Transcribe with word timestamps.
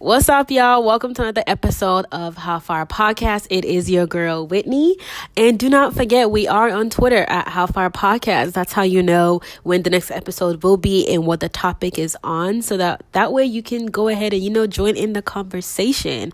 What's 0.00 0.30
up, 0.30 0.50
y'all? 0.50 0.82
Welcome 0.82 1.12
to 1.12 1.22
another 1.24 1.44
episode 1.46 2.06
of 2.10 2.38
How 2.38 2.58
Far 2.58 2.86
Podcast. 2.86 3.46
It 3.50 3.66
is 3.66 3.90
your 3.90 4.06
girl, 4.06 4.46
Whitney. 4.46 4.96
And 5.36 5.58
do 5.58 5.68
not 5.68 5.94
forget, 5.94 6.30
we 6.30 6.48
are 6.48 6.70
on 6.70 6.88
Twitter 6.88 7.26
at 7.28 7.48
How 7.48 7.66
Far 7.66 7.90
Podcast. 7.90 8.52
That's 8.52 8.72
how 8.72 8.80
you 8.80 9.02
know 9.02 9.42
when 9.62 9.82
the 9.82 9.90
next 9.90 10.10
episode 10.10 10.62
will 10.62 10.78
be 10.78 11.06
and 11.06 11.26
what 11.26 11.40
the 11.40 11.50
topic 11.50 11.98
is 11.98 12.16
on. 12.24 12.62
So 12.62 12.78
that, 12.78 13.04
that 13.12 13.34
way 13.34 13.44
you 13.44 13.62
can 13.62 13.88
go 13.88 14.08
ahead 14.08 14.32
and, 14.32 14.42
you 14.42 14.48
know, 14.48 14.66
join 14.66 14.96
in 14.96 15.12
the 15.12 15.20
conversation. 15.20 16.32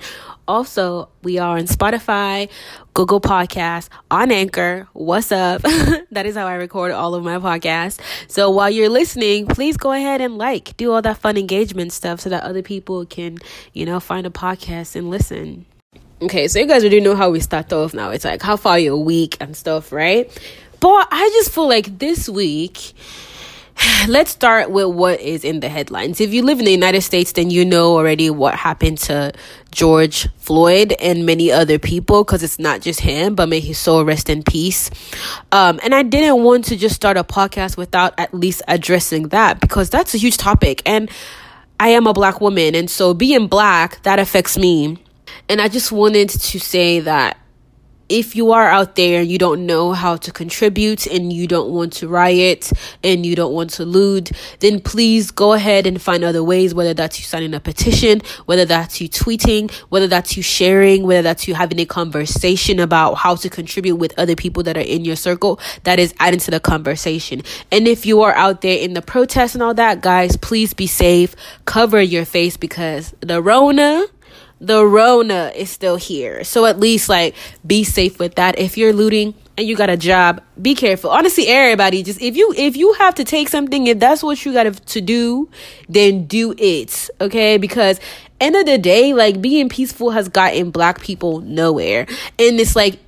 Also, 0.49 1.09
we 1.23 1.39
are 1.39 1.59
on 1.59 1.65
Spotify, 1.65 2.49
Google 2.95 3.21
Podcasts, 3.21 3.89
on 4.11 4.31
Anchor. 4.31 4.87
What's 4.93 5.33
up? 5.33 5.63
that 6.13 6.25
is 6.25 6.37
how 6.37 6.47
I 6.47 6.55
record 6.55 6.93
all 6.93 7.15
of 7.15 7.25
my 7.25 7.39
podcasts. 7.39 7.99
So 8.29 8.51
while 8.51 8.71
you're 8.71 8.89
listening, 8.89 9.47
please 9.47 9.77
go 9.77 9.91
ahead 9.93 10.21
and 10.21 10.39
like, 10.39 10.77
do 10.77 10.93
all 10.93 11.03
that 11.03 11.19
fun 11.19 11.37
engagement 11.37 11.93
stuff 11.93 12.21
so 12.21 12.31
that 12.31 12.45
other 12.45 12.63
people 12.63 13.05
can, 13.07 13.39
you 13.73 13.85
know, 13.85 13.99
find 13.99 14.27
a 14.27 14.31
podcast 14.31 14.95
and 14.95 15.11
listen. 15.11 15.67
Okay, 16.23 16.49
so 16.49 16.61
you 16.61 16.67
guys 16.67 16.83
already 16.83 17.01
know 17.01 17.17
how 17.17 17.31
we 17.31 17.41
start 17.41 17.73
off 17.73 17.93
now. 17.93 18.11
It's 18.11 18.25
like 18.25 18.41
how 18.41 18.57
far 18.57 18.79
your 18.79 18.97
week 18.97 19.37
and 19.41 19.57
stuff, 19.57 19.93
right? 19.93 20.31
But 20.79 21.09
I 21.11 21.29
just 21.35 21.53
feel 21.53 21.69
like 21.69 21.99
this 21.99 22.29
week 22.29 22.95
let's 24.09 24.31
start 24.31 24.71
with 24.71 24.89
what 24.89 25.21
is 25.21 25.45
in 25.45 25.61
the 25.61 25.69
headlines. 25.69 26.21
If 26.21 26.33
you 26.33 26.43
live 26.43 26.59
in 26.59 26.65
the 26.65 26.73
United 26.73 27.03
States, 27.03 27.33
then 27.33 27.51
you 27.51 27.65
know 27.65 27.97
already 27.97 28.31
what 28.31 28.55
happened 28.55 28.99
to 28.99 29.33
George 29.71 30.29
Floyd 30.39 30.95
and 31.01 31.27
many 31.27 31.51
other 31.53 31.79
people 31.79 32.25
because 32.25 32.43
it's 32.43 32.59
not 32.59 32.81
just 32.81 33.01
him, 33.01 33.35
but 33.35 33.49
may 33.49 33.61
his 33.61 33.79
soul 33.79 34.05
rest 34.05 34.31
in 34.31 34.43
peace. 34.43 34.91
Um, 35.53 35.81
and 35.83 35.95
I 35.95 36.03
didn't 36.03 36.43
want 36.43 36.65
to 36.67 36.77
just 36.77 36.95
start 36.95 37.17
a 37.17 37.25
podcast 37.25 37.77
without 37.77 38.19
at 38.19 38.33
least 38.33 38.63
addressing 38.69 39.29
that 39.29 39.61
because 39.61 39.91
that's 39.91 40.15
a 40.15 40.19
huge 40.19 40.37
topic. 40.37 40.83
And 40.87 41.11
I 41.79 41.89
am 41.91 42.07
a 42.07 42.15
black 42.15 42.41
woman, 42.41 42.75
and 42.75 42.91
so 42.91 43.13
being 43.13 43.49
black, 43.49 44.03
that 44.03 44.19
affects 44.19 44.57
me. 44.57 44.99
And 45.49 45.61
I 45.61 45.69
just 45.69 45.93
wanted 45.93 46.31
to 46.31 46.59
say 46.59 47.01
that 47.01 47.37
if 48.09 48.37
you 48.37 48.53
are 48.53 48.69
out 48.69 48.95
there 48.95 49.21
and 49.21 49.31
you 49.31 49.39
don't 49.39 49.67
know 49.67 49.93
how 49.93 50.17
to 50.17 50.33
contribute 50.33 51.07
and 51.07 51.33
you 51.33 51.47
don't 51.47 51.71
want 51.71 51.93
to 51.95 52.09
riot 52.09 52.73
and 53.03 53.27
you 53.27 53.35
don't 53.35 53.53
want 53.53 53.71
to 53.71 53.85
loot, 53.85 54.31
then 54.61 54.81
please 54.81 55.31
go 55.31 55.53
ahead 55.53 55.87
and 55.87 56.01
find 56.01 56.25
other 56.25 56.43
ways, 56.43 56.75
whether 56.75 56.95
that's 56.95 57.19
you 57.19 57.25
signing 57.25 57.55
a 57.55 57.61
petition, 57.61 58.21
whether 58.47 58.65
that's 58.65 59.01
you 59.01 59.09
tweeting, 59.09 59.71
whether 59.89 60.07
that's 60.07 60.37
you 60.37 60.43
sharing, 60.43 61.05
whether 61.05 61.23
that's 61.23 61.49
you 61.49 61.55
having 61.55 61.81
a 61.81 61.87
conversation 61.87 62.79
about 62.79 63.15
how 63.15 63.35
to 63.35 63.49
contribute 63.49 63.97
with 63.97 64.17
other 64.19 64.37
people 64.37 64.63
that 64.63 64.77
are 64.77 64.81
in 64.81 65.05
your 65.05 65.17
circle. 65.17 65.59
That 65.85 65.99
is 65.99 66.15
adding 66.21 66.41
to 66.41 66.51
the 66.51 66.61
conversation. 66.61 67.43
And 67.73 67.89
if 67.89 68.07
you 68.07 68.23
are 68.23 68.33
out 68.35 68.61
there 68.61 68.79
in 68.79 68.95
the 68.95 69.03
protest 69.03 69.55
and 69.55 69.63
all 69.63 69.75
that, 69.75 70.01
guys, 70.01 70.37
please 70.37 70.75
be 70.75 70.87
safe. 70.87 71.35
Cover 71.65 72.01
your 72.01 72.25
face 72.25 72.57
because 72.57 73.15
the 73.21 73.43
Rona 73.43 74.07
the 74.61 74.85
Rona 74.85 75.53
is 75.55 75.71
still 75.71 75.97
here. 75.97 76.45
So 76.45 76.65
at 76.65 76.79
least 76.79 77.09
like 77.09 77.35
be 77.67 77.85
safe 77.85 78.19
with 78.19 78.37
that. 78.37 78.59
If 78.59 78.79
you're 78.79 78.93
looting 78.93 79.35
and 79.57 79.67
you 79.67 79.77
got 79.77 79.91
a 79.91 79.97
job, 79.97 80.43
be 80.61 80.75
careful. 80.75 81.11
Honestly, 81.11 81.47
everybody 81.49 82.03
just 82.03 82.21
if 82.21 82.37
you 82.37 82.55
if 82.57 82.77
you 82.77 82.93
have 82.95 83.15
to 83.17 83.25
take 83.25 83.49
something, 83.49 83.87
if 83.87 83.99
that's 83.99 84.23
what 84.23 84.45
you 84.45 84.53
got 84.53 84.73
to 84.75 85.01
do, 85.01 85.49
then 85.89 86.27
do 86.27 86.55
it. 86.59 87.11
Okay? 87.21 87.59
Because 87.59 88.01
end 88.41 88.57
of 88.57 88.67
the 88.67 88.79
day, 88.79 89.15
like 89.15 89.41
being 89.41 89.69
peaceful 89.69 90.11
has 90.11 90.29
gotten 90.29 90.71
black 90.71 91.01
people 91.01 91.41
nowhere. 91.41 92.07
And 92.39 92.61
it's 92.61 92.77
like 92.77 92.99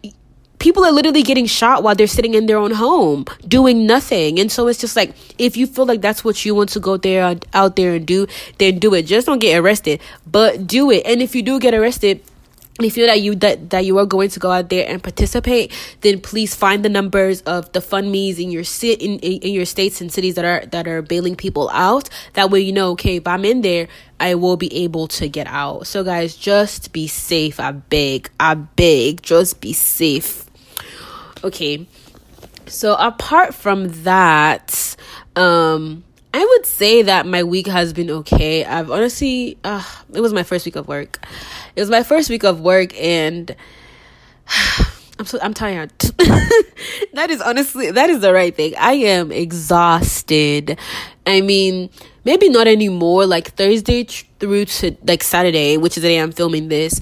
people 0.59 0.85
are 0.85 0.93
literally 0.93 1.23
getting 1.23 1.47
shot 1.47 1.83
while 1.83 1.95
they're 1.95 2.07
sitting 2.07 2.35
in 2.35 2.47
their 2.47 2.57
own 2.57 2.73
home 2.73 3.25
doing 3.47 3.87
nothing 3.87 4.39
and 4.39 4.51
so 4.51 4.67
it's 4.67 4.81
just 4.81 4.97
like 4.97 5.15
if 5.39 5.57
you 5.57 5.67
feel 5.67 5.87
like 5.87 6.01
that's 6.01 6.25
what 6.25 6.45
you 6.45 6.55
want 6.55 6.69
to 6.69 6.81
go 6.81 6.97
there 6.97 7.37
out 7.55 7.77
there 7.77 7.95
and 7.95 8.07
do 8.07 8.27
then 8.59 8.79
do 8.79 8.95
it 8.95 9.03
just 9.03 9.27
don't 9.27 9.39
get 9.39 9.59
arrested 9.59 10.01
but 10.27 10.67
do 10.67 10.91
it 10.91 11.05
and 11.07 11.23
if 11.23 11.35
you 11.35 11.43
do 11.43 11.59
get 11.59 11.75
arrested 11.75 12.21
and 12.79 12.85
you 12.85 12.93
feel 12.93 13.09
that 13.09 13.21
you 13.21 13.35
that, 13.35 13.71
that 13.71 13.85
you 13.85 13.99
are 13.99 14.07
going 14.07 14.31
to 14.31 14.39
go 14.39 14.53
out 14.53 14.69
there 14.69 14.89
and 14.89 15.03
participate, 15.03 15.73
then 16.03 16.21
please 16.21 16.55
find 16.55 16.85
the 16.85 16.89
numbers 16.89 17.41
of 17.43 17.73
the 17.73 17.81
fund 17.81 18.13
me's 18.13 18.39
in 18.39 18.53
your 18.53 18.63
sit 18.63 19.03
in, 19.03 19.19
in, 19.19 19.43
in 19.43 19.53
your 19.53 19.65
states 19.65 20.01
and 20.01 20.13
cities 20.13 20.37
that 20.37 20.45
are 20.45 20.65
that 20.67 20.87
are 20.87 21.03
bailing 21.03 21.35
people 21.35 21.69
out. 21.71 22.09
That 22.35 22.51
way 22.51 22.61
you 22.61 22.73
know, 22.73 22.93
okay, 22.93 23.17
if 23.17 23.27
I'm 23.27 23.45
in 23.45 23.63
there, 23.63 23.89
I 24.21 24.37
will 24.37 24.57
be 24.57 24.73
able 24.85 25.09
to 25.09 25.29
get 25.29 25.49
out. 25.49 25.89
So 25.89 26.05
guys, 26.05 26.37
just 26.37 26.93
be 26.93 27.09
safe. 27.09 27.59
I 27.59 27.73
beg. 27.73 28.31
I 28.39 28.55
beg. 28.55 29.23
Just 29.23 29.61
be 29.61 29.73
safe. 29.73 30.48
Okay. 31.45 31.87
So 32.67 32.95
apart 32.95 33.55
from 33.55 33.89
that, 34.05 34.97
um 35.37 36.05
I 36.35 36.45
would 36.45 36.67
say 36.67 37.03
that 37.03 37.27
my 37.27 37.43
week 37.43 37.67
has 37.67 37.93
been 37.93 38.11
okay. 38.11 38.65
I've 38.65 38.91
honestly 38.91 39.59
uh 39.65 39.85
it 40.13 40.21
was 40.21 40.33
my 40.33 40.43
first 40.43 40.67
week 40.67 40.77
of 40.77 40.89
work. 40.89 41.25
It 41.77 41.81
was 41.81 41.91
my 41.91 42.03
first 42.03 42.29
week 42.29 42.45
of 42.45 42.61
work 42.61 42.99
and 43.01 43.55
I'm 45.19 45.27
so 45.27 45.39
I'm 45.41 45.55
tired. 45.55 45.93
that 45.99 47.29
is 47.31 47.41
honestly 47.41 47.91
that 47.91 48.11
is 48.11 48.21
the 48.21 48.33
right 48.33 48.55
thing. 48.55 48.75
I 48.79 48.93
am 48.93 49.33
exhausted. 49.33 50.79
I 51.27 51.41
mean, 51.41 51.91
maybe 52.25 52.49
not 52.49 52.67
anymore 52.69 53.27
like 53.27 53.55
Thursday 53.55 54.05
through 54.39 54.67
to 54.67 54.97
like 55.05 55.23
Saturday, 55.23 55.77
which 55.77 55.97
is 55.97 56.03
the 56.03 56.09
day 56.09 56.19
I'm 56.19 56.33
filming 56.33 56.69
this. 56.69 57.01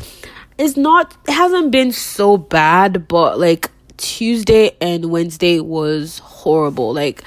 It's 0.57 0.77
not 0.77 1.17
it 1.27 1.33
hasn't 1.33 1.71
been 1.73 1.93
so 1.93 2.37
bad, 2.37 3.09
but 3.09 3.39
like 3.39 3.71
Tuesday 3.99 4.77
and 4.81 5.07
Wednesday 5.07 5.61
was 5.61 6.19
horrible. 6.21 6.93
Like, 6.93 7.23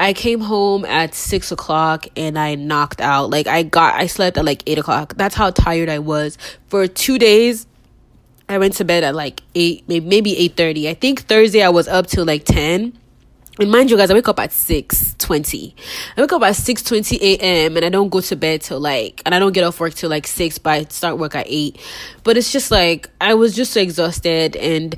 I 0.00 0.12
came 0.12 0.40
home 0.40 0.84
at 0.84 1.14
six 1.14 1.50
o'clock 1.50 2.06
and 2.16 2.38
I 2.38 2.54
knocked 2.54 3.00
out. 3.00 3.30
Like, 3.30 3.46
I 3.46 3.62
got, 3.62 3.94
I 3.94 4.06
slept 4.06 4.38
at 4.38 4.44
like 4.44 4.62
eight 4.66 4.78
o'clock. 4.78 5.14
That's 5.16 5.34
how 5.34 5.50
tired 5.50 5.88
I 5.88 5.98
was. 5.98 6.38
For 6.68 6.86
two 6.86 7.18
days, 7.18 7.66
I 8.48 8.58
went 8.58 8.74
to 8.74 8.84
bed 8.84 9.04
at 9.04 9.14
like 9.14 9.42
eight, 9.54 9.86
maybe 9.88 10.36
eight 10.38 10.56
thirty. 10.56 10.88
I 10.88 10.94
think 10.94 11.22
Thursday 11.22 11.62
I 11.62 11.68
was 11.68 11.86
up 11.86 12.06
till 12.06 12.24
like 12.24 12.44
ten 12.44 12.98
and 13.58 13.70
mind 13.70 13.90
you 13.90 13.96
guys, 13.96 14.10
I 14.10 14.14
wake 14.14 14.28
up 14.28 14.38
at 14.38 14.50
6.20. 14.50 15.74
I 16.16 16.20
wake 16.20 16.32
up 16.32 16.42
at 16.42 16.54
6.20 16.54 17.18
a.m. 17.20 17.76
and 17.76 17.84
I 17.84 17.88
don't 17.88 18.08
go 18.08 18.20
to 18.20 18.36
bed 18.36 18.62
till 18.62 18.78
like, 18.78 19.20
and 19.26 19.34
I 19.34 19.38
don't 19.38 19.52
get 19.52 19.64
off 19.64 19.80
work 19.80 19.94
till 19.94 20.10
like 20.10 20.26
6, 20.26 20.58
but 20.58 20.70
I 20.70 20.84
start 20.84 21.18
work 21.18 21.34
at 21.34 21.46
8. 21.48 21.78
But 22.22 22.36
it's 22.36 22.52
just 22.52 22.70
like, 22.70 23.10
I 23.20 23.34
was 23.34 23.56
just 23.56 23.72
so 23.72 23.80
exhausted 23.80 24.54
and 24.56 24.94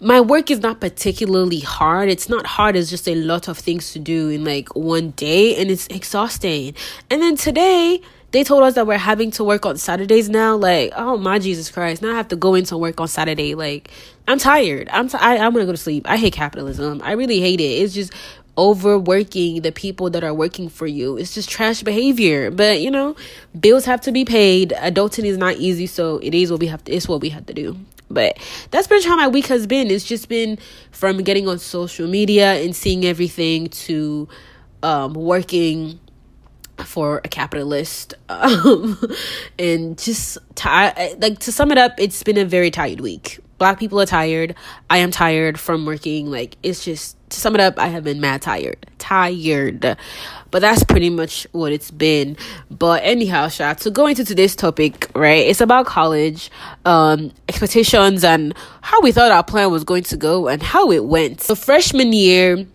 my 0.00 0.20
work 0.20 0.50
is 0.50 0.60
not 0.60 0.80
particularly 0.80 1.60
hard. 1.60 2.08
It's 2.08 2.28
not 2.28 2.46
hard, 2.46 2.76
it's 2.76 2.90
just 2.90 3.08
a 3.08 3.14
lot 3.14 3.48
of 3.48 3.58
things 3.58 3.92
to 3.92 3.98
do 3.98 4.30
in 4.30 4.44
like 4.44 4.74
one 4.74 5.10
day 5.10 5.56
and 5.60 5.70
it's 5.70 5.86
exhausting. 5.88 6.74
And 7.10 7.20
then 7.20 7.36
today, 7.36 8.00
they 8.30 8.44
told 8.44 8.62
us 8.62 8.74
that 8.74 8.86
we're 8.86 8.98
having 8.98 9.30
to 9.32 9.44
work 9.44 9.64
on 9.64 9.76
Saturdays 9.78 10.28
now. 10.28 10.56
Like, 10.56 10.92
oh 10.96 11.16
my 11.16 11.38
Jesus 11.38 11.70
Christ! 11.70 12.02
Now 12.02 12.12
I 12.12 12.16
have 12.16 12.28
to 12.28 12.36
go 12.36 12.54
into 12.54 12.76
work 12.76 13.00
on 13.00 13.08
Saturday. 13.08 13.54
Like, 13.54 13.90
I'm 14.26 14.38
tired. 14.38 14.88
I'm 14.90 15.08
t- 15.08 15.18
I, 15.18 15.38
I'm 15.38 15.52
gonna 15.52 15.66
go 15.66 15.72
to 15.72 15.78
sleep. 15.78 16.08
I 16.08 16.16
hate 16.16 16.34
capitalism. 16.34 17.00
I 17.02 17.12
really 17.12 17.40
hate 17.40 17.60
it. 17.60 17.64
It's 17.64 17.94
just 17.94 18.12
overworking 18.58 19.62
the 19.62 19.70
people 19.70 20.10
that 20.10 20.24
are 20.24 20.34
working 20.34 20.68
for 20.68 20.86
you. 20.86 21.16
It's 21.16 21.32
just 21.32 21.48
trash 21.48 21.82
behavior. 21.82 22.50
But 22.50 22.80
you 22.80 22.90
know, 22.90 23.16
bills 23.58 23.86
have 23.86 24.02
to 24.02 24.12
be 24.12 24.24
paid. 24.24 24.70
Adulting 24.70 25.24
is 25.24 25.38
not 25.38 25.56
easy, 25.56 25.86
so 25.86 26.18
it 26.18 26.34
is 26.34 26.50
what 26.50 26.60
we 26.60 26.66
have 26.66 26.84
to. 26.84 26.92
It's 26.92 27.08
what 27.08 27.22
we 27.22 27.30
have 27.30 27.46
to 27.46 27.54
do. 27.54 27.78
But 28.10 28.38
that's 28.70 28.86
pretty 28.86 29.06
much 29.06 29.08
how 29.08 29.16
my 29.16 29.28
week 29.28 29.46
has 29.46 29.66
been. 29.66 29.90
It's 29.90 30.04
just 30.04 30.28
been 30.28 30.58
from 30.90 31.22
getting 31.22 31.48
on 31.48 31.58
social 31.58 32.08
media 32.08 32.54
and 32.54 32.74
seeing 32.74 33.04
everything 33.04 33.68
to 33.68 34.28
um, 34.82 35.14
working 35.14 36.00
for 36.82 37.20
a 37.24 37.28
capitalist 37.28 38.14
um, 38.28 39.00
and 39.58 39.98
just 39.98 40.38
like 40.64 41.38
to 41.40 41.52
sum 41.52 41.70
it 41.70 41.78
up 41.78 41.92
it's 41.98 42.22
been 42.22 42.38
a 42.38 42.44
very 42.44 42.70
tired 42.70 43.00
week. 43.00 43.40
Black 43.58 43.80
people 43.80 44.00
are 44.00 44.06
tired. 44.06 44.54
I 44.88 44.98
am 44.98 45.10
tired 45.10 45.58
from 45.58 45.84
working. 45.84 46.30
Like 46.30 46.56
it's 46.62 46.84
just 46.84 47.16
to 47.30 47.38
sum 47.40 47.54
it 47.54 47.60
up 47.60 47.78
i 47.78 47.88
have 47.88 48.04
been 48.04 48.20
mad 48.20 48.42
tired. 48.42 48.86
Tired. 48.98 49.96
But 50.50 50.60
that's 50.62 50.82
pretty 50.84 51.10
much 51.10 51.46
what 51.52 51.72
it's 51.72 51.90
been. 51.90 52.36
But 52.70 53.02
anyhow 53.04 53.48
shout 53.48 53.78
to 53.78 53.90
go 53.90 54.06
into 54.06 54.24
today's 54.24 54.54
topic 54.56 55.10
right 55.14 55.46
it's 55.46 55.60
about 55.60 55.86
college 55.86 56.50
um 56.84 57.32
expectations 57.48 58.24
and 58.24 58.54
how 58.80 59.00
we 59.00 59.12
thought 59.12 59.32
our 59.32 59.44
plan 59.44 59.70
was 59.70 59.84
going 59.84 60.04
to 60.04 60.16
go 60.16 60.48
and 60.48 60.62
how 60.62 60.90
it 60.92 61.04
went. 61.04 61.40
So 61.40 61.54
freshman 61.54 62.12
year 62.12 62.66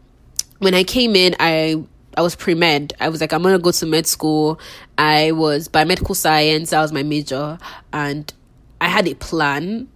when 0.60 0.74
i 0.74 0.84
came 0.84 1.16
in 1.16 1.36
i 1.40 1.84
I 2.16 2.22
was 2.22 2.36
pre 2.36 2.54
med. 2.54 2.94
I 3.00 3.10
was 3.10 3.22
like, 3.22 3.34
I'm 3.34 3.44
gonna 3.44 3.60
go 3.60 3.72
to 3.72 3.86
med 3.86 4.08
school. 4.08 4.60
I 4.98 5.32
was 5.32 5.68
biomedical 5.68 6.16
science. 6.16 6.72
That 6.72 6.82
was 6.82 6.92
my 6.92 7.04
major, 7.04 7.58
and 7.92 8.32
I 8.80 8.88
had 8.88 9.08
a 9.08 9.16
plan. 9.16 9.88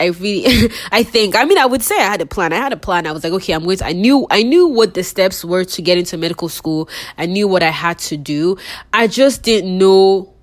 I 0.00 0.06
really, 0.06 0.70
I 0.92 1.02
think. 1.02 1.36
I 1.36 1.44
mean, 1.44 1.58
I 1.58 1.66
would 1.66 1.82
say 1.82 1.96
I 1.96 2.04
had 2.04 2.20
a 2.20 2.26
plan. 2.26 2.52
I 2.52 2.56
had 2.56 2.72
a 2.72 2.76
plan. 2.76 3.06
I 3.06 3.12
was 3.12 3.24
like, 3.24 3.32
okay, 3.34 3.52
I'm 3.52 3.64
going 3.64 3.78
to. 3.78 3.86
I 3.86 3.92
knew, 3.92 4.26
I 4.30 4.42
knew 4.42 4.66
what 4.66 4.94
the 4.94 5.04
steps 5.04 5.44
were 5.44 5.64
to 5.64 5.82
get 5.82 5.98
into 5.98 6.18
medical 6.18 6.48
school. 6.48 6.88
I 7.16 7.26
knew 7.26 7.46
what 7.46 7.62
I 7.62 7.70
had 7.70 7.98
to 8.00 8.16
do. 8.16 8.58
I 8.92 9.06
just 9.06 9.42
didn't 9.42 9.78
know 9.78 10.34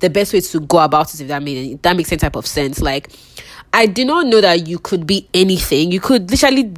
the 0.00 0.08
best 0.08 0.32
way 0.32 0.40
to 0.40 0.60
go 0.60 0.78
about 0.78 1.12
it. 1.14 1.20
If 1.20 1.28
that 1.28 1.42
made 1.42 1.82
that 1.82 1.96
makes 1.96 2.12
any 2.12 2.18
type 2.20 2.36
of 2.36 2.46
sense. 2.46 2.80
Like, 2.80 3.10
I 3.72 3.86
did 3.86 4.06
not 4.06 4.26
know 4.26 4.40
that 4.40 4.66
you 4.68 4.78
could 4.78 5.06
be 5.06 5.28
anything. 5.34 5.90
You 5.90 6.00
could 6.00 6.30
literally 6.30 6.74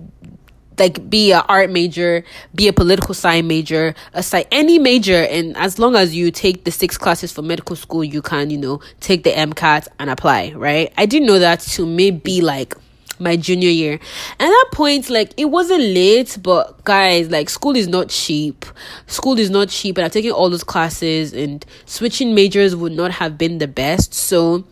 like 0.78 1.08
be 1.08 1.32
a 1.32 1.40
art 1.40 1.70
major, 1.70 2.24
be 2.54 2.68
a 2.68 2.72
political 2.72 3.14
science 3.14 3.46
major, 3.46 3.94
a 4.12 4.18
sci- 4.18 4.46
any 4.50 4.78
major, 4.78 5.26
and 5.30 5.56
as 5.56 5.78
long 5.78 5.96
as 5.96 6.14
you 6.14 6.30
take 6.30 6.64
the 6.64 6.70
six 6.70 6.98
classes 6.98 7.32
for 7.32 7.42
medical 7.42 7.76
school, 7.76 8.04
you 8.04 8.22
can 8.22 8.50
you 8.50 8.58
know 8.58 8.80
take 9.00 9.24
the 9.24 9.30
MCAT 9.30 9.88
and 9.98 10.10
apply. 10.10 10.52
Right? 10.52 10.92
I 10.96 11.06
didn't 11.06 11.26
know 11.26 11.38
that 11.38 11.60
to 11.60 11.86
maybe 11.86 12.40
like 12.40 12.74
my 13.18 13.36
junior 13.36 13.70
year. 13.70 13.94
At 13.94 14.48
that 14.48 14.66
point, 14.72 15.10
like 15.10 15.32
it 15.36 15.46
wasn't 15.46 15.80
late, 15.80 16.38
but 16.42 16.84
guys, 16.84 17.30
like 17.30 17.48
school 17.48 17.76
is 17.76 17.88
not 17.88 18.08
cheap. 18.08 18.64
School 19.06 19.38
is 19.38 19.50
not 19.50 19.68
cheap, 19.68 19.96
and 19.98 20.04
I'm 20.04 20.10
taking 20.10 20.32
all 20.32 20.50
those 20.50 20.64
classes 20.64 21.32
and 21.32 21.64
switching 21.86 22.34
majors 22.34 22.74
would 22.74 22.92
not 22.92 23.12
have 23.12 23.38
been 23.38 23.58
the 23.58 23.68
best. 23.68 24.14
So 24.14 24.64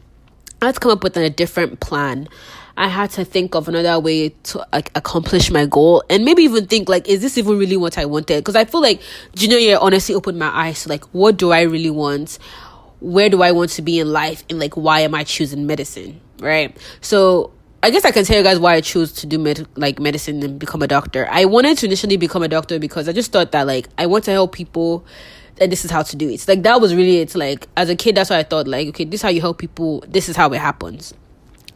I 0.61 0.67
had 0.67 0.75
to 0.75 0.81
come 0.81 0.93
up 0.93 1.03
with 1.03 1.17
a 1.17 1.31
different 1.31 1.81
plan. 1.81 2.29
I 2.77 2.89
had 2.89 3.11
to 3.13 3.25
think 3.25 3.55
of 3.55 3.69
another 3.69 3.99
way 4.01 4.31
to 4.31 4.67
like 4.73 4.91
accomplish 4.95 5.51
my 5.51 5.67
goal 5.67 6.03
and 6.09 6.25
maybe 6.25 6.43
even 6.43 6.67
think 6.67 6.89
like 6.89 7.09
is 7.09 7.21
this 7.21 7.37
even 7.37 7.59
really 7.59 7.77
what 7.77 7.99
I 7.99 8.07
wanted? 8.07 8.43
Because 8.43 8.57
I 8.57 8.65
feel 8.65 8.81
like 8.81 9.03
junior 9.35 9.59
year 9.59 9.79
honestly 9.81 10.15
opened 10.15 10.39
my 10.39 10.49
eyes 10.49 10.83
to 10.85 10.89
like 10.89 11.05
what 11.13 11.37
do 11.37 11.51
I 11.51 11.63
really 11.63 11.91
want? 11.91 12.39
Where 13.01 13.29
do 13.29 13.43
I 13.43 13.53
want 13.53 13.71
to 13.71 13.83
be 13.83 13.99
in 13.99 14.13
life? 14.13 14.45
And 14.49 14.59
like 14.59 14.75
why 14.75 15.01
am 15.01 15.15
I 15.15 15.25
choosing 15.25 15.67
medicine? 15.67 16.21
Right? 16.41 16.77
So 17.01 17.53
I 17.83 17.91
guess 17.91 18.05
I 18.05 18.11
can 18.11 18.25
tell 18.25 18.39
you 18.39 18.45
guys 18.45 18.59
why 18.59 18.75
I 18.75 18.81
chose 18.81 19.13
to 19.15 19.27
do 19.27 19.39
med- 19.39 19.67
like 19.77 19.99
medicine 19.99 20.43
and 20.43 20.59
become 20.59 20.83
a 20.83 20.87
doctor. 20.87 21.29
I 21.31 21.45
wanted 21.45 21.77
to 21.79 21.87
initially 21.87 22.17
become 22.17 22.43
a 22.43 22.49
doctor 22.49 22.79
because 22.79 23.09
I 23.09 23.13
just 23.13 23.33
thought 23.33 23.53
that 23.53 23.67
like 23.67 23.89
I 23.99 24.07
want 24.07 24.25
to 24.25 24.31
help 24.31 24.53
people 24.53 25.05
and 25.61 25.71
this 25.71 25.85
is 25.85 25.91
how 25.91 26.03
to 26.03 26.17
do 26.17 26.31
it. 26.31 26.49
Like 26.49 26.63
that 26.63 26.81
was 26.81 26.95
really 26.95 27.19
it's 27.19 27.35
like 27.35 27.69
as 27.77 27.91
a 27.91 27.97
kid 27.97 28.15
that's 28.15 28.31
why 28.31 28.39
I 28.39 28.45
thought 28.45 28.67
like 28.67 28.89
okay, 28.89 29.05
this 29.05 29.19
is 29.19 29.23
how 29.23 29.29
you 29.29 29.43
help 29.43 29.59
people. 29.59 30.03
This 30.09 30.31
is 30.31 30.37
how 30.37 30.51
it 30.53 30.59
happens 30.59 31.13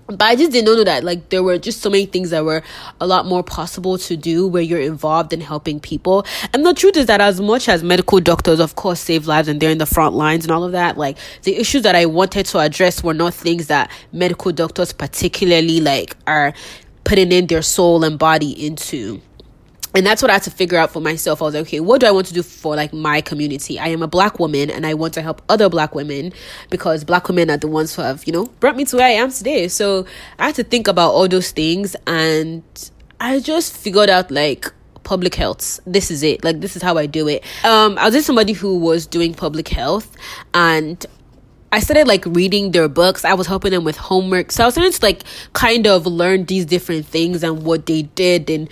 but 0.06 0.22
I 0.22 0.36
just 0.36 0.52
didn't 0.52 0.66
know 0.66 0.84
that 0.84 1.04
like 1.04 1.30
there 1.30 1.42
were 1.42 1.58
just 1.58 1.80
so 1.80 1.90
many 1.90 2.06
things 2.06 2.30
that 2.30 2.44
were 2.44 2.62
a 3.00 3.06
lot 3.06 3.26
more 3.26 3.42
possible 3.42 3.98
to 3.98 4.16
do 4.16 4.46
where 4.46 4.62
you're 4.62 4.80
involved 4.80 5.32
in 5.32 5.40
helping 5.40 5.80
people. 5.80 6.24
And 6.52 6.64
the 6.64 6.74
truth 6.74 6.96
is 6.96 7.06
that 7.06 7.20
as 7.20 7.40
much 7.40 7.68
as 7.68 7.82
medical 7.82 8.20
doctors 8.20 8.60
of 8.60 8.76
course 8.76 9.00
save 9.00 9.26
lives 9.26 9.48
and 9.48 9.60
they're 9.60 9.70
in 9.70 9.78
the 9.78 9.86
front 9.86 10.14
lines 10.14 10.44
and 10.44 10.52
all 10.52 10.64
of 10.64 10.72
that, 10.72 10.96
like 10.96 11.18
the 11.42 11.56
issues 11.56 11.82
that 11.82 11.96
I 11.96 12.06
wanted 12.06 12.46
to 12.46 12.58
address 12.58 13.02
were 13.02 13.14
not 13.14 13.34
things 13.34 13.66
that 13.66 13.90
medical 14.12 14.52
doctors 14.52 14.92
particularly 14.92 15.80
like 15.80 16.16
are 16.26 16.54
putting 17.04 17.32
in 17.32 17.46
their 17.46 17.62
soul 17.62 18.04
and 18.04 18.18
body 18.18 18.66
into 18.66 19.20
and 19.96 20.06
that's 20.06 20.20
what 20.20 20.30
I 20.30 20.34
had 20.34 20.42
to 20.42 20.50
figure 20.50 20.76
out 20.76 20.90
for 20.90 21.00
myself. 21.00 21.40
I 21.40 21.46
was 21.46 21.54
like, 21.54 21.62
okay, 21.62 21.80
what 21.80 22.02
do 22.02 22.06
I 22.06 22.10
want 22.10 22.26
to 22.26 22.34
do 22.34 22.42
for 22.42 22.76
like 22.76 22.92
my 22.92 23.22
community? 23.22 23.78
I 23.78 23.88
am 23.88 24.02
a 24.02 24.06
black 24.06 24.38
woman 24.38 24.70
and 24.70 24.84
I 24.84 24.92
want 24.92 25.14
to 25.14 25.22
help 25.22 25.40
other 25.48 25.70
black 25.70 25.94
women 25.94 26.34
because 26.68 27.02
black 27.02 27.28
women 27.28 27.50
are 27.50 27.56
the 27.56 27.66
ones 27.66 27.94
who 27.94 28.02
have, 28.02 28.22
you 28.26 28.32
know, 28.34 28.44
brought 28.60 28.76
me 28.76 28.84
to 28.84 28.96
where 28.96 29.06
I 29.06 29.12
am 29.12 29.30
today. 29.30 29.68
So 29.68 30.04
I 30.38 30.48
had 30.48 30.54
to 30.56 30.64
think 30.64 30.86
about 30.86 31.12
all 31.12 31.28
those 31.28 31.50
things 31.50 31.96
and 32.06 32.62
I 33.18 33.40
just 33.40 33.74
figured 33.74 34.10
out 34.10 34.30
like 34.30 34.70
public 35.02 35.34
health. 35.34 35.80
This 35.86 36.10
is 36.10 36.22
it. 36.22 36.44
Like 36.44 36.60
this 36.60 36.76
is 36.76 36.82
how 36.82 36.98
I 36.98 37.06
do 37.06 37.26
it. 37.26 37.42
Um 37.64 37.96
I 37.96 38.04
was 38.04 38.12
just 38.12 38.26
somebody 38.26 38.52
who 38.52 38.78
was 38.78 39.06
doing 39.06 39.32
public 39.32 39.68
health 39.68 40.14
and 40.52 41.06
I 41.72 41.80
started 41.80 42.06
like 42.06 42.24
reading 42.26 42.70
their 42.70 42.88
books. 42.88 43.24
I 43.24 43.34
was 43.34 43.46
helping 43.46 43.72
them 43.72 43.84
with 43.84 43.96
homework. 43.96 44.52
So 44.52 44.62
I 44.62 44.66
was 44.66 44.74
starting 44.74 44.92
to 44.92 45.04
like 45.04 45.24
kind 45.52 45.86
of 45.86 46.06
learn 46.06 46.44
these 46.44 46.64
different 46.64 47.06
things 47.06 47.42
and 47.42 47.64
what 47.64 47.86
they 47.86 48.02
did 48.02 48.48
and 48.50 48.68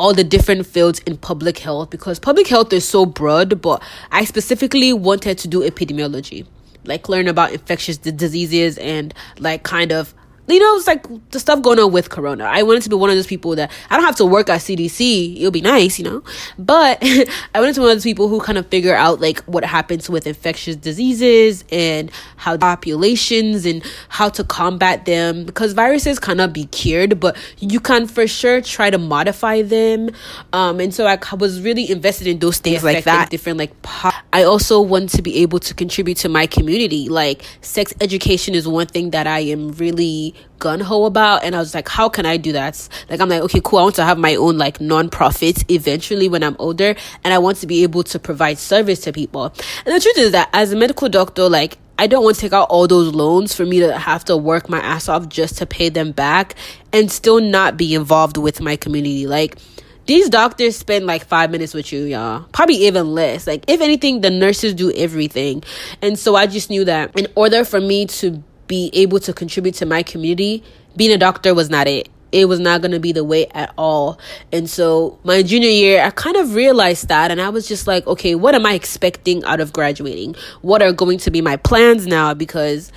all 0.00 0.14
the 0.14 0.24
different 0.24 0.66
fields 0.66 0.98
in 1.00 1.18
public 1.18 1.58
health 1.58 1.90
because 1.90 2.18
public 2.18 2.48
health 2.48 2.72
is 2.72 2.88
so 2.88 3.04
broad, 3.04 3.60
but 3.60 3.82
I 4.10 4.24
specifically 4.24 4.94
wanted 4.94 5.36
to 5.38 5.48
do 5.48 5.60
epidemiology, 5.60 6.46
like 6.84 7.08
learn 7.10 7.28
about 7.28 7.52
infectious 7.52 7.98
diseases 7.98 8.78
and 8.78 9.12
like 9.38 9.62
kind 9.62 9.92
of 9.92 10.14
you 10.52 10.60
know, 10.60 10.76
it's 10.76 10.86
like 10.86 11.06
the 11.30 11.40
stuff 11.40 11.62
going 11.62 11.78
on 11.78 11.92
with 11.92 12.10
Corona. 12.10 12.44
I 12.44 12.62
wanted 12.62 12.82
to 12.82 12.90
be 12.90 12.96
one 12.96 13.10
of 13.10 13.16
those 13.16 13.26
people 13.26 13.56
that 13.56 13.70
I 13.90 13.96
don't 13.96 14.04
have 14.04 14.16
to 14.16 14.26
work 14.26 14.48
at 14.48 14.60
CDC. 14.60 15.36
It'll 15.36 15.50
be 15.50 15.60
nice, 15.60 15.98
you 15.98 16.04
know. 16.04 16.22
But 16.58 16.98
I 17.02 17.60
wanted 17.60 17.74
to 17.74 17.80
be 17.80 17.84
one 17.84 17.90
of 17.90 17.96
those 17.96 18.04
people 18.04 18.28
who 18.28 18.40
kind 18.40 18.58
of 18.58 18.66
figure 18.68 18.94
out 18.94 19.20
like 19.20 19.40
what 19.44 19.64
happens 19.64 20.08
with 20.08 20.26
infectious 20.26 20.76
diseases 20.76 21.64
and 21.70 22.10
how 22.36 22.56
populations 22.56 23.66
and 23.66 23.84
how 24.08 24.28
to 24.30 24.44
combat 24.44 25.04
them 25.04 25.44
because 25.44 25.72
viruses 25.72 26.18
cannot 26.18 26.52
be 26.52 26.66
cured, 26.66 27.20
but 27.20 27.36
you 27.58 27.80
can 27.80 28.06
for 28.06 28.26
sure 28.26 28.60
try 28.60 28.90
to 28.90 28.98
modify 28.98 29.62
them. 29.62 30.10
Um, 30.52 30.80
and 30.80 30.94
so 30.94 31.06
I 31.06 31.18
was 31.34 31.60
really 31.60 31.90
invested 31.90 32.26
in 32.26 32.38
those 32.38 32.58
things 32.58 32.82
like 32.84 33.04
that. 33.04 33.30
Different 33.30 33.58
like 33.58 33.82
po- 33.82 34.10
I 34.32 34.44
also 34.44 34.80
want 34.80 35.10
to 35.10 35.22
be 35.22 35.38
able 35.38 35.58
to 35.60 35.74
contribute 35.74 36.16
to 36.18 36.28
my 36.28 36.46
community. 36.46 37.08
Like 37.08 37.44
sex 37.60 37.94
education 38.00 38.54
is 38.54 38.66
one 38.66 38.86
thing 38.86 39.10
that 39.10 39.26
I 39.26 39.40
am 39.40 39.72
really 39.72 40.34
gun 40.58 40.80
ho 40.80 41.04
about 41.04 41.42
and 41.42 41.56
I 41.56 41.58
was 41.58 41.74
like, 41.74 41.88
how 41.88 42.08
can 42.08 42.26
I 42.26 42.36
do 42.36 42.52
that? 42.52 42.88
Like 43.08 43.20
I'm 43.20 43.28
like, 43.28 43.42
okay, 43.42 43.60
cool, 43.64 43.78
I 43.78 43.82
want 43.82 43.96
to 43.96 44.04
have 44.04 44.18
my 44.18 44.36
own 44.36 44.58
like 44.58 44.80
non-profit 44.80 45.70
eventually 45.70 46.28
when 46.28 46.42
I'm 46.42 46.56
older 46.58 46.94
and 47.24 47.34
I 47.34 47.38
want 47.38 47.58
to 47.58 47.66
be 47.66 47.82
able 47.82 48.02
to 48.04 48.18
provide 48.18 48.58
service 48.58 49.00
to 49.00 49.12
people. 49.12 49.46
And 49.86 49.94
the 49.94 50.00
truth 50.00 50.18
is 50.18 50.32
that 50.32 50.50
as 50.52 50.72
a 50.72 50.76
medical 50.76 51.08
doctor, 51.08 51.48
like 51.48 51.78
I 51.98 52.06
don't 52.06 52.24
want 52.24 52.36
to 52.36 52.40
take 52.40 52.52
out 52.52 52.68
all 52.70 52.86
those 52.86 53.14
loans 53.14 53.54
for 53.54 53.66
me 53.66 53.80
to 53.80 53.98
have 53.98 54.24
to 54.26 54.36
work 54.36 54.68
my 54.68 54.78
ass 54.78 55.08
off 55.08 55.28
just 55.28 55.58
to 55.58 55.66
pay 55.66 55.88
them 55.88 56.12
back 56.12 56.54
and 56.92 57.10
still 57.10 57.40
not 57.40 57.76
be 57.76 57.94
involved 57.94 58.36
with 58.36 58.60
my 58.60 58.76
community. 58.76 59.26
Like 59.26 59.56
these 60.06 60.28
doctors 60.28 60.76
spend 60.76 61.06
like 61.06 61.24
five 61.24 61.50
minutes 61.50 61.74
with 61.74 61.92
you, 61.92 62.04
y'all. 62.04 62.46
Probably 62.52 62.86
even 62.86 63.14
less. 63.14 63.46
Like, 63.46 63.64
if 63.68 63.80
anything, 63.80 64.22
the 64.22 64.30
nurses 64.30 64.74
do 64.74 64.90
everything. 64.92 65.62
And 66.02 66.18
so 66.18 66.34
I 66.36 66.46
just 66.46 66.70
knew 66.70 66.84
that 66.86 67.16
in 67.18 67.28
order 67.36 67.64
for 67.64 67.80
me 67.80 68.06
to 68.06 68.42
be 68.70 68.88
able 68.92 69.18
to 69.18 69.32
contribute 69.32 69.74
to 69.74 69.84
my 69.84 70.04
community, 70.04 70.62
being 70.96 71.10
a 71.10 71.18
doctor 71.18 71.52
was 71.54 71.68
not 71.68 71.88
it. 71.88 72.08
It 72.30 72.44
was 72.44 72.60
not 72.60 72.80
going 72.80 72.92
to 72.92 73.00
be 73.00 73.10
the 73.10 73.24
way 73.24 73.48
at 73.48 73.74
all. 73.76 74.20
And 74.52 74.70
so, 74.70 75.18
my 75.24 75.42
junior 75.42 75.68
year, 75.68 76.00
I 76.00 76.10
kind 76.10 76.36
of 76.36 76.54
realized 76.54 77.08
that. 77.08 77.32
And 77.32 77.40
I 77.40 77.48
was 77.48 77.66
just 77.66 77.88
like, 77.88 78.06
okay, 78.06 78.36
what 78.36 78.54
am 78.54 78.64
I 78.64 78.74
expecting 78.74 79.42
out 79.42 79.58
of 79.58 79.72
graduating? 79.72 80.36
What 80.62 80.82
are 80.82 80.92
going 80.92 81.18
to 81.18 81.32
be 81.32 81.40
my 81.40 81.56
plans 81.56 82.06
now? 82.06 82.32
Because 82.32 82.92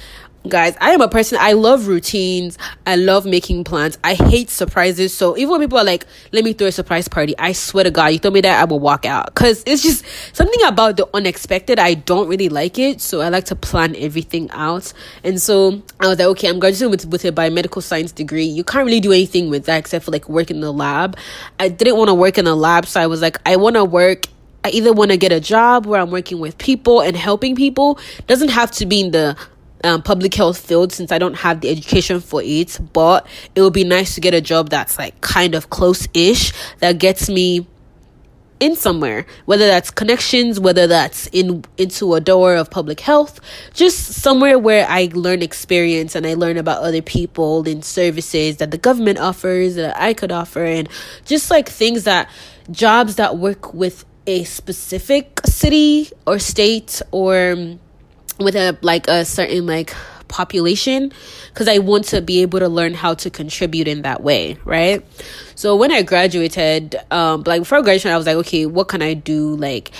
guys 0.50 0.76
i 0.82 0.92
am 0.92 1.00
a 1.00 1.08
person 1.08 1.38
i 1.40 1.54
love 1.54 1.88
routines. 1.88 2.58
I 2.86 2.98
love 2.98 3.26
making 3.26 3.64
plans. 3.64 3.98
I 4.04 4.14
hate 4.14 4.50
surprises. 4.50 5.14
So 5.14 5.38
even 5.38 5.52
when 5.52 5.62
people 5.62 5.78
are 5.78 5.86
like 5.86 6.06
let 6.34 6.44
me 6.44 6.52
throw 6.54 6.68
a 6.68 6.72
surprise 6.72 7.08
party 7.08 7.34
i 7.40 7.54
swear 7.54 7.86
to 7.86 7.92
god 7.92 8.08
you 8.08 8.20
told 8.20 8.34
me 8.34 8.42
that 8.42 8.60
i 8.60 8.66
will 8.66 8.80
walk 8.80 9.06
out. 9.06 9.34
Because 9.34 9.64
it's 9.66 9.82
just 9.82 10.04
something 10.34 10.62
about 10.66 10.98
the 10.98 11.08
unexpected 11.14 11.80
i 11.80 11.94
don't 11.94 12.28
really 12.28 12.50
like 12.50 12.78
it. 12.78 13.00
So 13.00 13.22
i 13.22 13.30
like 13.30 13.46
to 13.46 13.56
plan 13.56 13.96
everything 13.98 14.50
out. 14.52 14.92
And 15.24 15.42
so 15.42 15.82
i 16.00 16.08
was 16.08 16.20
like 16.20 16.28
okay 16.28 16.50
i'm 16.50 16.60
graduating 16.60 16.92
with, 16.92 17.06
with 17.06 17.26
a 17.26 17.32
biomedical 17.32 17.82
science 17.82 18.12
degree. 18.12 18.46
You 18.46 18.64
can't 18.64 18.86
really 18.86 19.00
do 19.00 19.12
anything 19.12 19.50
with 19.50 19.66
that 19.66 19.78
except 19.78 20.06
for 20.06 20.12
like 20.12 20.28
work 20.28 20.52
in 20.52 20.60
the 20.60 20.74
lab. 20.74 21.18
I 21.60 21.70
didn't 21.70 21.98
want 21.98 22.10
to 22.10 22.14
work 22.14 22.38
in 22.38 22.46
the 22.46 22.56
lab 22.56 22.86
so 22.86 23.00
i 23.00 23.08
was 23.08 23.22
like 23.22 23.38
i 23.48 23.56
want 23.56 23.76
to 23.76 23.86
work 23.86 24.26
I 24.66 24.70
either 24.70 24.94
want 24.94 25.12
to 25.12 25.18
get 25.18 25.34
a 25.34 25.42
job 25.42 25.86
where 25.86 26.00
I'm 26.00 26.10
working 26.10 26.40
with 26.40 26.58
people 26.58 27.02
and 27.02 27.18
helping 27.18 27.54
people. 27.54 28.00
Doesn't 28.28 28.48
have 28.50 28.72
to 28.72 28.86
be 28.86 29.02
in 29.02 29.12
the 29.12 29.36
um, 29.84 30.02
public 30.02 30.34
health 30.34 30.58
field 30.58 30.92
since 30.92 31.12
I 31.12 31.18
don't 31.20 31.36
have 31.36 31.62
the 31.62 31.70
education 31.70 32.20
for 32.20 32.42
it, 32.44 32.80
but 32.94 33.28
it 33.56 33.62
would 33.62 33.74
be 33.74 33.84
nice 33.84 34.16
to 34.16 34.22
get 34.22 34.34
a 34.34 34.42
job 34.42 34.70
that's 34.70 34.98
like 34.98 35.20
kind 35.22 35.56
of 35.56 35.70
close 35.70 36.08
ish 36.14 36.54
that 36.80 36.98
gets 37.00 37.30
me 37.30 37.68
in 38.60 38.76
somewhere 38.78 39.26
whether 39.44 39.68
that's 39.68 39.92
connections 39.92 40.58
whether 40.58 40.88
that's 40.88 41.28
in 41.34 41.66
into 41.78 42.14
a 42.14 42.22
door 42.22 42.56
of 42.56 42.70
public 42.70 43.02
health 43.02 43.42
just 43.74 44.14
somewhere 44.14 44.58
where 44.58 44.86
i 44.88 45.10
learn 45.14 45.42
experience 45.42 46.16
and 46.16 46.26
i 46.26 46.34
learn 46.34 46.56
about 46.56 46.82
other 46.82 47.02
people 47.02 47.68
and 47.68 47.84
services 47.84 48.58
that 48.58 48.72
the 48.72 48.78
government 48.78 49.20
offers 49.20 49.76
that 49.76 50.00
i 50.00 50.14
could 50.14 50.32
offer 50.32 50.64
and 50.64 50.88
just 51.26 51.52
like 51.52 51.68
things 51.68 52.06
that 52.06 52.30
jobs 52.72 53.16
that 53.16 53.38
work 53.38 53.74
with 53.74 54.06
a 54.28 54.46
specific 54.46 55.42
city 55.46 56.10
or 56.26 56.40
state 56.40 57.02
or 57.12 57.78
with 58.40 58.56
a 58.56 58.78
like 58.82 59.08
a 59.08 59.26
certain 59.26 59.66
like 59.66 59.94
population 60.28 61.12
because 61.50 61.68
I 61.68 61.78
want 61.78 62.06
to 62.06 62.22
be 62.22 62.42
able 62.42 62.60
to 62.60 62.68
learn 62.68 62.96
how 62.96 63.14
to 63.14 63.30
contribute 63.30 63.88
in 63.88 64.02
that 64.02 64.24
way, 64.24 64.58
right? 64.66 65.06
So 65.56 65.76
when 65.76 65.92
I 65.92 66.02
graduated, 66.02 66.96
um, 67.12 67.44
like 67.46 67.62
before 67.62 67.82
graduation, 67.84 68.12
I 68.12 68.18
was 68.18 68.26
like, 68.26 68.38
okay, 68.38 68.66
what 68.66 68.88
can 68.88 69.04
I 69.04 69.14
do? 69.14 69.56
Like, 69.56 69.92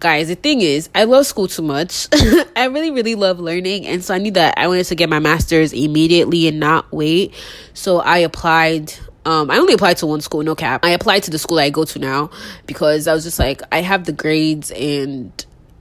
guys, 0.00 0.28
the 0.28 0.34
thing 0.34 0.62
is, 0.62 0.88
I 0.94 1.04
love 1.04 1.26
school 1.26 1.46
too 1.46 1.62
much. 1.62 2.08
I 2.56 2.64
really, 2.66 2.90
really 2.90 3.14
love 3.14 3.38
learning, 3.38 3.86
and 3.86 4.02
so 4.02 4.14
I 4.14 4.18
knew 4.18 4.30
that 4.32 4.56
I 4.56 4.66
wanted 4.66 4.86
to 4.86 4.94
get 4.94 5.10
my 5.10 5.18
master's 5.18 5.74
immediately 5.74 6.48
and 6.48 6.58
not 6.58 6.90
wait. 6.90 7.34
So 7.74 7.98
I 8.00 8.18
applied 8.18 8.94
um, 9.24 9.50
I 9.50 9.58
only 9.58 9.74
applied 9.74 9.98
to 9.98 10.06
one 10.06 10.20
school, 10.20 10.42
no 10.42 10.56
cap. 10.56 10.84
I 10.84 10.90
applied 10.90 11.22
to 11.24 11.30
the 11.30 11.38
school 11.38 11.58
I 11.58 11.70
go 11.70 11.84
to 11.84 11.98
now 11.98 12.30
because 12.66 13.06
I 13.06 13.14
was 13.14 13.22
just 13.22 13.38
like, 13.38 13.62
I 13.70 13.80
have 13.80 14.04
the 14.04 14.12
grades 14.12 14.72
and 14.72 15.32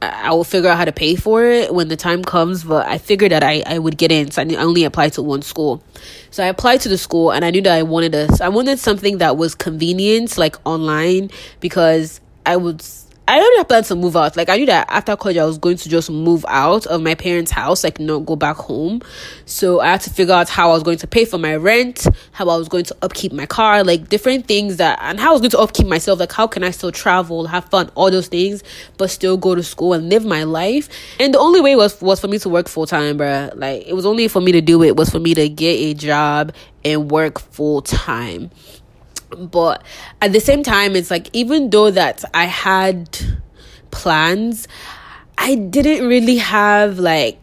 I 0.01 0.31
will 0.31 0.43
figure 0.43 0.70
out 0.70 0.77
how 0.77 0.86
to 0.86 0.91
pay 0.91 1.15
for 1.15 1.46
it 1.46 1.74
when 1.74 1.88
the 1.88 1.96
time 1.96 2.24
comes. 2.24 2.63
But 2.63 2.88
I 2.88 2.98
figured 2.98 3.31
that 3.31 3.43
I, 3.43 3.63
I 3.65 3.77
would 3.77 3.98
get 3.98 4.12
in, 4.12 4.31
so 4.31 4.41
I 4.41 4.46
only 4.55 4.84
applied 4.84 5.13
to 5.13 5.22
one 5.22 5.41
school. 5.41 5.84
So 6.31 6.43
I 6.43 6.48
applied 6.48 6.81
to 6.81 6.89
the 6.89 6.98
school, 6.98 7.31
and 7.31 7.46
I 7.46 7.51
knew 7.51 7.62
that 7.62 7.77
I 7.77 7.84
wanted 7.84 8.15
a 8.15 8.27
I 8.41 8.50
wanted 8.50 8.79
something 8.79 9.20
that 9.20 9.38
was 9.38 9.53
convenient, 9.55 10.38
like 10.38 10.55
online, 10.65 11.29
because 11.60 12.20
I 12.46 12.58
was 12.58 13.05
I 13.31 13.39
already 13.39 13.63
planned 13.63 13.85
to 13.85 13.95
move 13.95 14.17
out. 14.17 14.35
Like 14.35 14.50
I 14.50 14.57
knew 14.57 14.65
that 14.65 14.88
after 14.89 15.15
college 15.15 15.38
I 15.38 15.45
was 15.45 15.57
going 15.57 15.77
to 15.77 15.88
just 15.88 16.09
move 16.09 16.43
out 16.50 16.85
of 16.88 17.01
my 17.01 17.15
parents' 17.15 17.50
house, 17.50 17.81
like 17.81 17.97
not 17.97 18.25
go 18.25 18.35
back 18.35 18.57
home. 18.57 19.01
So 19.45 19.79
I 19.79 19.91
had 19.91 20.01
to 20.01 20.09
figure 20.09 20.33
out 20.33 20.50
how 20.50 20.71
I 20.71 20.73
was 20.73 20.83
going 20.83 20.97
to 20.97 21.07
pay 21.07 21.23
for 21.23 21.38
my 21.38 21.55
rent, 21.55 22.05
how 22.33 22.50
I 22.50 22.57
was 22.57 22.67
going 22.67 22.83
to 22.83 22.97
upkeep 23.01 23.31
my 23.31 23.45
car, 23.45 23.85
like 23.85 24.09
different 24.09 24.50
things 24.50 24.75
that 24.77 25.00
and 25.01 25.17
how 25.17 25.29
I 25.29 25.31
was 25.31 25.39
going 25.39 25.51
to 25.51 25.59
upkeep 25.59 25.88
myself, 25.88 26.19
like 26.19 26.33
how 26.33 26.45
can 26.45 26.61
I 26.61 26.71
still 26.71 26.91
travel, 26.91 27.47
have 27.47 27.63
fun, 27.69 27.89
all 27.95 28.11
those 28.11 28.27
things, 28.27 28.65
but 28.97 29.09
still 29.09 29.38
go 29.38 29.55
to 29.55 29.63
school 29.63 29.93
and 29.93 30.09
live 30.09 30.25
my 30.25 30.43
life. 30.43 30.89
And 31.17 31.33
the 31.33 31.39
only 31.39 31.61
way 31.61 31.77
was 31.77 32.01
was 32.01 32.19
for 32.19 32.27
me 32.27 32.38
to 32.39 32.50
work 32.50 32.67
full 32.67 32.85
time, 32.85 33.17
bruh. 33.17 33.55
Like 33.55 33.88
it 33.88 33.93
was 33.93 34.05
only 34.05 34.27
for 34.27 34.41
me 34.41 34.51
to 34.51 34.59
do 34.59 34.83
it 34.83 34.97
was 34.97 35.09
for 35.09 35.19
me 35.19 35.33
to 35.35 35.47
get 35.47 35.75
a 35.75 35.93
job 35.93 36.53
and 36.83 37.09
work 37.09 37.39
full 37.39 37.81
time 37.81 38.51
but 39.38 39.83
at 40.21 40.33
the 40.33 40.39
same 40.39 40.63
time 40.63 40.95
it's 40.95 41.11
like 41.11 41.29
even 41.33 41.69
though 41.69 41.91
that 41.91 42.23
i 42.33 42.45
had 42.45 43.19
plans 43.91 44.67
i 45.38 45.55
didn't 45.55 46.07
really 46.07 46.38
have 46.38 47.00
like 47.00 47.39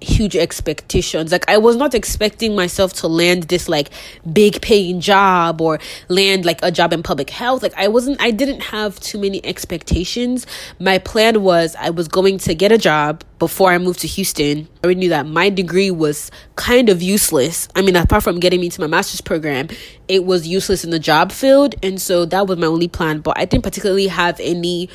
huge 0.00 0.36
expectations. 0.36 1.32
Like 1.32 1.48
I 1.48 1.58
was 1.58 1.76
not 1.76 1.94
expecting 1.94 2.54
myself 2.54 2.92
to 2.94 3.08
land 3.08 3.44
this 3.44 3.68
like 3.68 3.90
big 4.32 4.60
paying 4.60 5.00
job 5.00 5.60
or 5.60 5.78
land 6.08 6.44
like 6.44 6.60
a 6.62 6.70
job 6.70 6.92
in 6.92 7.02
public 7.02 7.30
health. 7.30 7.62
Like 7.62 7.74
I 7.76 7.88
wasn't 7.88 8.20
I 8.20 8.30
didn't 8.30 8.60
have 8.60 8.98
too 9.00 9.18
many 9.18 9.44
expectations. 9.44 10.46
My 10.78 10.98
plan 10.98 11.42
was 11.42 11.76
I 11.78 11.90
was 11.90 12.08
going 12.08 12.38
to 12.38 12.54
get 12.54 12.72
a 12.72 12.78
job 12.78 13.24
before 13.38 13.72
I 13.72 13.78
moved 13.78 14.00
to 14.00 14.06
Houston. 14.06 14.68
I 14.82 14.86
already 14.86 15.00
knew 15.00 15.08
that 15.08 15.26
my 15.26 15.48
degree 15.48 15.90
was 15.90 16.30
kind 16.56 16.88
of 16.88 17.02
useless. 17.02 17.68
I 17.74 17.82
mean, 17.82 17.96
apart 17.96 18.22
from 18.22 18.38
getting 18.38 18.60
me 18.60 18.68
to 18.70 18.80
my 18.80 18.86
master's 18.86 19.20
program, 19.20 19.68
it 20.08 20.24
was 20.24 20.46
useless 20.46 20.84
in 20.84 20.90
the 20.90 20.98
job 20.98 21.32
field. 21.32 21.74
And 21.82 22.00
so 22.00 22.24
that 22.26 22.46
was 22.46 22.58
my 22.58 22.66
only 22.66 22.88
plan. 22.88 23.20
But 23.20 23.38
I 23.38 23.46
didn't 23.46 23.64
particularly 23.64 24.08
have 24.08 24.38
any 24.40 24.90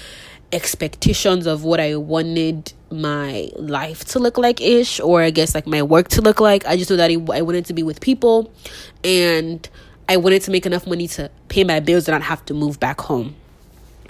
expectations 0.52 1.48
of 1.48 1.64
what 1.64 1.80
I 1.80 1.96
wanted 1.96 2.74
my 2.92 3.50
life 3.56 4.06
to 4.06 4.20
look 4.20 4.38
like 4.38 4.62
ish 4.62 5.00
or 5.00 5.22
I 5.22 5.30
guess 5.30 5.54
like 5.54 5.68
my 5.68 5.84
work 5.84 6.08
to 6.10 6.22
look 6.22 6.40
like. 6.40 6.66
I 6.66 6.78
just 6.78 6.90
knew 6.90 6.98
that 6.98 7.12
I 7.12 7.42
wanted 7.42 7.66
to 7.66 7.74
be 7.74 7.84
with 7.84 8.00
people 8.02 8.52
and 9.04 9.68
I 10.08 10.18
wanted 10.18 10.44
to 10.44 10.52
make 10.52 10.66
enough 10.66 10.88
money 10.88 11.08
to 11.10 11.30
pay 11.50 11.64
my 11.64 11.80
bills 11.80 12.08
and 12.08 12.14
not 12.14 12.22
have 12.24 12.46
to 12.46 12.54
move 12.54 12.80
back 12.80 13.02
home. 13.02 13.36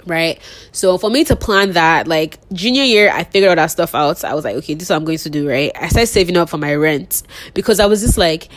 Right. 0.04 0.40
So 0.70 0.98
for 0.98 1.10
me 1.10 1.24
to 1.24 1.34
plan 1.34 1.72
that, 1.72 2.06
like 2.06 2.38
junior 2.52 2.84
year, 2.84 3.10
I 3.12 3.24
figured 3.24 3.48
all 3.48 3.56
that 3.56 3.72
stuff 3.72 3.92
out. 3.92 4.18
So 4.18 4.28
I 4.28 4.34
was 4.34 4.44
like, 4.44 4.54
okay, 4.56 4.74
this 4.74 4.84
is 4.84 4.90
what 4.90 4.96
I'm 4.96 5.04
going 5.04 5.18
to 5.18 5.30
do, 5.30 5.48
right? 5.48 5.72
I 5.74 5.88
started 5.88 6.06
saving 6.06 6.36
up 6.36 6.48
for 6.48 6.58
my 6.58 6.74
rent 6.74 7.24
because 7.54 7.80
I 7.80 7.86
was 7.86 8.02
just 8.02 8.16
like, 8.16 8.48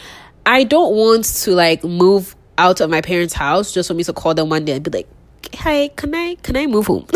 I 0.45 0.63
don't 0.63 0.95
want 0.95 1.25
to 1.25 1.55
like 1.55 1.83
move 1.83 2.35
out 2.59 2.81
of 2.81 2.91
my 2.91 3.01
parents' 3.01 3.33
house 3.33 3.71
just 3.71 3.87
for 3.87 3.95
me 3.95 4.03
to 4.03 4.13
call 4.13 4.35
them 4.35 4.49
one 4.49 4.65
day 4.65 4.73
and 4.73 4.83
be 4.83 4.91
like, 4.91 5.07
hey, 5.53 5.89
can 5.89 6.13
I 6.15 6.35
can 6.35 6.55
I 6.57 6.67
move 6.67 6.87
home? 6.87 7.07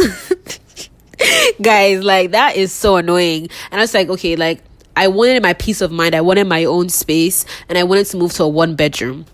Guys, 1.62 2.04
like 2.04 2.32
that 2.32 2.56
is 2.56 2.72
so 2.72 2.98
annoying. 2.98 3.50
And 3.72 3.80
I 3.80 3.84
was 3.84 3.94
like, 3.94 4.10
okay, 4.10 4.36
like 4.36 4.62
I 4.96 5.08
wanted 5.08 5.42
my 5.42 5.54
peace 5.54 5.82
of 5.82 5.92
mind. 5.92 6.16
I 6.16 6.22
wanted 6.22 6.48
my 6.48 6.66
own 6.66 6.90
space 6.90 7.46
and 7.70 7.78
I 7.78 7.84
wanted 7.84 8.06
to 8.08 8.18
move 8.18 8.34
to 8.34 8.44
a 8.44 8.48
one 8.48 8.76
bedroom. 8.76 9.26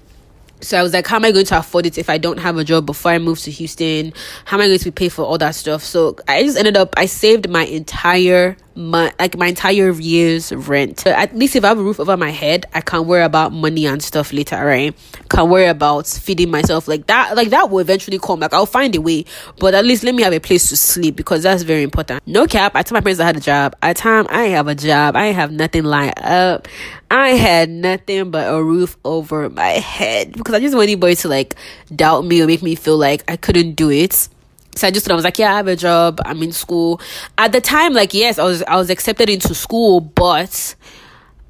So 0.62 0.78
I 0.78 0.84
was 0.84 0.94
like, 0.94 1.08
how 1.08 1.16
am 1.16 1.26
I 1.26 1.32
going 1.32 1.46
to 1.46 1.58
afford 1.58 1.86
it 1.86 1.98
if 1.98 2.10
I 2.10 2.18
don't 2.18 2.38
have 2.38 2.58
a 2.58 2.66
job 2.66 2.86
before 2.86 3.12
I 3.12 3.18
move 3.18 3.40
to 3.40 3.52
Houston? 3.52 4.14
How 4.44 4.58
am 4.58 4.62
I 4.62 4.68
going 4.68 4.80
to 4.80 4.92
pay 4.92 5.08
for 5.08 5.24
all 5.24 5.38
that 5.38 5.56
stuff? 5.56 5.84
So 5.84 6.18
I 6.28 6.44
just 6.44 6.58
ended 6.58 6.76
up, 6.76 6.94
I 6.98 7.06
saved 7.06 7.50
my 7.50 7.64
entire 7.64 8.58
my 8.80 9.14
like 9.20 9.38
my 9.38 9.48
entire 9.48 9.92
year's 9.92 10.52
rent. 10.54 11.06
At 11.06 11.36
least 11.36 11.56
if 11.56 11.66
I 11.66 11.68
have 11.68 11.78
a 11.78 11.84
roof 11.84 12.00
over 12.00 12.16
my 12.16 12.30
head, 12.30 12.66
I 12.74 12.82
can't 12.82 13.06
worry 13.06 13.24
about 13.24 13.52
money 13.52 13.86
and 13.86 14.02
stuff 14.02 14.32
later, 14.32 14.64
right? 14.66 14.96
Can't 15.30 15.50
worry 15.50 15.68
about 15.68 16.08
feeding 16.08 16.50
myself 16.50 16.88
like 16.88 17.08
that. 17.08 17.36
Like 17.36 17.50
that 17.50 17.70
will 17.70 17.80
eventually 17.80 18.18
come. 18.18 18.40
Like 18.40 18.54
I'll 18.54 18.66
find 18.66 18.96
a 18.96 19.02
way, 19.02 19.26
but 19.60 19.74
at 19.74 19.84
least 19.84 20.04
let 20.04 20.16
me 20.16 20.24
have 20.24 20.34
a 20.34 20.40
place 20.40 20.70
to 20.70 20.78
sleep 20.78 21.18
because 21.18 21.44
that's 21.44 21.64
very 21.64 21.84
important. 21.84 22.26
No 22.26 22.48
cap. 22.48 22.72
I 22.76 22.84
told 22.84 22.94
my 22.94 23.02
parents 23.02 23.20
I 23.20 23.26
had 23.26 23.38
a 23.38 23.42
job. 23.42 23.76
At 23.82 23.98
time 23.98 24.26
I 24.30 24.46
have 24.46 24.68
a 24.68 24.76
job. 24.76 25.16
I 25.16 25.28
have 25.28 25.52
nothing 25.52 25.84
lined 25.84 26.18
up. 26.18 26.68
I 27.12 27.30
had 27.30 27.70
nothing 27.70 28.32
but 28.32 28.54
a 28.54 28.64
roof 28.64 28.98
over 29.04 29.50
my 29.50 29.68
head 29.68 30.32
because 30.34 30.56
I 30.56 30.60
just 30.60 30.74
want 30.76 30.86
anybody 30.86 31.16
to 31.16 31.28
like 31.28 31.56
doubt 31.94 32.24
me 32.24 32.42
or 32.42 32.48
make 32.48 32.64
me 32.64 32.76
feel 32.76 32.98
like 32.98 33.30
I 33.30 33.36
couldn't 33.36 33.74
do 33.74 33.90
it 33.90 34.30
so 34.80 34.88
I 34.88 34.92
just 34.92 35.10
I 35.10 35.16
was 35.16 35.24
like, 35.24 35.38
yeah, 35.40 35.54
I 35.54 35.58
have 35.58 35.68
a 35.68 35.76
job. 35.76 36.22
I'm 36.26 36.42
in 36.42 36.52
school. 36.52 37.02
At 37.38 37.52
the 37.52 37.62
time, 37.62 37.94
like, 37.94 38.14
yes, 38.14 38.40
I 38.40 38.44
was 38.44 38.64
I 38.64 38.76
was 38.78 38.90
accepted 38.90 39.30
into 39.30 39.54
school, 39.54 40.00
but 40.00 40.76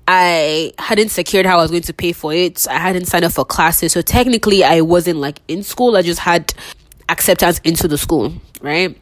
I 0.08 0.74
hadn't 0.80 1.10
secured 1.10 1.46
how 1.46 1.60
I 1.60 1.62
was 1.62 1.70
going 1.70 1.84
to 1.84 1.94
pay 1.94 2.14
for 2.14 2.34
it. 2.34 2.68
I 2.68 2.80
hadn't 2.80 3.06
signed 3.06 3.26
up 3.26 3.32
for 3.32 3.46
classes. 3.46 3.92
So 3.92 4.02
technically 4.02 4.64
I 4.64 4.82
wasn't 4.82 5.20
like 5.20 5.40
in 5.48 5.62
school. 5.62 5.96
I 5.96 6.02
just 6.02 6.20
had 6.20 6.52
acceptance 7.10 7.60
into 7.60 7.88
the 7.88 7.98
school, 7.98 8.34
right? 8.62 8.98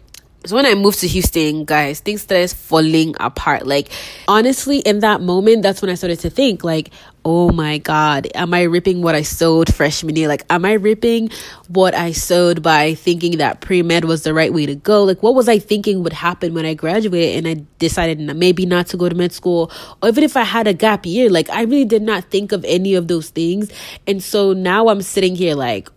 So 0.46 0.56
when 0.56 0.65
I 0.65 0.75
moved 0.75 1.00
to 1.00 1.08
Houston, 1.08 1.65
guys, 1.65 2.00
things 2.00 2.22
started 2.22 2.51
falling 2.51 3.15
apart. 3.20 3.67
Like, 3.67 3.89
honestly, 4.27 4.79
in 4.79 5.00
that 5.00 5.20
moment, 5.20 5.63
that's 5.63 5.82
when 5.82 5.89
I 5.89 5.96
started 5.96 6.20
to 6.20 6.29
think, 6.29 6.63
like, 6.63 6.91
oh 7.25 7.51
my 7.51 7.79
God, 7.79 8.27
am 8.34 8.53
I 8.53 8.63
ripping 8.63 9.01
what 9.01 9.15
I 9.15 9.24
sowed 9.24 9.74
freshman 9.74 10.15
year? 10.15 10.29
Like, 10.29 10.46
am 10.50 10.63
I 10.63 10.74
ripping 10.74 11.32
what 11.67 11.96
I 11.96 12.13
sowed 12.13 12.62
by 12.62 12.94
thinking 12.94 13.39
that 13.39 13.60
pre 13.60 13.82
med 13.82 14.06
was 14.06 14.24
the 14.24 14.34
right 14.34 14.53
way 14.53 14.65
to 14.67 14.75
go? 14.75 15.03
Like, 15.03 15.22
what 15.22 15.36
was 15.36 15.50
I 15.50 15.60
thinking 15.60 16.03
would 16.03 16.13
happen 16.13 16.53
when 16.53 16.65
I 16.65 16.75
graduated 16.75 17.44
and 17.44 17.48
I 17.48 17.65
decided 17.79 18.20
maybe 18.38 18.65
not 18.65 18.88
to 18.88 18.98
go 18.98 19.10
to 19.10 19.15
med 19.15 19.34
school? 19.34 19.72
Or 20.01 20.10
even 20.10 20.24
if 20.24 20.38
I 20.38 20.44
had 20.44 20.67
a 20.67 20.74
gap 20.74 21.06
year, 21.06 21.29
like, 21.29 21.50
I 21.50 21.63
really 21.63 21.84
did 21.84 22.03
not 22.03 22.25
think 22.25 22.53
of 22.53 22.63
any 22.63 22.94
of 22.96 23.10
those 23.10 23.29
things. 23.29 23.70
And 24.06 24.24
so 24.24 24.53
now 24.53 24.88
I'm 24.88 25.01
sitting 25.01 25.36
here 25.36 25.56
like, 25.56 25.89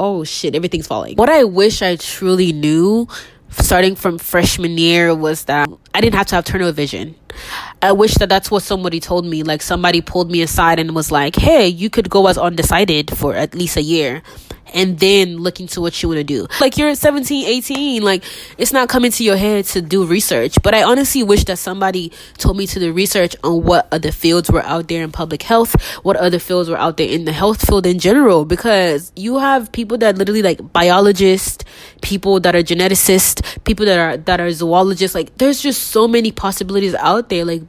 oh 0.00 0.24
shit, 0.24 0.56
everything's 0.56 0.88
falling. 0.88 1.14
What 1.16 1.28
I 1.30 1.44
wish 1.44 1.80
I 1.80 1.94
truly 1.94 2.52
knew 2.52 3.06
starting 3.52 3.94
from 3.94 4.18
freshman 4.18 4.78
year 4.78 5.14
was 5.14 5.44
that 5.44 5.68
I 5.94 6.00
didn't 6.00 6.14
have 6.14 6.26
to 6.28 6.36
have 6.36 6.44
tunnel 6.44 6.72
vision. 6.72 7.14
I 7.80 7.92
wish 7.92 8.14
that 8.14 8.28
that's 8.28 8.50
what 8.50 8.62
somebody 8.62 9.00
told 9.00 9.24
me. 9.24 9.42
Like 9.42 9.62
somebody 9.62 10.00
pulled 10.00 10.30
me 10.30 10.42
aside 10.42 10.78
and 10.78 10.94
was 10.94 11.10
like, 11.10 11.36
"Hey, 11.36 11.66
you 11.66 11.90
could 11.90 12.10
go 12.10 12.26
as 12.26 12.38
undecided 12.38 13.16
for 13.16 13.34
at 13.34 13.54
least 13.54 13.76
a 13.76 13.82
year." 13.82 14.22
And 14.74 14.98
then 14.98 15.36
look 15.38 15.60
into 15.60 15.80
what 15.80 16.02
you 16.02 16.08
want 16.08 16.18
to 16.18 16.24
do. 16.24 16.46
Like 16.60 16.76
you're 16.76 16.94
17, 16.94 17.46
18, 17.46 18.02
like 18.02 18.24
it's 18.58 18.72
not 18.72 18.88
coming 18.88 19.10
to 19.12 19.24
your 19.24 19.36
head 19.36 19.64
to 19.66 19.82
do 19.82 20.04
research. 20.04 20.56
But 20.62 20.74
I 20.74 20.82
honestly 20.82 21.22
wish 21.22 21.44
that 21.44 21.58
somebody 21.58 22.12
told 22.38 22.56
me 22.56 22.66
to 22.66 22.80
do 22.80 22.92
research 22.92 23.36
on 23.44 23.64
what 23.64 23.88
other 23.92 24.12
fields 24.12 24.50
were 24.50 24.62
out 24.62 24.88
there 24.88 25.02
in 25.02 25.12
public 25.12 25.42
health, 25.42 25.80
what 26.02 26.16
other 26.16 26.38
fields 26.38 26.68
were 26.68 26.78
out 26.78 26.96
there 26.96 27.08
in 27.08 27.24
the 27.24 27.32
health 27.32 27.66
field 27.66 27.86
in 27.86 27.98
general, 27.98 28.44
because 28.44 29.12
you 29.16 29.38
have 29.38 29.72
people 29.72 29.98
that 29.98 30.18
literally 30.18 30.42
like 30.42 30.72
biologists, 30.72 31.64
people 32.00 32.40
that 32.40 32.54
are 32.54 32.62
geneticists, 32.62 33.42
people 33.64 33.86
that 33.86 33.98
are 33.98 34.16
that 34.16 34.40
are 34.40 34.50
zoologists. 34.50 35.14
Like 35.14 35.36
there's 35.38 35.60
just 35.60 35.88
so 35.88 36.08
many 36.08 36.32
possibilities 36.32 36.94
out 36.94 37.28
there. 37.28 37.44
Like 37.44 37.62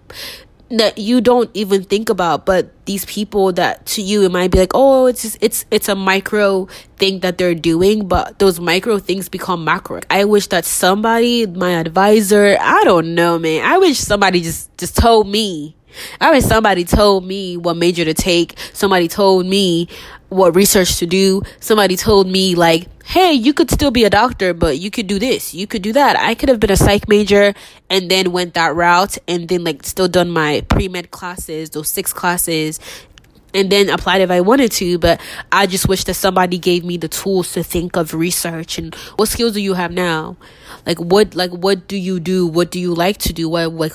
that 0.77 0.97
you 0.97 1.21
don't 1.21 1.49
even 1.53 1.83
think 1.83 2.09
about 2.09 2.45
but 2.45 2.71
these 2.85 3.05
people 3.05 3.51
that 3.53 3.85
to 3.85 4.01
you 4.01 4.23
it 4.23 4.31
might 4.31 4.51
be 4.51 4.59
like 4.59 4.71
oh 4.73 5.05
it's 5.05 5.21
just 5.21 5.37
it's 5.41 5.65
it's 5.71 5.89
a 5.89 5.95
micro 5.95 6.65
thing 6.97 7.19
that 7.19 7.37
they're 7.37 7.55
doing 7.55 8.07
but 8.07 8.37
those 8.39 8.59
micro 8.59 8.99
things 8.99 9.29
become 9.29 9.63
macro. 9.63 9.99
I 10.09 10.25
wish 10.25 10.47
that 10.47 10.65
somebody 10.65 11.45
my 11.45 11.71
advisor 11.71 12.57
i 12.59 12.83
don't 12.83 13.15
know 13.15 13.39
man. 13.39 13.63
I 13.63 13.77
wish 13.77 13.97
somebody 13.99 14.41
just 14.41 14.75
just 14.77 14.97
told 14.97 15.27
me. 15.27 15.75
I 16.19 16.31
wish 16.31 16.43
somebody 16.43 16.85
told 16.85 17.23
me 17.23 17.55
what 17.55 17.77
major 17.77 18.03
to 18.03 18.15
take. 18.15 18.57
Somebody 18.73 19.07
told 19.07 19.45
me 19.45 19.87
what 20.33 20.55
research 20.55 20.97
to 20.97 21.05
do. 21.05 21.41
Somebody 21.59 21.95
told 21.95 22.27
me 22.27 22.55
like, 22.55 22.87
hey, 23.05 23.33
you 23.33 23.53
could 23.53 23.69
still 23.69 23.91
be 23.91 24.05
a 24.05 24.09
doctor, 24.09 24.53
but 24.53 24.79
you 24.79 24.89
could 24.89 25.07
do 25.07 25.19
this, 25.19 25.53
you 25.53 25.67
could 25.67 25.81
do 25.81 25.93
that. 25.93 26.17
I 26.17 26.35
could 26.35 26.49
have 26.49 26.59
been 26.59 26.71
a 26.71 26.77
psych 26.77 27.07
major 27.07 27.53
and 27.89 28.09
then 28.09 28.31
went 28.31 28.53
that 28.53 28.75
route 28.75 29.17
and 29.27 29.47
then 29.47 29.63
like 29.63 29.83
still 29.83 30.07
done 30.07 30.29
my 30.31 30.61
pre 30.69 30.87
med 30.87 31.11
classes, 31.11 31.71
those 31.71 31.89
six 31.89 32.13
classes, 32.13 32.79
and 33.53 33.71
then 33.71 33.89
applied 33.89 34.21
if 34.21 34.31
I 34.31 34.41
wanted 34.41 34.71
to. 34.73 34.97
But 34.97 35.21
I 35.51 35.65
just 35.67 35.87
wish 35.87 36.03
that 36.05 36.15
somebody 36.15 36.57
gave 36.57 36.83
me 36.83 36.97
the 36.97 37.07
tools 37.07 37.53
to 37.53 37.63
think 37.63 37.95
of 37.95 38.13
research 38.13 38.77
and 38.77 38.93
what 39.15 39.29
skills 39.29 39.53
do 39.53 39.61
you 39.61 39.73
have 39.73 39.91
now? 39.91 40.37
Like 40.85 40.99
what 40.99 41.35
like 41.35 41.51
what 41.51 41.87
do 41.87 41.97
you 41.97 42.19
do? 42.19 42.45
What 42.45 42.71
do 42.71 42.79
you 42.79 42.93
like 42.93 43.17
to 43.19 43.33
do? 43.33 43.47
What 43.47 43.73
like 43.73 43.93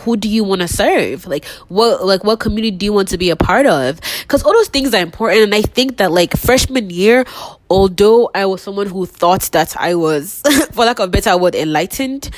who 0.00 0.16
do 0.16 0.28
you 0.28 0.44
want 0.44 0.62
to 0.62 0.68
serve? 0.68 1.26
Like 1.26 1.44
what 1.68 2.04
like 2.04 2.24
what 2.24 2.40
community 2.40 2.76
do 2.76 2.86
you 2.86 2.92
want 2.92 3.08
to 3.08 3.18
be 3.18 3.30
a 3.30 3.36
part 3.36 3.66
of? 3.66 4.00
Because 4.22 4.42
all 4.42 4.52
those 4.52 4.68
things 4.68 4.94
are 4.94 5.02
important, 5.02 5.42
and 5.42 5.54
I 5.54 5.62
think 5.62 5.98
that 5.98 6.12
like 6.12 6.36
freshman 6.36 6.90
year, 6.90 7.24
although 7.68 8.30
I 8.34 8.46
was 8.46 8.62
someone 8.62 8.86
who 8.86 9.06
thought 9.06 9.42
that 9.52 9.76
I 9.76 9.94
was, 9.94 10.42
for 10.72 10.84
lack 10.84 10.98
of 10.98 11.10
better 11.10 11.36
word, 11.36 11.54
enlightened, 11.54 12.30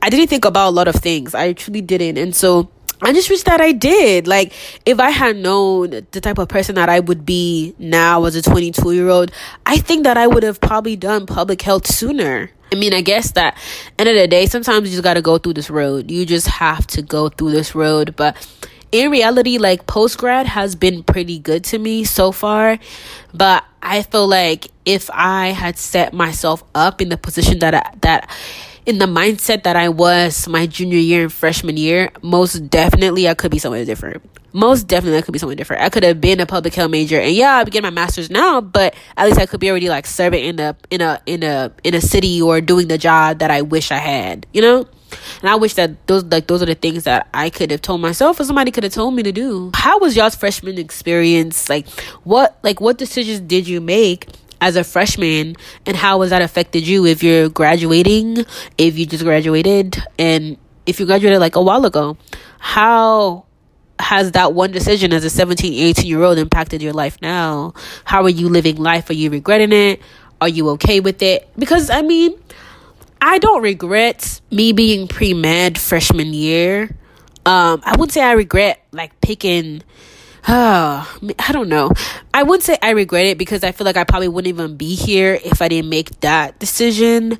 I 0.00 0.08
didn't 0.08 0.28
think 0.28 0.44
about 0.44 0.68
a 0.68 0.74
lot 0.74 0.88
of 0.88 0.94
things. 0.94 1.34
I 1.34 1.52
truly 1.52 1.82
didn't, 1.82 2.16
and 2.16 2.34
so 2.34 2.70
I 3.04 3.12
just 3.12 3.28
wish 3.28 3.42
that 3.42 3.60
I 3.60 3.72
did. 3.72 4.28
Like, 4.28 4.52
if 4.86 5.00
I 5.00 5.10
had 5.10 5.36
known 5.36 5.90
the 5.90 6.20
type 6.20 6.38
of 6.38 6.48
person 6.48 6.76
that 6.76 6.88
I 6.88 7.00
would 7.00 7.26
be 7.26 7.74
now 7.78 8.24
as 8.24 8.36
a 8.36 8.42
22 8.42 8.92
year 8.92 9.08
old, 9.08 9.32
I 9.66 9.78
think 9.78 10.04
that 10.04 10.16
I 10.16 10.26
would 10.26 10.44
have 10.44 10.60
probably 10.60 10.94
done 10.96 11.26
public 11.26 11.62
health 11.62 11.86
sooner. 11.86 12.50
I 12.72 12.76
mean, 12.76 12.94
I 12.94 13.02
guess 13.02 13.32
that 13.32 13.58
end 13.98 14.08
of 14.08 14.14
the 14.14 14.26
day, 14.28 14.46
sometimes 14.46 14.88
you 14.88 14.92
just 14.92 15.02
got 15.02 15.14
to 15.14 15.22
go 15.22 15.36
through 15.36 15.54
this 15.54 15.68
road. 15.68 16.10
You 16.10 16.24
just 16.24 16.46
have 16.46 16.86
to 16.88 17.02
go 17.02 17.28
through 17.28 17.50
this 17.50 17.74
road. 17.74 18.14
But 18.16 18.36
in 18.92 19.10
reality, 19.10 19.58
like 19.58 19.86
post 19.86 20.16
grad 20.16 20.46
has 20.46 20.74
been 20.74 21.02
pretty 21.02 21.38
good 21.38 21.64
to 21.64 21.78
me 21.78 22.04
so 22.04 22.32
far. 22.32 22.78
But 23.34 23.64
I 23.82 24.02
feel 24.02 24.28
like 24.28 24.68
if 24.84 25.10
I 25.12 25.48
had 25.48 25.76
set 25.76 26.14
myself 26.14 26.62
up 26.74 27.02
in 27.02 27.08
the 27.08 27.16
position 27.16 27.58
that 27.58 27.74
I, 27.74 27.90
that 28.02 28.30
in 28.84 28.98
the 28.98 29.06
mindset 29.06 29.62
that 29.62 29.76
I 29.76 29.88
was 29.88 30.48
my 30.48 30.66
junior 30.66 30.98
year 30.98 31.22
and 31.22 31.32
freshman 31.32 31.76
year, 31.76 32.10
most 32.20 32.68
definitely 32.68 33.28
I 33.28 33.34
could 33.34 33.50
be 33.50 33.58
someone 33.58 33.84
different. 33.84 34.22
Most 34.52 34.86
definitely 34.86 35.18
I 35.18 35.22
could 35.22 35.32
be 35.32 35.38
someone 35.38 35.56
different. 35.56 35.82
I 35.82 35.88
could 35.88 36.02
have 36.02 36.20
been 36.20 36.40
a 36.40 36.46
public 36.46 36.74
health 36.74 36.90
major 36.90 37.18
and 37.18 37.32
yeah, 37.32 37.62
be 37.64 37.70
getting 37.70 37.86
my 37.86 37.90
master's 37.90 38.30
now, 38.30 38.60
but 38.60 38.94
at 39.16 39.26
least 39.26 39.38
I 39.38 39.46
could 39.46 39.60
be 39.60 39.70
already 39.70 39.88
like 39.88 40.06
serving 40.06 40.44
in 40.44 40.60
a 40.60 40.76
in 40.90 41.00
a 41.00 41.20
in 41.26 41.42
a 41.42 41.72
in 41.84 41.94
a 41.94 42.00
city 42.00 42.42
or 42.42 42.60
doing 42.60 42.88
the 42.88 42.98
job 42.98 43.38
that 43.38 43.50
I 43.50 43.62
wish 43.62 43.90
I 43.90 43.98
had, 43.98 44.46
you 44.52 44.60
know? 44.60 44.86
And 45.40 45.50
I 45.50 45.56
wish 45.56 45.74
that 45.74 46.06
those 46.06 46.24
like 46.24 46.46
those 46.46 46.62
are 46.62 46.66
the 46.66 46.74
things 46.74 47.04
that 47.04 47.28
I 47.32 47.50
could 47.50 47.70
have 47.70 47.82
told 47.82 48.00
myself 48.00 48.40
or 48.40 48.44
somebody 48.44 48.70
could 48.70 48.84
have 48.84 48.92
told 48.92 49.14
me 49.14 49.22
to 49.22 49.32
do. 49.32 49.70
How 49.74 49.98
was 49.98 50.16
y'all's 50.16 50.34
freshman 50.34 50.78
experience? 50.78 51.68
Like 51.68 51.88
what 52.24 52.58
like 52.62 52.80
what 52.80 52.98
decisions 52.98 53.40
did 53.40 53.68
you 53.68 53.80
make 53.80 54.28
as 54.62 54.76
a 54.76 54.84
freshman 54.84 55.56
and 55.84 55.96
how 55.96 56.20
has 56.20 56.30
that 56.30 56.40
affected 56.40 56.86
you 56.86 57.04
if 57.04 57.20
you're 57.22 57.48
graduating, 57.48 58.46
if 58.78 58.96
you 58.96 59.04
just 59.04 59.24
graduated 59.24 60.00
and 60.18 60.56
if 60.86 61.00
you 61.00 61.04
graduated 61.04 61.40
like 61.40 61.56
a 61.56 61.62
while 61.62 61.84
ago? 61.84 62.16
How 62.60 63.44
has 63.98 64.32
that 64.32 64.54
one 64.54 64.70
decision 64.70 65.12
as 65.12 65.24
a 65.24 65.30
17, 65.30 65.74
18 65.74 66.06
year 66.06 66.22
old 66.22 66.38
impacted 66.38 66.80
your 66.80 66.92
life 66.92 67.20
now? 67.20 67.74
How 68.04 68.22
are 68.22 68.30
you 68.30 68.48
living 68.48 68.76
life? 68.76 69.10
Are 69.10 69.14
you 69.14 69.30
regretting 69.30 69.72
it? 69.72 70.00
Are 70.40 70.48
you 70.48 70.68
okay 70.70 71.00
with 71.00 71.22
it? 71.22 71.48
Because 71.58 71.90
I 71.90 72.02
mean, 72.02 72.40
I 73.20 73.38
don't 73.38 73.62
regret 73.62 74.40
me 74.52 74.72
being 74.72 75.08
pre 75.08 75.34
med 75.34 75.76
freshman 75.76 76.32
year. 76.32 76.96
Um, 77.44 77.82
I 77.84 77.92
wouldn't 77.92 78.12
say 78.12 78.22
I 78.22 78.32
regret 78.32 78.84
like 78.92 79.20
picking 79.20 79.82
uh, 80.48 81.06
I 81.38 81.52
don't 81.52 81.68
know. 81.68 81.92
I 82.34 82.42
wouldn't 82.42 82.64
say 82.64 82.76
I 82.82 82.90
regret 82.90 83.26
it 83.26 83.38
because 83.38 83.62
I 83.62 83.72
feel 83.72 83.84
like 83.84 83.96
I 83.96 84.04
probably 84.04 84.28
wouldn't 84.28 84.48
even 84.48 84.76
be 84.76 84.94
here 84.94 85.38
if 85.44 85.62
I 85.62 85.68
didn't 85.68 85.88
make 85.88 86.20
that 86.20 86.58
decision. 86.58 87.38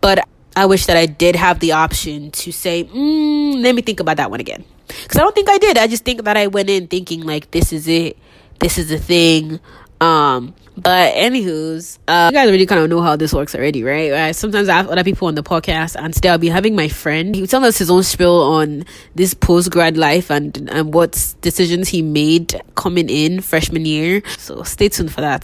But 0.00 0.28
I 0.56 0.66
wish 0.66 0.86
that 0.86 0.96
I 0.96 1.06
did 1.06 1.34
have 1.34 1.58
the 1.58 1.72
option 1.72 2.30
to 2.30 2.52
say, 2.52 2.84
mm, 2.84 3.60
let 3.60 3.74
me 3.74 3.82
think 3.82 4.00
about 4.00 4.18
that 4.18 4.30
one 4.30 4.40
again. 4.40 4.64
Because 4.86 5.16
I 5.16 5.20
don't 5.20 5.34
think 5.34 5.48
I 5.48 5.58
did. 5.58 5.78
I 5.78 5.86
just 5.86 6.04
think 6.04 6.22
that 6.24 6.36
I 6.36 6.46
went 6.46 6.70
in 6.70 6.86
thinking, 6.86 7.22
like, 7.22 7.50
this 7.50 7.72
is 7.72 7.88
it. 7.88 8.16
This 8.60 8.78
is 8.78 8.88
the 8.88 8.98
thing. 8.98 9.58
Um, 10.00 10.54
but 10.76 11.14
anywho's, 11.14 11.98
uh, 12.08 12.30
you 12.32 12.36
guys 12.36 12.48
already 12.48 12.66
kind 12.66 12.82
of 12.82 12.90
know 12.90 13.00
how 13.00 13.16
this 13.16 13.32
works 13.32 13.54
already, 13.54 13.84
right? 13.84 14.10
right? 14.10 14.36
Sometimes 14.36 14.68
I 14.68 14.76
have 14.76 14.88
other 14.88 15.04
people 15.04 15.28
on 15.28 15.34
the 15.34 15.42
podcast, 15.42 15.96
and 15.96 16.12
today 16.12 16.30
I'll 16.30 16.38
be 16.38 16.48
having 16.48 16.74
my 16.74 16.88
friend. 16.88 17.34
He 17.34 17.46
tell 17.46 17.64
us 17.64 17.78
his 17.78 17.90
own 17.90 18.02
spiel 18.02 18.42
on 18.42 18.84
this 19.14 19.34
post 19.34 19.70
grad 19.70 19.96
life 19.96 20.30
and 20.30 20.68
and 20.70 20.92
what 20.92 21.34
decisions 21.40 21.88
he 21.88 22.02
made 22.02 22.60
coming 22.74 23.08
in 23.08 23.40
freshman 23.40 23.84
year. 23.84 24.22
So 24.38 24.62
stay 24.62 24.88
tuned 24.88 25.12
for 25.12 25.20
that. 25.20 25.42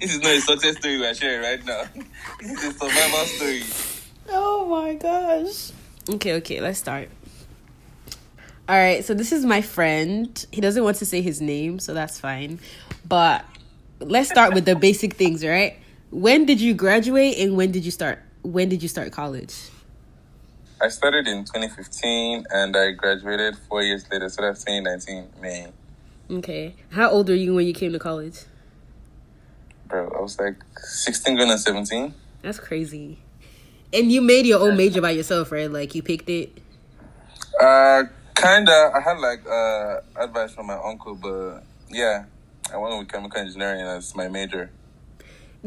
this 0.00 0.14
is 0.14 0.20
not 0.20 0.32
a 0.32 0.40
success 0.40 0.76
story 0.78 0.98
we're 0.98 1.14
sharing 1.14 1.42
right 1.42 1.64
now. 1.64 1.84
This 2.40 2.62
is 2.62 2.74
a 2.74 2.78
survival 2.78 3.24
story. 3.26 3.91
Oh 4.72 4.80
my 4.80 4.94
gosh. 4.94 5.70
Okay, 6.08 6.32
okay, 6.36 6.62
let's 6.62 6.78
start. 6.78 7.10
All 8.66 8.74
right, 8.74 9.04
so 9.04 9.12
this 9.12 9.30
is 9.30 9.44
my 9.44 9.60
friend. 9.60 10.46
He 10.50 10.62
doesn't 10.62 10.82
want 10.82 10.96
to 10.96 11.04
say 11.04 11.20
his 11.20 11.42
name, 11.42 11.78
so 11.78 11.92
that's 11.92 12.18
fine. 12.18 12.58
But 13.06 13.44
let's 14.00 14.30
start 14.30 14.54
with 14.54 14.64
the 14.64 14.74
basic 14.74 15.12
things, 15.12 15.44
right? 15.44 15.76
When 16.10 16.46
did 16.46 16.58
you 16.58 16.72
graduate 16.72 17.36
and 17.36 17.54
when 17.54 17.70
did 17.70 17.84
you 17.84 17.90
start 17.90 18.20
when 18.40 18.70
did 18.70 18.82
you 18.82 18.88
start 18.88 19.12
college? 19.12 19.54
I 20.80 20.88
started 20.88 21.26
in 21.28 21.44
2015 21.44 22.46
and 22.50 22.74
I 22.74 22.92
graduated 22.92 23.58
4 23.68 23.82
years 23.82 24.06
later, 24.10 24.30
so 24.30 24.40
that's 24.40 24.64
2019 24.64 25.28
May. 25.42 25.66
Okay. 26.30 26.74
How 26.92 27.10
old 27.10 27.28
were 27.28 27.34
you 27.34 27.54
when 27.54 27.66
you 27.66 27.74
came 27.74 27.92
to 27.92 27.98
college? 27.98 28.46
Bro, 29.88 30.14
I 30.16 30.22
was 30.22 30.40
like 30.40 30.56
16 30.78 31.36
going 31.36 31.50
on 31.50 31.58
17. 31.58 32.14
That's 32.40 32.58
crazy. 32.58 33.18
And 33.92 34.10
you 34.10 34.22
made 34.22 34.46
your 34.46 34.60
own 34.60 34.76
major 34.76 35.00
by 35.00 35.10
yourself, 35.10 35.52
right? 35.52 35.70
Like 35.70 35.94
you 35.94 36.02
picked 36.02 36.30
it. 36.30 36.58
Uh, 37.60 38.04
kinda. 38.34 38.92
I 38.94 39.00
had 39.00 39.18
like 39.18 39.46
uh 39.46 40.00
advice 40.16 40.54
from 40.54 40.66
my 40.66 40.78
uncle, 40.82 41.14
but 41.14 41.62
yeah, 41.90 42.24
I 42.72 42.76
went 42.78 42.98
with 42.98 43.08
chemical 43.08 43.40
engineering 43.40 43.82
as 43.82 44.14
my 44.14 44.28
major. 44.28 44.70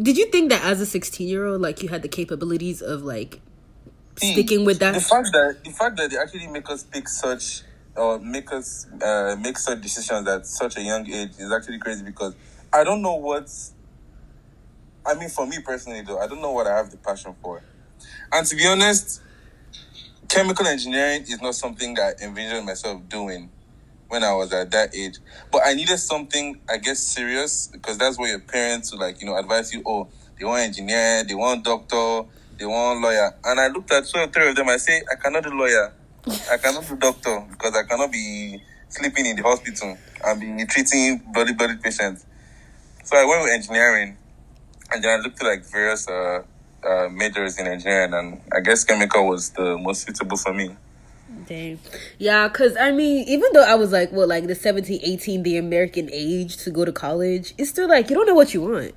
Did 0.01 0.17
you 0.17 0.25
think 0.25 0.49
that 0.49 0.63
as 0.63 0.81
a 0.81 0.85
sixteen-year-old, 0.85 1.61
like 1.61 1.81
you 1.81 1.89
had 1.89 2.01
the 2.01 2.09
capabilities 2.09 2.81
of 2.81 3.03
like 3.03 3.41
See, 4.17 4.33
sticking 4.33 4.65
with 4.65 4.79
that? 4.79 4.95
The 4.95 5.01
fact 5.01 5.29
that 5.31 5.63
the 5.63 5.71
fact 5.71 5.97
that 5.97 6.09
they 6.09 6.17
actually 6.17 6.47
make 6.47 6.69
us 6.69 6.83
pick 6.83 7.07
such 7.07 7.61
or 7.95 8.19
make 8.19 8.51
us 8.51 8.87
uh, 9.01 9.35
make 9.39 9.57
such 9.57 9.81
decisions 9.81 10.27
at 10.27 10.45
such 10.45 10.77
a 10.77 10.81
young 10.81 11.09
age 11.09 11.31
is 11.37 11.51
actually 11.51 11.79
crazy 11.79 12.03
because 12.03 12.35
I 12.73 12.83
don't 12.83 13.01
know 13.01 13.15
what. 13.15 13.49
I 15.05 15.13
mean, 15.13 15.29
for 15.29 15.45
me 15.45 15.59
personally, 15.59 16.01
though, 16.01 16.19
I 16.19 16.27
don't 16.27 16.41
know 16.41 16.51
what 16.51 16.65
I 16.65 16.75
have 16.75 16.89
the 16.89 16.97
passion 16.97 17.35
for. 17.41 17.61
And 18.31 18.45
to 18.47 18.55
be 18.55 18.65
honest, 18.67 19.21
chemical 20.27 20.67
engineering 20.67 21.21
is 21.23 21.41
not 21.41 21.55
something 21.55 21.97
I 21.99 22.13
envisioned 22.21 22.65
myself 22.65 23.07
doing 23.07 23.49
when 24.07 24.23
I 24.23 24.33
was 24.33 24.51
at 24.53 24.71
that 24.71 24.95
age. 24.95 25.17
But 25.51 25.61
I 25.65 25.73
needed 25.73 25.97
something, 25.97 26.59
I 26.69 26.77
guess, 26.77 26.99
serious 26.99 27.67
because 27.67 27.97
that's 27.97 28.17
what 28.17 28.29
your 28.29 28.39
parents 28.39 28.91
would 28.91 29.01
like, 29.01 29.21
you 29.21 29.27
know, 29.27 29.37
advise 29.37 29.73
you. 29.73 29.83
Oh, 29.85 30.07
they 30.37 30.45
want 30.45 30.61
engineer, 30.61 31.23
they 31.23 31.35
want 31.35 31.63
doctor, 31.63 32.23
they 32.57 32.65
want 32.65 33.01
lawyer. 33.01 33.35
And 33.43 33.59
I 33.59 33.67
looked 33.67 33.91
at 33.91 34.05
two 34.05 34.19
or 34.19 34.27
three 34.27 34.49
of 34.49 34.55
them. 34.55 34.69
I 34.69 34.77
say, 34.77 35.01
I 35.11 35.15
cannot 35.15 35.43
do 35.43 35.51
lawyer, 35.51 35.93
I 36.51 36.57
cannot 36.57 36.87
do 36.87 36.95
doctor 36.95 37.45
because 37.51 37.75
I 37.75 37.83
cannot 37.83 38.11
be 38.11 38.61
sleeping 38.89 39.25
in 39.25 39.35
the 39.35 39.43
hospital 39.43 39.97
and 40.25 40.57
be 40.57 40.65
treating 40.65 41.21
body 41.33 41.53
body 41.53 41.75
patients. 41.77 42.25
So 43.03 43.17
I 43.17 43.25
went 43.25 43.43
with 43.43 43.51
engineering, 43.51 44.17
and 44.91 45.03
then 45.03 45.19
I 45.19 45.21
looked 45.21 45.41
at 45.41 45.45
like 45.45 45.65
various 45.65 46.07
uh, 46.07 46.43
uh, 46.85 47.09
majors 47.09 47.59
in 47.59 47.67
engineering, 47.67 48.13
and 48.13 48.41
I 48.53 48.59
guess 48.59 48.83
chemical 48.83 49.27
was 49.27 49.49
the 49.51 49.77
most 49.77 50.05
suitable 50.05 50.37
for 50.37 50.53
me. 50.53 50.75
Dang. 51.47 51.79
Yeah, 52.17 52.47
because 52.47 52.75
I 52.77 52.91
mean, 52.91 53.27
even 53.27 53.49
though 53.53 53.63
I 53.63 53.75
was 53.75 53.91
like, 53.91 54.11
what, 54.11 54.27
like 54.27 54.47
the 54.47 54.55
17, 54.55 54.99
18, 55.03 55.43
the 55.43 55.57
American 55.57 56.09
age 56.11 56.57
to 56.57 56.71
go 56.71 56.85
to 56.85 56.91
college, 56.91 57.53
it's 57.57 57.69
still 57.69 57.87
like 57.87 58.09
you 58.09 58.15
don't 58.15 58.25
know 58.25 58.33
what 58.33 58.53
you 58.53 58.61
want. 58.61 58.93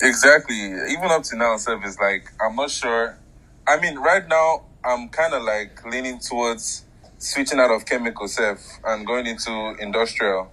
Exactly. 0.00 0.56
Even 0.56 1.10
up 1.10 1.24
to 1.24 1.36
now, 1.36 1.56
self 1.56 1.84
is 1.84 1.98
like, 1.98 2.30
I'm 2.40 2.54
not 2.54 2.70
sure. 2.70 3.18
I 3.66 3.80
mean, 3.80 3.98
right 3.98 4.26
now, 4.28 4.64
I'm 4.84 5.08
kind 5.08 5.34
of 5.34 5.42
like 5.42 5.84
leaning 5.84 6.18
towards 6.20 6.84
switching 7.18 7.58
out 7.58 7.70
of 7.70 7.84
chemical 7.84 8.28
self 8.28 8.60
and 8.84 9.04
going 9.04 9.26
into 9.26 9.74
industrial 9.80 10.50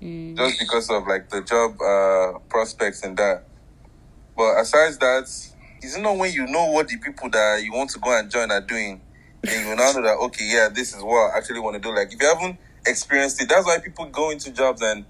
mm. 0.00 0.36
just 0.36 0.58
because 0.60 0.88
of 0.90 1.06
like 1.06 1.28
the 1.30 1.42
job 1.42 1.80
uh, 1.82 2.38
prospects 2.48 3.02
and 3.02 3.16
that. 3.16 3.44
But 4.36 4.58
aside 4.60 4.94
that, 5.00 5.28
is 5.84 5.96
it 5.96 6.00
not 6.00 6.16
when 6.16 6.32
you 6.32 6.46
know 6.46 6.70
what 6.70 6.88
the 6.88 6.96
people 6.96 7.28
that 7.30 7.62
you 7.62 7.72
want 7.72 7.90
to 7.90 7.98
go 7.98 8.18
and 8.18 8.30
join 8.30 8.50
are 8.50 8.60
doing, 8.60 9.00
and 9.42 9.68
you 9.68 9.76
now 9.76 9.92
know 9.92 10.02
that 10.02 10.16
okay, 10.24 10.48
yeah, 10.50 10.68
this 10.72 10.94
is 10.94 11.02
what 11.02 11.34
I 11.34 11.38
actually 11.38 11.60
want 11.60 11.74
to 11.74 11.80
do. 11.80 11.94
Like 11.94 12.12
if 12.12 12.20
you 12.20 12.26
haven't 12.26 12.58
experienced 12.86 13.40
it, 13.42 13.48
that's 13.48 13.66
why 13.66 13.78
people 13.78 14.06
go 14.06 14.30
into 14.30 14.50
jobs 14.50 14.82
and 14.82 15.04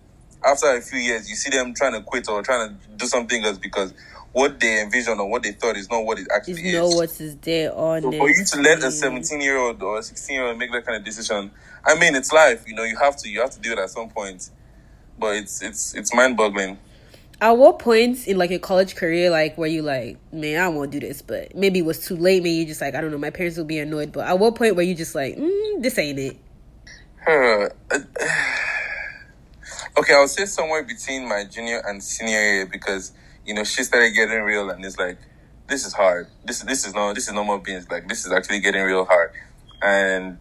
after 0.44 0.66
a 0.66 0.80
few 0.80 0.98
years 0.98 1.28
you 1.28 1.36
see 1.36 1.50
them 1.50 1.74
trying 1.74 1.92
to 1.92 2.02
quit 2.02 2.28
or 2.28 2.42
trying 2.42 2.68
to 2.68 2.88
do 2.96 3.06
something 3.06 3.44
else 3.44 3.58
because 3.58 3.94
what 4.32 4.58
they 4.58 4.82
envisioned 4.82 5.20
or 5.20 5.30
what 5.30 5.42
they 5.42 5.52
thought 5.52 5.76
is 5.76 5.88
not 5.88 6.04
what 6.04 6.18
it 6.18 6.26
actually 6.34 6.60
is. 6.68 6.74
Know 6.74 6.88
what 6.88 7.20
is 7.20 7.36
there 7.36 7.72
on 7.74 8.02
so 8.02 8.12
for 8.12 8.28
you 8.28 8.44
to 8.44 8.60
let 8.60 8.82
a 8.82 8.90
seventeen 8.90 9.40
year 9.40 9.56
old 9.56 9.82
or 9.82 9.98
a 9.98 10.02
sixteen 10.02 10.36
year 10.36 10.46
old 10.46 10.58
make 10.58 10.72
that 10.72 10.84
kind 10.84 10.98
of 10.98 11.04
decision, 11.04 11.50
I 11.84 11.98
mean 11.98 12.14
it's 12.14 12.32
life, 12.32 12.64
you 12.66 12.74
know, 12.74 12.82
you 12.82 12.96
have 12.98 13.16
to 13.18 13.28
you 13.28 13.40
have 13.40 13.50
to 13.50 13.60
do 13.60 13.72
it 13.72 13.78
at 13.78 13.90
some 13.90 14.08
point. 14.08 14.50
But 15.18 15.36
it's 15.36 15.62
it's 15.62 15.94
it's 15.94 16.12
mind 16.12 16.36
boggling 16.36 16.78
at 17.40 17.50
what 17.52 17.78
points 17.78 18.26
in 18.26 18.38
like 18.38 18.50
your 18.50 18.58
college 18.58 18.94
career 18.94 19.30
like 19.30 19.56
where 19.58 19.68
you 19.68 19.82
like 19.82 20.16
man 20.32 20.60
i 20.60 20.68
won't 20.68 20.90
do 20.90 21.00
this 21.00 21.20
but 21.22 21.54
maybe 21.54 21.80
it 21.80 21.84
was 21.84 22.04
too 22.06 22.16
late 22.16 22.42
maybe 22.42 22.56
you 22.56 22.66
just 22.66 22.80
like 22.80 22.94
i 22.94 23.00
don't 23.00 23.10
know 23.10 23.18
my 23.18 23.30
parents 23.30 23.56
will 23.56 23.64
be 23.64 23.78
annoyed 23.78 24.12
but 24.12 24.26
at 24.26 24.38
what 24.38 24.54
point 24.54 24.76
were 24.76 24.82
you 24.82 24.94
just 24.94 25.14
like 25.14 25.36
mm, 25.36 25.82
this 25.82 25.98
ain't 25.98 26.18
it? 26.18 26.36
Huh. 27.26 27.68
okay 29.98 30.14
i'll 30.14 30.28
say 30.28 30.46
somewhere 30.46 30.82
between 30.82 31.28
my 31.28 31.44
junior 31.44 31.82
and 31.86 32.02
senior 32.02 32.38
year 32.38 32.66
because 32.66 33.12
you 33.46 33.54
know 33.54 33.64
she 33.64 33.82
started 33.82 34.12
getting 34.12 34.42
real 34.42 34.70
and 34.70 34.84
it's 34.84 34.98
like 34.98 35.18
this 35.66 35.86
is 35.86 35.92
hard. 35.92 36.28
This 36.44 36.60
this 36.60 36.86
is 36.86 36.94
no 36.94 37.14
this 37.14 37.28
is 37.28 37.34
no 37.34 37.44
more 37.44 37.58
beings 37.58 37.90
like 37.90 38.08
this 38.08 38.26
is 38.26 38.32
actually 38.32 38.60
getting 38.60 38.82
real 38.82 39.04
hard. 39.04 39.32
And 39.82 40.38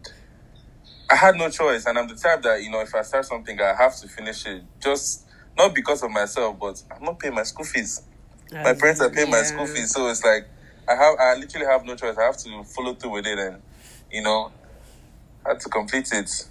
i 1.10 1.16
had 1.16 1.36
no 1.36 1.50
choice 1.50 1.84
and 1.84 1.98
i'm 1.98 2.08
the 2.08 2.14
type 2.14 2.40
that 2.40 2.62
you 2.62 2.70
know 2.70 2.80
if 2.80 2.94
i 2.94 3.02
start 3.02 3.26
something 3.26 3.60
i 3.60 3.74
have 3.74 3.94
to 3.94 4.08
finish 4.08 4.46
it 4.46 4.62
just 4.82 5.23
not 5.56 5.74
because 5.74 6.02
of 6.02 6.10
myself, 6.10 6.58
but 6.58 6.82
I'm 6.90 7.04
not 7.04 7.18
paying 7.18 7.34
my 7.34 7.42
school 7.42 7.64
fees. 7.64 8.02
my 8.52 8.70
ah, 8.70 8.74
parents 8.74 9.00
are 9.00 9.10
paying 9.10 9.28
yeah. 9.28 9.38
my 9.38 9.42
school 9.42 9.66
fees, 9.66 9.92
so 9.92 10.08
it's 10.08 10.24
like 10.24 10.48
I 10.88 10.94
have 10.94 11.18
I 11.18 11.34
literally 11.36 11.66
have 11.66 11.84
no 11.84 11.94
choice. 11.96 12.16
I 12.16 12.24
have 12.24 12.36
to 12.38 12.64
follow 12.64 12.94
through 12.94 13.10
with 13.10 13.26
it, 13.26 13.38
and 13.38 13.62
you 14.10 14.22
know, 14.22 14.52
I 15.44 15.50
had 15.50 15.60
to 15.60 15.68
complete 15.68 16.12
it. 16.12 16.48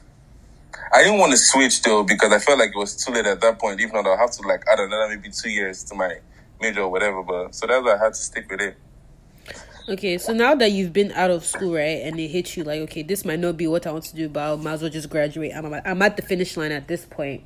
I 0.91 1.03
didn't 1.03 1.19
want 1.19 1.31
to 1.31 1.37
switch 1.37 1.81
though 1.81 2.03
because 2.03 2.31
I 2.31 2.39
felt 2.39 2.59
like 2.59 2.69
it 2.69 2.77
was 2.77 2.95
too 2.95 3.11
late 3.11 3.25
at 3.25 3.41
that 3.41 3.59
point. 3.59 3.79
Even 3.81 4.03
though 4.03 4.11
I'll 4.11 4.17
have 4.17 4.31
to 4.31 4.47
like 4.47 4.63
add 4.71 4.79
another 4.79 5.09
maybe 5.09 5.29
two 5.29 5.49
years 5.49 5.83
to 5.85 5.95
my 5.95 6.17
major 6.61 6.81
or 6.81 6.89
whatever. 6.89 7.21
But 7.23 7.53
so 7.53 7.67
that's 7.67 7.83
why 7.83 7.95
I 7.95 7.97
had 7.97 8.13
to 8.13 8.19
stick 8.19 8.49
with 8.49 8.61
it. 8.61 8.77
Okay, 9.89 10.17
so 10.17 10.31
now 10.31 10.55
that 10.55 10.71
you've 10.71 10.93
been 10.93 11.11
out 11.11 11.29
of 11.29 11.43
school, 11.43 11.73
right, 11.73 12.01
and 12.03 12.17
it 12.17 12.29
hits 12.29 12.55
you 12.55 12.63
like, 12.63 12.79
okay, 12.83 13.03
this 13.03 13.25
might 13.25 13.39
not 13.39 13.57
be 13.57 13.67
what 13.67 13.85
I 13.85 13.91
want 13.91 14.05
to 14.05 14.15
do, 14.15 14.29
but 14.29 14.53
I 14.53 14.55
might 14.55 14.73
as 14.73 14.81
well 14.81 14.89
just 14.89 15.09
graduate. 15.09 15.51
I'm, 15.53 15.73
I'm 15.73 16.01
at 16.01 16.15
the 16.15 16.21
finish 16.21 16.55
line 16.55 16.71
at 16.71 16.87
this 16.87 17.03
point 17.03 17.43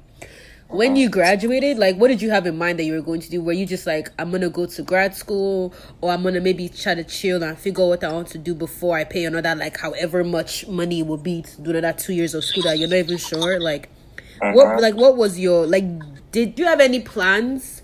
when 0.69 0.95
you 0.95 1.09
graduated, 1.09 1.77
like 1.77 1.95
what 1.95 2.09
did 2.09 2.21
you 2.21 2.29
have 2.29 2.45
in 2.45 2.57
mind 2.57 2.79
that 2.79 2.83
you 2.83 2.93
were 2.93 3.01
going 3.01 3.21
to 3.21 3.29
do? 3.29 3.41
Were 3.41 3.53
you 3.53 3.65
just 3.65 3.87
like, 3.87 4.09
I'm 4.19 4.31
gonna 4.31 4.49
go 4.49 4.65
to 4.65 4.81
grad 4.83 5.15
school 5.15 5.73
or 6.01 6.11
I'm 6.11 6.23
gonna 6.23 6.41
maybe 6.41 6.67
try 6.69 6.95
to 6.95 7.03
chill 7.03 7.41
and 7.43 7.57
figure 7.57 7.83
out 7.83 7.87
what 7.87 8.03
I 8.03 8.11
want 8.11 8.27
to 8.29 8.37
do 8.37 8.53
before 8.53 8.97
I 8.97 9.03
pay 9.03 9.25
another 9.25 9.55
like 9.55 9.77
however 9.79 10.23
much 10.23 10.67
money 10.67 10.99
it 10.99 11.05
would 11.07 11.23
be 11.23 11.41
to 11.41 11.61
do 11.61 11.79
that 11.79 11.97
two 11.99 12.13
years 12.13 12.33
of 12.33 12.43
school 12.43 12.63
that 12.63 12.77
you're 12.79 12.89
not 12.89 12.97
even 12.97 13.17
sure? 13.17 13.59
Like 13.59 13.89
Uh-huh. 14.41 14.51
what 14.53 14.81
like 14.81 14.95
what 14.95 15.15
was 15.17 15.39
your 15.39 15.65
like 15.65 15.85
did 16.31 16.59
you 16.59 16.65
have 16.65 16.79
any 16.79 16.99
plans 16.99 17.81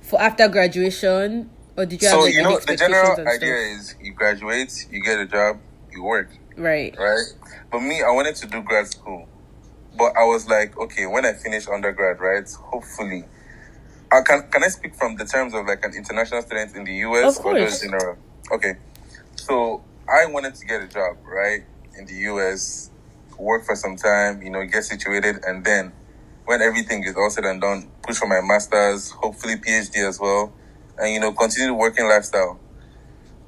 for 0.00 0.20
after 0.20 0.48
graduation? 0.48 1.50
Or 1.76 1.84
did 1.86 2.00
you 2.02 2.08
have 2.08 2.20
like 2.20 2.34
you 2.34 2.42
know, 2.42 2.58
the 2.60 2.76
general 2.76 3.16
idea 3.26 3.54
is 3.56 3.96
you 4.00 4.12
graduate, 4.14 4.86
you 4.90 5.02
get 5.02 5.18
a 5.18 5.26
job, 5.26 5.58
you 5.90 6.02
work, 6.04 6.30
Right. 6.56 6.94
right? 6.96 7.24
But 7.70 7.80
me, 7.80 8.02
I 8.02 8.10
wanted 8.10 8.36
to 8.36 8.46
do 8.46 8.62
grad 8.62 8.86
school, 8.86 9.28
but 9.96 10.16
I 10.16 10.24
was 10.24 10.48
like, 10.48 10.76
okay, 10.78 11.06
when 11.06 11.24
I 11.24 11.32
finish 11.32 11.68
undergrad, 11.68 12.20
right? 12.20 12.48
Hopefully, 12.70 13.24
I 14.10 14.22
can 14.22 14.48
can 14.50 14.64
I 14.64 14.68
speak 14.68 14.94
from 14.94 15.16
the 15.16 15.24
terms 15.24 15.54
of 15.54 15.66
like 15.66 15.84
an 15.84 15.94
international 15.94 16.42
student 16.42 16.76
in 16.76 16.84
the 16.84 16.94
US 17.08 17.38
or 17.40 17.54
just 17.54 17.82
general? 17.82 18.16
Okay, 18.52 18.74
so 19.36 19.82
I 20.08 20.26
wanted 20.26 20.54
to 20.56 20.66
get 20.66 20.82
a 20.82 20.86
job, 20.86 21.16
right, 21.24 21.64
in 21.96 22.06
the 22.06 22.14
US, 22.32 22.90
work 23.38 23.64
for 23.64 23.74
some 23.76 23.96
time, 23.96 24.42
you 24.42 24.50
know, 24.50 24.64
get 24.66 24.84
situated, 24.84 25.44
and 25.46 25.64
then 25.64 25.92
when 26.44 26.60
everything 26.60 27.04
is 27.04 27.16
all 27.16 27.30
said 27.30 27.44
and 27.44 27.60
done, 27.60 27.90
push 28.02 28.16
for 28.16 28.26
my 28.26 28.40
masters, 28.42 29.10
hopefully 29.10 29.56
PhD 29.56 30.06
as 30.08 30.20
well, 30.20 30.52
and 30.98 31.12
you 31.12 31.20
know, 31.20 31.32
continue 31.32 31.68
the 31.68 31.74
working 31.74 32.06
lifestyle. 32.06 32.60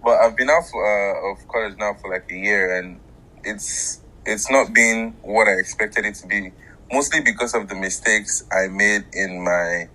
But 0.03 0.19
I've 0.21 0.37
been 0.37 0.49
out 0.49 0.63
for, 0.71 0.81
uh, 0.81 1.33
of 1.33 1.49
college 1.49 1.77
now 1.79 1.95
for 1.95 2.11
like 2.11 2.31
a 2.31 2.37
year, 2.37 2.79
and 2.79 3.01
it's 3.45 4.01
it's 4.27 4.51
not 4.51 4.75
been 4.75 5.17
what 5.23 5.49
I 5.49 5.53
expected 5.53 6.05
it 6.05 6.15
to 6.17 6.27
be. 6.27 6.53
Mostly 6.93 7.21
because 7.21 7.55
of 7.55 7.69
the 7.69 7.75
mistakes 7.75 8.45
I 8.53 8.69
made 8.69 9.05
in 9.13 9.43
my 9.43 9.89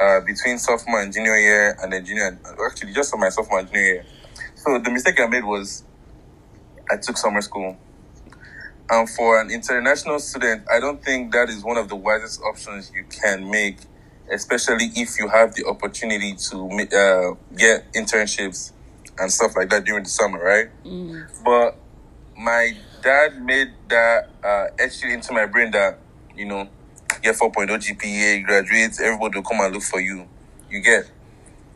uh, 0.00 0.20
between 0.20 0.58
sophomore 0.58 1.02
and 1.02 1.12
junior 1.12 1.36
year, 1.36 1.76
and 1.82 1.92
then 1.92 2.04
junior, 2.04 2.38
actually 2.64 2.92
just 2.92 3.12
on 3.12 3.20
my 3.20 3.30
sophomore 3.30 3.60
and 3.60 3.68
junior 3.68 3.84
year. 3.84 4.06
So 4.54 4.78
the 4.78 4.90
mistake 4.90 5.20
I 5.20 5.26
made 5.26 5.44
was 5.44 5.84
I 6.90 6.96
took 6.96 7.16
summer 7.16 7.40
school. 7.40 7.76
And 8.90 9.08
for 9.08 9.40
an 9.40 9.50
international 9.50 10.18
student, 10.18 10.64
I 10.72 10.80
don't 10.80 11.02
think 11.02 11.32
that 11.32 11.50
is 11.50 11.62
one 11.62 11.76
of 11.76 11.88
the 11.88 11.96
wisest 11.96 12.40
options 12.42 12.90
you 12.94 13.04
can 13.04 13.50
make, 13.50 13.78
especially 14.30 14.86
if 14.96 15.18
you 15.18 15.28
have 15.28 15.54
the 15.54 15.66
opportunity 15.66 16.34
to 16.50 16.70
uh, 16.96 17.34
get 17.56 17.92
internships 17.92 18.72
and 19.18 19.30
stuff 19.30 19.56
like 19.56 19.68
that 19.70 19.84
during 19.84 20.04
the 20.04 20.08
summer, 20.08 20.42
right? 20.42 20.68
But 21.44 21.76
my 22.36 22.76
dad 23.02 23.42
made 23.42 23.72
that 23.88 24.30
uh, 24.42 24.66
etched 24.78 25.04
it 25.04 25.12
into 25.12 25.32
my 25.32 25.46
brain 25.46 25.70
that, 25.72 25.98
you 26.36 26.44
know, 26.44 26.68
get 27.22 27.36
4.0 27.36 27.68
GPA, 27.68 28.44
graduate, 28.44 28.98
everybody 29.00 29.38
will 29.38 29.42
come 29.42 29.60
and 29.60 29.74
look 29.74 29.82
for 29.82 30.00
you. 30.00 30.28
You 30.70 30.80
get. 30.80 31.10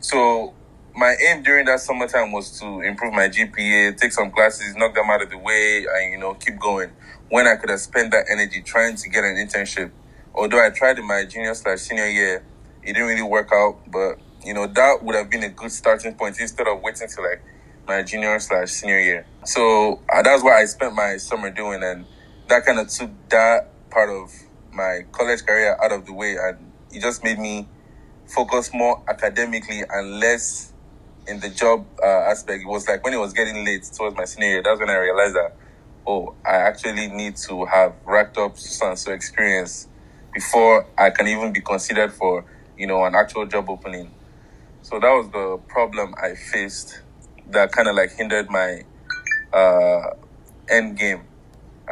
So 0.00 0.54
my 0.94 1.16
aim 1.28 1.42
during 1.42 1.66
that 1.66 1.80
summertime 1.80 2.32
was 2.32 2.58
to 2.60 2.80
improve 2.80 3.12
my 3.14 3.28
GPA, 3.28 3.96
take 3.96 4.12
some 4.12 4.30
classes, 4.30 4.74
knock 4.76 4.94
them 4.94 5.08
out 5.08 5.22
of 5.22 5.30
the 5.30 5.38
way, 5.38 5.86
and 5.88 6.12
you 6.12 6.18
know 6.18 6.34
keep 6.34 6.58
going. 6.58 6.90
When 7.28 7.46
I 7.46 7.56
could 7.56 7.70
have 7.70 7.80
spent 7.80 8.10
that 8.12 8.26
energy 8.30 8.60
trying 8.62 8.96
to 8.96 9.08
get 9.08 9.24
an 9.24 9.36
internship, 9.36 9.90
although 10.34 10.64
I 10.64 10.70
tried 10.70 10.98
in 10.98 11.06
my 11.06 11.24
junior 11.24 11.54
slash 11.54 11.80
senior 11.80 12.08
year, 12.08 12.44
it 12.82 12.92
didn't 12.92 13.08
really 13.08 13.22
work 13.22 13.50
out. 13.52 13.78
But 13.90 14.18
you 14.44 14.52
know 14.52 14.66
that 14.66 15.02
would 15.02 15.14
have 15.14 15.30
been 15.30 15.44
a 15.44 15.48
good 15.48 15.72
starting 15.72 16.14
point 16.14 16.38
instead 16.40 16.66
of 16.66 16.82
waiting 16.82 17.08
till 17.08 17.24
like 17.24 17.42
my 17.86 18.02
junior 18.02 18.38
slash 18.38 18.70
senior 18.70 19.00
year. 19.00 19.26
So 19.44 20.00
uh, 20.12 20.22
that's 20.22 20.42
what 20.42 20.54
I 20.54 20.64
spent 20.66 20.94
my 20.94 21.16
summer 21.16 21.50
doing, 21.50 21.82
and 21.82 22.06
that 22.48 22.64
kind 22.64 22.78
of 22.78 22.88
took 22.88 23.10
that 23.30 23.68
part 23.90 24.10
of 24.10 24.32
my 24.72 25.04
college 25.12 25.44
career 25.44 25.76
out 25.82 25.92
of 25.92 26.06
the 26.06 26.12
way, 26.12 26.36
and 26.36 26.72
it 26.92 27.00
just 27.00 27.24
made 27.24 27.38
me 27.38 27.68
focus 28.26 28.70
more 28.72 29.02
academically 29.08 29.82
and 29.88 30.20
less 30.20 30.72
in 31.26 31.40
the 31.40 31.48
job 31.48 31.86
uh, 32.02 32.06
aspect. 32.06 32.62
It 32.62 32.68
was 32.68 32.88
like 32.88 33.04
when 33.04 33.14
it 33.14 33.18
was 33.18 33.32
getting 33.32 33.64
late 33.64 33.84
towards 33.92 34.16
my 34.16 34.24
senior 34.24 34.48
year, 34.48 34.62
that's 34.62 34.80
when 34.80 34.90
I 34.90 34.96
realized 34.96 35.34
that, 35.34 35.56
oh, 36.06 36.34
I 36.44 36.56
actually 36.56 37.08
need 37.08 37.36
to 37.48 37.64
have 37.66 37.94
racked 38.04 38.38
up 38.38 38.58
some 38.58 38.96
so 38.96 39.12
experience 39.12 39.88
before 40.32 40.86
I 40.96 41.10
can 41.10 41.28
even 41.28 41.52
be 41.52 41.60
considered 41.60 42.12
for, 42.12 42.44
you 42.76 42.86
know, 42.86 43.04
an 43.04 43.14
actual 43.14 43.46
job 43.46 43.68
opening. 43.68 44.10
So 44.82 44.98
that 44.98 45.10
was 45.10 45.28
the 45.30 45.60
problem 45.68 46.14
I 46.20 46.34
faced 46.34 47.01
that 47.50 47.72
kind 47.72 47.88
of 47.88 47.94
like 47.96 48.12
hindered 48.12 48.48
my 48.50 48.82
uh, 49.52 50.10
end 50.68 50.98
game 50.98 51.22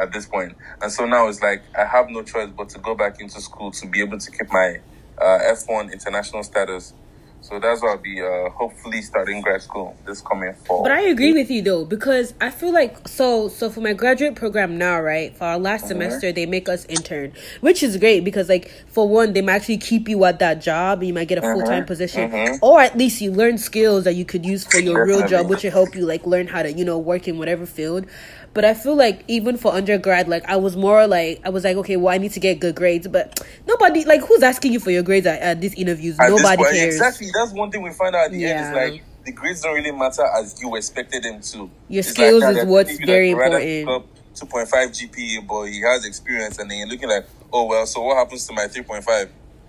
at 0.01 0.13
this 0.13 0.27
point. 0.27 0.57
And 0.81 0.91
so 0.91 1.05
now 1.07 1.29
it's 1.29 1.43
like 1.43 1.63
I 1.77 1.85
have 1.85 2.09
no 2.09 2.23
choice 2.23 2.51
but 2.57 2.69
to 2.71 2.79
go 2.79 2.95
back 2.95 3.21
into 3.21 3.41
school 3.41 3.71
to 3.73 3.87
be 3.87 4.01
able 4.01 4.19
to 4.19 4.31
keep 4.31 4.51
my 4.51 4.81
uh, 5.19 5.39
F1 5.53 5.93
international 5.93 6.43
status. 6.43 6.95
So 7.43 7.59
that's 7.59 7.83
why 7.83 7.91
I'll 7.91 7.99
be 7.99 8.21
uh, 8.21 8.51
hopefully 8.51 9.03
starting 9.03 9.41
grad 9.41 9.63
school 9.63 9.97
this 10.07 10.21
coming 10.21 10.55
fall. 10.67 10.83
But 10.83 10.93
I 10.93 11.03
agree 11.03 11.33
with 11.33 11.51
you 11.51 11.63
though 11.63 11.85
because 11.85 12.35
I 12.41 12.51
feel 12.51 12.73
like 12.73 13.09
so 13.09 13.49
so 13.49 13.71
for 13.71 13.81
my 13.81 13.93
graduate 13.93 14.35
program 14.35 14.77
now, 14.77 15.01
right? 15.01 15.35
For 15.37 15.45
our 15.45 15.59
last 15.59 15.83
uh-huh. 15.83 15.89
semester, 15.89 16.33
they 16.33 16.47
make 16.47 16.69
us 16.69 16.85
intern, 16.87 17.33
which 17.61 17.83
is 17.83 17.97
great 17.97 18.25
because 18.25 18.49
like 18.49 18.71
for 18.89 19.09
one, 19.09 19.33
they 19.33 19.43
might 19.43 19.55
actually 19.55 19.79
keep 19.79 20.09
you 20.09 20.25
at 20.25 20.39
that 20.41 20.61
job. 20.61 21.03
You 21.03 21.15
might 21.15 21.29
get 21.29 21.39
a 21.39 21.43
full 21.43 21.63
time 21.63 21.79
uh-huh. 21.79 21.87
position, 21.87 22.33
uh-huh. 22.33 22.59
or 22.63 22.81
at 22.81 22.97
least 22.97 23.21
you 23.21 23.33
learn 23.33 23.59
skills 23.59 24.05
that 24.05 24.15
you 24.15 24.25
could 24.25 24.45
use 24.45 24.67
for 24.67 24.79
your 24.79 25.07
real 25.07 25.27
job, 25.27 25.49
which 25.49 25.65
will 25.65 25.71
help 25.71 25.95
you 25.95 26.07
like 26.07 26.27
learn 26.27 26.47
how 26.47 26.63
to 26.63 26.73
you 26.73 26.85
know 26.85 26.99
work 26.99 27.27
in 27.27 27.39
whatever 27.39 27.67
field. 27.67 28.07
But 28.53 28.65
I 28.65 28.75
feel 28.75 28.97
like 28.97 29.25
even 29.29 29.57
for 29.57 29.73
undergrad, 29.73 30.29
like 30.29 30.45
I 30.49 30.57
was 30.57 30.77
more 30.77 31.07
like 31.07 31.41
I 31.45 31.51
was 31.51 31.63
like, 31.65 31.77
okay, 31.79 31.97
well, 31.97 32.13
I 32.13 32.19
need 32.19 32.33
to 32.33 32.41
get 32.41 32.59
good 32.59 32.75
grades, 32.75 33.07
but 33.07 33.47
nobody 33.67 34.05
like 34.05 34.23
who's 34.23 34.43
asking 34.43 34.73
you 34.73 34.81
for 34.81 34.91
your 34.91 35.03
grades 35.05 35.27
at, 35.27 35.41
at 35.41 35.61
these 35.61 35.75
interviews? 35.75 36.19
At 36.19 36.31
nobody 36.31 36.57
point- 36.57 36.71
cares. 36.75 36.95
Exactly. 36.97 37.29
That's 37.33 37.53
one 37.53 37.71
thing 37.71 37.83
we 37.83 37.93
find 37.93 38.15
out 38.17 38.27
at 38.27 38.33
the 38.33 38.45
end 38.45 38.61
is 38.67 38.73
like 38.93 39.05
the 39.25 39.33
grades 39.33 39.61
don't 39.63 39.75
really 39.75 39.93
matter 39.93 40.25
as 40.35 40.61
you 40.61 40.75
expected 40.77 41.23
them 41.23 41.41
to. 41.43 41.71
Your 41.89 42.01
It's 42.01 42.09
skills 42.09 42.43
that 42.43 42.57
is 42.57 42.65
what's 42.65 42.99
very 42.99 43.35
rather 43.35 43.59
important. 43.61 44.09
pick 44.35 44.43
up 44.43 44.69
2.5 44.69 45.11
GPA, 45.11 45.47
but 45.47 45.65
he 45.67 45.81
has 45.83 46.05
experience, 46.05 46.59
and 46.59 46.71
then 46.71 46.79
you're 46.79 46.89
looking 46.89 47.09
like, 47.09 47.27
oh 47.53 47.67
well, 47.67 47.87
so 47.87 48.03
what 48.03 48.17
happens 48.17 48.47
to 48.49 48.53
my 48.53 48.67
3.5? 48.67 49.29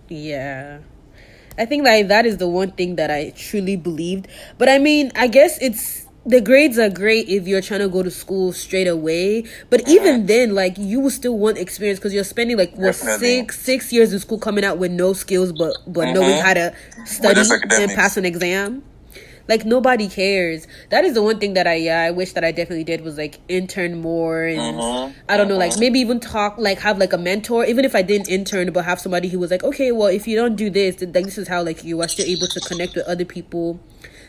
Yeah. 0.10 0.80
I 1.58 1.66
think 1.66 1.84
like 1.84 2.08
that 2.08 2.26
is 2.26 2.38
the 2.38 2.48
one 2.48 2.72
thing 2.72 2.96
that 2.96 3.12
I 3.12 3.32
truly 3.36 3.76
believed. 3.76 4.28
But 4.58 4.70
I 4.70 4.78
mean, 4.80 5.12
I 5.16 5.28
guess 5.28 5.62
it's 5.62 6.08
the 6.26 6.40
grades 6.40 6.78
are 6.78 6.90
great 6.90 7.28
if 7.30 7.48
you're 7.48 7.62
trying 7.62 7.80
to 7.80 7.90
go 7.90 8.04
to 8.04 8.12
school 8.12 8.54
straight 8.54 8.88
away. 8.88 9.44
But 9.70 9.88
even 9.90 10.28
then, 10.28 10.54
like 10.54 10.78
you 10.78 11.00
will 11.00 11.10
still 11.10 11.38
want 11.38 11.58
experience 11.58 12.00
because 12.00 12.14
you're 12.14 12.24
spending 12.24 12.58
like 12.58 12.72
what 12.74 12.94
Definitely. 12.94 13.40
six 13.40 13.60
six 13.60 13.94
years 13.94 14.14
in 14.14 14.20
school 14.20 14.38
coming 14.38 14.64
out 14.64 14.78
with 14.78 14.92
no 14.92 15.14
skills, 15.14 15.52
but 15.52 15.76
but 15.88 16.14
knowing 16.14 16.36
Mhm. 16.38 16.42
how 16.42 16.54
to 16.54 16.74
study 17.06 17.42
and 17.72 17.92
pass 17.92 18.18
an 18.18 18.26
exam. 18.26 18.84
Like 19.48 19.66
nobody 19.66 20.08
cares. 20.08 20.68
That 20.92 21.04
is 21.04 21.16
the 21.16 21.24
one 21.24 21.40
thing 21.40 21.56
that 21.56 21.66
I 21.66 21.74
yeah 21.76 22.02
I 22.04 22.12
wish 22.12 22.34
that 22.34 22.44
I 22.44 22.52
definitely 22.52 22.84
did 22.84 23.02
was 23.02 23.18
like 23.18 23.40
intern 23.50 24.00
more 24.00 24.44
and 24.46 24.78
Mhm. 24.80 25.14
I 25.28 25.36
don't 25.36 25.48
know 25.50 25.58
like 25.58 25.78
maybe 25.80 26.00
even 26.00 26.20
talk 26.20 26.56
like 26.60 26.80
have 26.80 27.00
like 27.00 27.12
a 27.12 27.18
mentor 27.18 27.66
even 27.66 27.84
if 27.84 27.96
I 27.96 28.04
didn't 28.04 28.30
intern 28.30 28.72
but 28.72 28.86
have 28.86 29.00
somebody 29.02 29.28
who 29.28 29.40
was 29.40 29.50
like 29.50 29.64
okay 29.64 29.92
well 29.92 30.08
if 30.08 30.28
you 30.28 30.38
don't 30.38 30.56
do 30.56 30.70
this 30.70 30.98
then 30.98 31.12
like 31.12 31.26
this 31.26 31.40
is 31.40 31.48
how 31.48 31.64
like 31.64 31.84
you 31.84 32.00
are 32.02 32.08
still 32.08 32.28
able 32.28 32.48
to 32.48 32.60
connect 32.62 32.96
with 32.96 33.08
other 33.08 33.26
people 33.26 33.80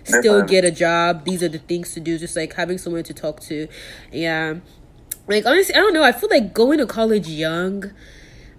still 0.04 0.42
get 0.42 0.64
a 0.64 0.70
job. 0.70 1.24
These 1.24 1.42
are 1.42 1.48
the 1.48 1.58
things 1.58 1.94
to 1.94 2.00
do 2.00 2.18
just 2.18 2.36
like 2.36 2.54
having 2.54 2.78
someone 2.78 3.02
to 3.04 3.14
talk 3.14 3.40
to. 3.40 3.68
Yeah. 4.12 4.56
Like 5.26 5.46
honestly 5.46 5.74
I 5.74 5.78
don't 5.78 5.94
know. 5.94 6.02
I 6.02 6.12
feel 6.12 6.28
like 6.30 6.54
going 6.54 6.78
to 6.78 6.86
college 6.86 7.28
young 7.28 7.92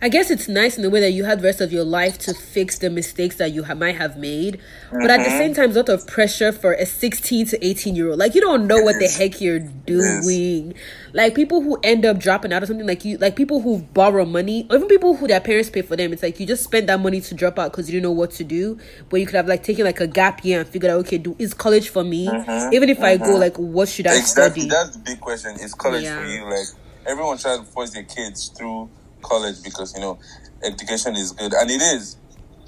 I 0.04 0.10
guess 0.10 0.30
it's 0.30 0.50
nice 0.50 0.76
in 0.76 0.84
the 0.84 0.90
way 0.90 1.00
that 1.00 1.12
you 1.12 1.24
had 1.24 1.40
the 1.40 1.46
rest 1.46 1.62
of 1.62 1.72
your 1.72 1.86
life 1.86 2.18
to 2.20 2.34
fix 2.34 2.78
the 2.78 2.90
mistakes 2.90 3.38
that 3.38 3.54
you 3.54 3.64
ha- 3.64 3.74
might 3.74 3.96
have 3.96 4.18
made. 4.18 4.60
But 4.92 5.10
at 5.10 5.20
the 5.20 5.30
mm-hmm. 5.30 5.38
same 5.38 5.54
time, 5.54 5.72
there's 5.72 5.78
a 5.78 5.92
lot 5.94 6.02
of 6.02 6.06
pressure 6.08 6.52
for 6.52 6.74
a 6.74 6.86
16 6.86 7.48
to 7.48 7.66
18 7.66 7.96
year 7.96 8.10
old. 8.10 8.20
Like, 8.20 8.36
you 8.36 8.42
don't 8.42 8.68
know 8.68 8.82
what 8.82 9.00
the 9.00 9.08
heck 9.08 9.40
you're 9.40 9.60
doing. 9.60 10.74
Like, 11.14 11.36
people 11.36 11.62
who 11.62 11.80
end 11.84 12.04
up 12.04 12.20
dropping 12.20 12.52
out 12.52 12.62
or 12.62 12.66
something, 12.66 12.86
like 12.86 13.06
you, 13.06 13.18
like 13.18 13.38
people 13.38 13.62
who 13.62 13.80
borrow 13.94 14.26
money, 14.26 14.68
or 14.70 14.76
even 14.76 14.90
people 14.90 15.16
who 15.16 15.26
their 15.26 15.40
parents 15.40 15.70
pay 15.70 15.82
for 15.82 15.96
them. 15.96 16.12
It's 16.12 16.22
like 16.22 16.38
you 16.38 16.46
just 16.46 16.66
spent 16.66 16.88
that 16.88 17.00
money 17.00 17.22
to 17.22 17.34
drop 17.34 17.58
out 17.58 17.72
because 17.72 17.88
you 17.88 17.94
didn't 17.94 18.04
know 18.04 18.12
what 18.12 18.32
to 18.32 18.44
do. 18.44 18.78
But 19.08 19.22
you 19.22 19.26
could 19.26 19.36
have, 19.36 19.48
like, 19.48 19.64
taken 19.64 19.86
like 19.86 20.02
a 20.02 20.08
gap 20.08 20.44
year 20.44 20.60
and 20.60 20.68
figured 20.68 20.92
out, 20.92 21.00
okay, 21.06 21.18
do 21.18 21.34
is 21.40 21.54
college 21.54 21.88
for 21.88 22.04
me? 22.04 22.28
Mm-hmm. 22.28 22.74
Even 22.74 22.90
if 22.90 23.00
I 23.00 23.16
go, 23.16 23.28
mm-hmm. 23.28 23.40
like, 23.40 23.56
what 23.58 23.88
should 23.88 24.08
I 24.08 24.18
Exactly. 24.18 24.64
study? 24.64 24.70
That's 24.70 24.98
the 24.98 25.00
big 25.00 25.22
question. 25.22 25.56
Is 25.62 25.74
college 25.74 26.04
Yeah. 26.04 26.20
for 26.20 26.26
you? 26.26 26.44
Like 26.44 26.68
everyone 27.08 27.38
tries 27.38 27.60
to 27.60 27.64
force 27.64 27.92
their 27.92 28.04
kids 28.04 28.50
through 28.50 28.90
college 29.24 29.64
because 29.64 29.96
you 29.96 30.02
know 30.02 30.20
education 30.64 31.16
is 31.16 31.32
good, 31.32 31.54
and 31.54 31.70
it 31.70 31.82
is. 31.82 32.18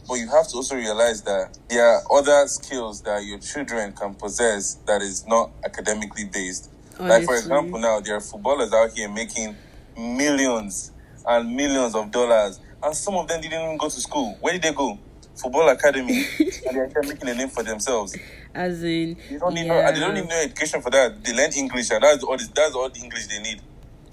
But 0.07 0.15
you 0.15 0.29
have 0.29 0.47
to 0.49 0.57
also 0.57 0.75
realize 0.75 1.23
that 1.23 1.57
there 1.67 1.83
are 1.85 2.01
other 2.11 2.47
skills 2.47 3.01
that 3.03 3.23
your 3.25 3.39
children 3.39 3.91
can 3.93 4.13
possess 4.13 4.75
that 4.85 5.01
is 5.01 5.25
not 5.25 5.49
academically 5.63 6.25
based. 6.25 6.69
Like 6.99 7.25
for 7.25 7.35
example, 7.35 7.79
now 7.79 7.99
there 7.99 8.15
are 8.15 8.21
footballers 8.21 8.71
out 8.71 8.91
here 8.91 9.09
making 9.09 9.55
millions 9.97 10.91
and 11.27 11.55
millions 11.55 11.95
of 11.95 12.11
dollars, 12.11 12.59
and 12.83 12.95
some 12.95 13.15
of 13.15 13.27
them 13.27 13.41
didn't 13.41 13.61
even 13.61 13.77
go 13.77 13.89
to 13.89 13.99
school. 13.99 14.37
Where 14.41 14.53
did 14.53 14.61
they 14.61 14.73
go? 14.73 14.99
Football 15.35 15.67
academy, 15.69 16.25
and 16.39 16.77
they're 16.77 17.03
making 17.03 17.27
a 17.27 17.33
name 17.33 17.49
for 17.49 17.63
themselves. 17.63 18.15
As 18.53 18.81
in, 18.83 19.17
They 19.29 19.37
don't 19.37 19.53
need 19.53 19.65
yeah. 19.65 19.81
no, 19.81 19.91
they 19.91 19.99
don't 19.99 20.13
need 20.13 20.29
no 20.29 20.41
education 20.41 20.81
for 20.81 20.89
that. 20.91 21.21
They 21.21 21.33
learn 21.33 21.51
English, 21.57 21.91
and 21.91 22.01
that's 22.01 22.23
all. 22.23 22.37
That's 22.37 22.73
all 22.73 22.89
the 22.89 23.01
English 23.01 23.27
they 23.27 23.41
need. 23.41 23.61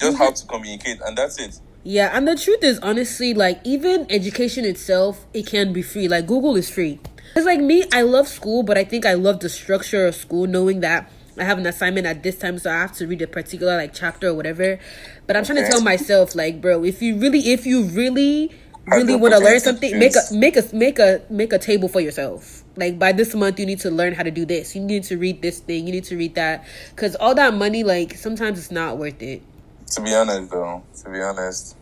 Just 0.01 0.19
how 0.19 0.31
to 0.41 0.47
communicate, 0.47 1.01
and 1.05 1.17
that's 1.17 1.39
it. 1.39 1.61
Yeah, 1.85 2.17
and 2.17 2.29
the 2.29 2.37
truth 2.37 2.63
is, 2.63 2.79
honestly, 2.79 3.35
like 3.35 3.61
even 3.65 4.07
education 4.09 4.65
itself, 4.65 5.27
it 5.35 5.47
can 5.47 5.73
be 5.73 5.83
free. 5.83 6.07
Like 6.09 6.27
Google 6.27 6.57
is 6.57 6.71
free. 6.71 7.01
It's 7.35 7.47
like 7.47 7.61
me, 7.61 7.85
I 7.93 8.03
love 8.03 8.29
school, 8.29 8.63
but 8.63 8.77
I 8.77 8.85
think 8.85 9.07
I 9.07 9.15
love 9.15 9.41
the 9.41 9.49
structure 9.49 10.07
of 10.07 10.15
school, 10.15 10.47
knowing 10.47 10.81
that 10.81 11.11
I 11.39 11.45
have 11.45 11.59
an 11.59 11.67
assignment 11.67 12.07
at 12.07 12.23
this 12.23 12.39
time, 12.39 12.59
so 12.59 12.71
I 12.71 12.75
have 12.75 12.93
to 12.97 13.07
read 13.07 13.23
a 13.23 13.27
particular 13.27 13.77
like 13.77 13.95
chapter 13.95 14.29
or 14.29 14.35
whatever. 14.35 14.79
But 15.27 15.37
I'm 15.37 15.45
trying 15.45 15.65
to 15.65 15.69
tell 15.69 15.81
myself, 15.81 16.35
like, 16.35 16.61
bro, 16.61 16.85
if 16.85 17.01
you 17.01 17.19
really, 17.19 17.53
if 17.53 17.65
you 17.65 17.85
really, 17.85 18.53
really 18.87 19.17
want 19.17 19.35
to 19.35 19.41
learn 19.41 19.59
something, 19.61 19.99
make 19.99 20.15
a 20.15 20.35
make 20.35 20.57
a 20.57 20.65
make 20.75 20.99
a 20.99 21.23
make 21.31 21.53
a 21.53 21.59
table 21.59 21.89
for 21.89 22.01
yourself. 22.01 22.63
Like 22.77 22.99
by 22.99 23.13
this 23.13 23.35
month, 23.35 23.59
you 23.59 23.67
need 23.67 23.81
to 23.81 23.91
learn 23.91 24.13
how 24.13 24.23
to 24.23 24.31
do 24.31 24.45
this. 24.45 24.77
You 24.77 24.83
need 24.83 25.05
to 25.05 25.17
read 25.17 25.43
this 25.43 25.59
thing. 25.61 25.87
You 25.87 25.93
need 25.93 26.05
to 26.05 26.17
read 26.17 26.35
that. 26.35 26.67
Cause 26.97 27.17
all 27.17 27.35
that 27.35 27.55
money, 27.55 27.83
like 27.83 28.15
sometimes 28.15 28.59
it's 28.59 28.71
not 28.71 28.99
worth 28.99 29.23
it. 29.23 29.43
To 29.93 30.03
be 30.03 30.15
honest, 30.15 30.51
though, 30.53 30.85
to 31.05 31.11
be 31.11 31.21
honest, 31.23 31.77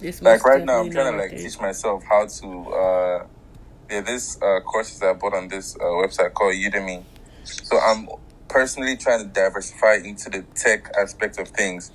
It's 0.00 0.22
like 0.22 0.44
right 0.44 0.64
now, 0.64 0.80
I'm 0.82 0.90
trying 0.90 1.12
to 1.12 1.18
like 1.18 1.36
teach 1.36 1.60
myself 1.60 2.04
how 2.10 2.26
to. 2.26 2.70
uh 2.72 3.26
Yeah, 3.90 4.02
this 4.02 4.36
uh 4.42 4.60
courses 4.62 5.02
I 5.02 5.14
bought 5.14 5.34
on 5.34 5.48
this 5.48 5.76
uh, 5.76 5.84
website 5.84 6.34
called 6.34 6.54
Udemy. 6.54 7.06
So 7.44 7.78
I'm 7.78 8.08
personally 8.48 8.96
trying 8.98 9.24
to 9.26 9.28
diversify 9.32 9.96
into 10.04 10.30
the 10.30 10.46
tech 10.56 10.90
aspect 11.00 11.38
of 11.38 11.48
things, 11.50 11.92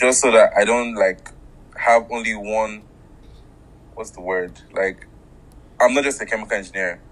just 0.00 0.20
so 0.20 0.30
that 0.32 0.52
I 0.58 0.64
don't 0.66 0.94
like 0.96 1.30
have 1.78 2.04
only 2.12 2.34
one. 2.36 2.84
What's 3.94 4.12
the 4.12 4.22
word? 4.22 4.60
Like, 4.72 5.08
I'm 5.80 5.94
not 5.94 6.04
just 6.04 6.22
a 6.22 6.26
chemical 6.26 6.56
engineer. 6.56 7.02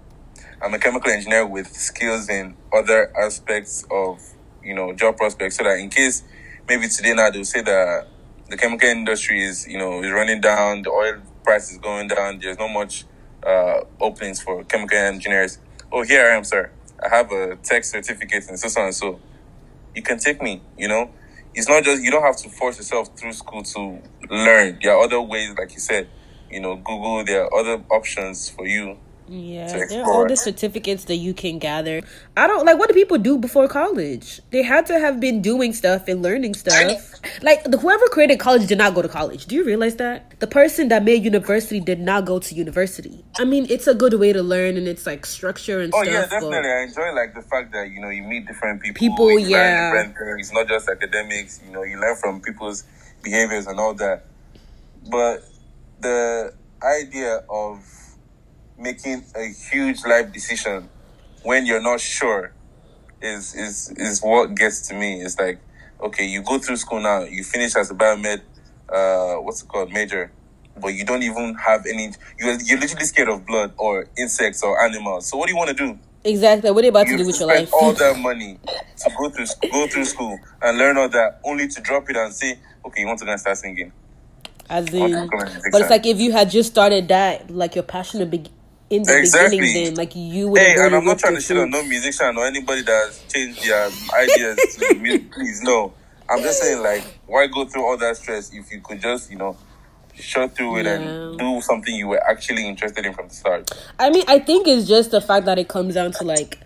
I'm 0.61 0.73
a 0.73 0.79
chemical 0.79 1.11
engineer 1.11 1.47
with 1.47 1.67
skills 1.67 2.29
in 2.29 2.57
other 2.73 3.11
aspects 3.21 3.85
of 3.91 4.19
you 4.63 4.75
know 4.75 4.93
job 4.93 5.17
prospects, 5.17 5.57
so 5.57 5.63
that 5.65 5.79
in 5.79 5.89
case 5.89 6.23
maybe 6.69 6.87
today 6.87 7.13
now 7.13 7.31
they'll 7.31 7.43
say 7.43 7.61
that 7.61 8.07
the 8.47 8.55
chemical 8.55 8.87
industry 8.87 9.43
is 9.43 9.67
you 9.67 9.77
know 9.77 10.03
is 10.03 10.11
running 10.11 10.39
down, 10.39 10.83
the 10.83 10.91
oil 10.91 11.19
price 11.43 11.71
is 11.71 11.79
going 11.79 12.07
down. 12.07 12.39
There's 12.39 12.59
not 12.59 12.71
much 12.71 13.05
uh, 13.45 13.81
openings 13.99 14.41
for 14.41 14.63
chemical 14.65 14.97
engineers. 14.97 15.57
Oh, 15.91 16.03
here 16.03 16.25
I 16.25 16.35
am, 16.35 16.43
sir. 16.43 16.71
I 17.03 17.09
have 17.09 17.31
a 17.31 17.55
tech 17.57 17.83
certificate 17.83 18.47
and 18.47 18.59
so 18.59 18.67
so 18.69 18.85
and 18.85 18.93
so. 18.95 19.19
You 19.95 20.03
can 20.03 20.19
take 20.19 20.41
me. 20.41 20.61
You 20.77 20.87
know, 20.87 21.09
it's 21.55 21.67
not 21.67 21.83
just 21.83 22.03
you 22.03 22.11
don't 22.11 22.23
have 22.23 22.37
to 22.37 22.49
force 22.49 22.77
yourself 22.77 23.17
through 23.17 23.33
school 23.33 23.63
to 23.63 24.01
learn. 24.29 24.79
There 24.81 24.93
are 24.93 25.03
other 25.03 25.21
ways, 25.21 25.55
like 25.57 25.73
you 25.73 25.79
said. 25.79 26.07
You 26.51 26.61
know, 26.61 26.75
Google. 26.75 27.23
There 27.25 27.45
are 27.45 27.53
other 27.53 27.83
options 27.89 28.49
for 28.49 28.67
you. 28.67 28.97
Yeah, 29.29 29.77
are 29.77 30.03
all 30.11 30.27
the 30.27 30.35
certificates 30.35 31.05
that 31.05 31.17
you 31.17 31.33
can 31.33 31.59
gather. 31.59 32.01
I 32.35 32.47
don't 32.47 32.65
like 32.65 32.79
what 32.79 32.89
do 32.89 32.95
people 32.95 33.17
do 33.17 33.37
before 33.37 33.67
college? 33.67 34.41
They 34.49 34.63
had 34.63 34.87
to 34.87 34.99
have 34.99 35.19
been 35.19 35.41
doing 35.41 35.73
stuff 35.73 36.07
and 36.07 36.23
learning 36.23 36.55
stuff. 36.55 37.13
Like 37.41 37.63
the 37.63 37.77
whoever 37.77 38.07
created 38.07 38.39
college 38.39 38.67
did 38.67 38.77
not 38.77 38.95
go 38.95 39.01
to 39.01 39.07
college. 39.07 39.45
Do 39.45 39.55
you 39.55 39.63
realize 39.63 39.97
that? 39.97 40.39
The 40.39 40.47
person 40.47 40.87
that 40.87 41.03
made 41.03 41.23
university 41.23 41.79
did 41.79 41.99
not 41.99 42.25
go 42.25 42.39
to 42.39 42.55
university. 42.55 43.23
I 43.37 43.45
mean, 43.45 43.67
it's 43.69 43.87
a 43.87 43.93
good 43.93 44.13
way 44.15 44.33
to 44.33 44.41
learn 44.41 44.77
and 44.77 44.87
it's 44.87 45.05
like 45.05 45.25
structure 45.25 45.81
and 45.81 45.93
Oh 45.93 46.03
stuff. 46.03 46.13
Oh 46.13 46.17
yeah, 46.17 46.25
definitely. 46.25 46.69
I 46.69 46.81
enjoy 46.83 47.13
like 47.13 47.35
the 47.35 47.43
fact 47.43 47.71
that 47.73 47.91
you 47.91 48.01
know 48.01 48.09
you 48.09 48.23
meet 48.23 48.47
different 48.47 48.81
people. 48.81 48.99
People, 48.99 49.39
yeah. 49.39 49.91
different 49.91 50.17
things, 50.17 50.51
not 50.53 50.67
just 50.67 50.89
academics. 50.89 51.61
You 51.65 51.71
know, 51.71 51.83
you 51.83 51.99
learn 51.99 52.15
from 52.15 52.41
people's 52.41 52.83
behaviors 53.21 53.67
and 53.67 53.79
all 53.79 53.93
that. 53.95 54.25
But 55.09 55.43
the 55.99 56.53
idea 56.81 57.43
of 57.49 57.98
making 58.79 59.23
a 59.35 59.47
huge 59.47 60.03
life 60.05 60.31
decision 60.31 60.89
when 61.43 61.65
you're 61.65 61.81
not 61.81 61.99
sure 61.99 62.53
is 63.21 63.53
is 63.55 63.91
is 63.97 64.21
what 64.21 64.55
gets 64.55 64.87
to 64.87 64.93
me. 64.93 65.21
It's 65.21 65.37
like, 65.37 65.59
okay, 66.01 66.25
you 66.25 66.41
go 66.41 66.57
through 66.57 66.77
school 66.77 66.99
now, 67.01 67.23
you 67.23 67.43
finish 67.43 67.75
as 67.75 67.91
a 67.91 67.93
biomed, 67.93 68.41
uh, 68.89 69.35
what's 69.35 69.61
it 69.61 69.67
called, 69.67 69.91
major, 69.91 70.31
but 70.77 70.89
you 70.89 71.05
don't 71.05 71.23
even 71.23 71.55
have 71.55 71.85
any. 71.85 72.11
You're 72.39 72.59
you're 72.61 72.79
literally 72.79 73.05
scared 73.05 73.29
of 73.29 73.45
blood 73.45 73.73
or 73.77 74.07
insects 74.17 74.63
or 74.63 74.81
animals. 74.81 75.27
So 75.27 75.37
what 75.37 75.47
do 75.47 75.53
you 75.53 75.57
want 75.57 75.69
to 75.69 75.75
do? 75.75 75.99
Exactly. 76.23 76.71
What 76.71 76.81
are 76.83 76.85
you 76.85 76.89
about 76.89 77.07
to 77.07 77.17
do 77.17 77.25
with 77.25 77.39
your 77.39 77.47
life? 77.47 77.69
all 77.73 77.93
that 77.93 78.17
money 78.19 78.59
to 78.97 79.09
go 79.17 79.29
through 79.29 79.45
go 79.71 79.87
through 79.87 80.05
school 80.05 80.37
and 80.61 80.77
learn 80.77 80.97
all 80.97 81.09
that, 81.09 81.39
only 81.43 81.67
to 81.67 81.81
drop 81.81 82.09
it 82.09 82.15
and 82.15 82.33
say, 82.33 82.59
okay, 82.85 83.01
you 83.01 83.07
want 83.07 83.19
to 83.19 83.25
go 83.25 83.31
and 83.31 83.39
start 83.39 83.57
singing. 83.57 83.91
As 84.69 84.93
in, 84.93 85.11
to 85.11 85.27
go 85.27 85.39
and 85.39 85.63
but 85.71 85.81
it's 85.81 85.89
like 85.89 86.05
if 86.05 86.19
you 86.19 86.31
had 86.31 86.51
just 86.51 86.71
started 86.71 87.07
that, 87.07 87.49
like 87.49 87.73
your 87.73 87.83
passion 87.83 88.19
to 88.19 88.25
be 88.25 88.45
in 88.89 89.03
the 89.03 89.17
Exactly. 89.19 89.59
beginning, 89.59 89.83
then 89.85 89.95
like 89.95 90.15
you 90.15 90.47
would. 90.49 90.61
Hey, 90.61 90.75
and 90.79 90.95
I'm 90.95 91.05
not 91.05 91.19
trying 91.19 91.35
to 91.35 91.41
shit 91.41 91.57
on 91.57 91.69
no 91.69 91.83
musician 91.83 92.35
or 92.37 92.45
anybody 92.45 92.81
that's 92.81 93.21
changed 93.31 93.63
their 93.67 93.89
ideas 94.17 94.57
to 94.77 94.95
music. 94.99 95.31
Please, 95.31 95.61
no. 95.61 95.93
I'm 96.29 96.41
just 96.41 96.61
saying, 96.61 96.81
like, 96.83 97.03
why 97.25 97.47
go 97.47 97.65
through 97.65 97.85
all 97.85 97.97
that 97.97 98.17
stress 98.17 98.53
if 98.53 98.71
you 98.71 98.81
could 98.81 99.01
just, 99.01 99.31
you 99.31 99.37
know, 99.37 99.57
shut 100.13 100.55
through 100.55 100.77
it 100.79 100.85
Yeah. 100.85 100.93
and 100.95 101.39
do 101.39 101.61
something 101.61 101.93
you 101.93 102.07
were 102.07 102.21
actually 102.29 102.67
interested 102.67 103.05
in 103.05 103.13
from 103.13 103.29
the 103.29 103.33
start. 103.33 103.71
I 103.97 104.09
mean, 104.09 104.23
I 104.27 104.39
think 104.39 104.67
it's 104.67 104.87
just 104.87 105.11
the 105.11 105.21
fact 105.21 105.45
that 105.45 105.57
it 105.57 105.67
comes 105.69 105.95
down 105.95 106.11
to 106.13 106.23
like 106.23 106.59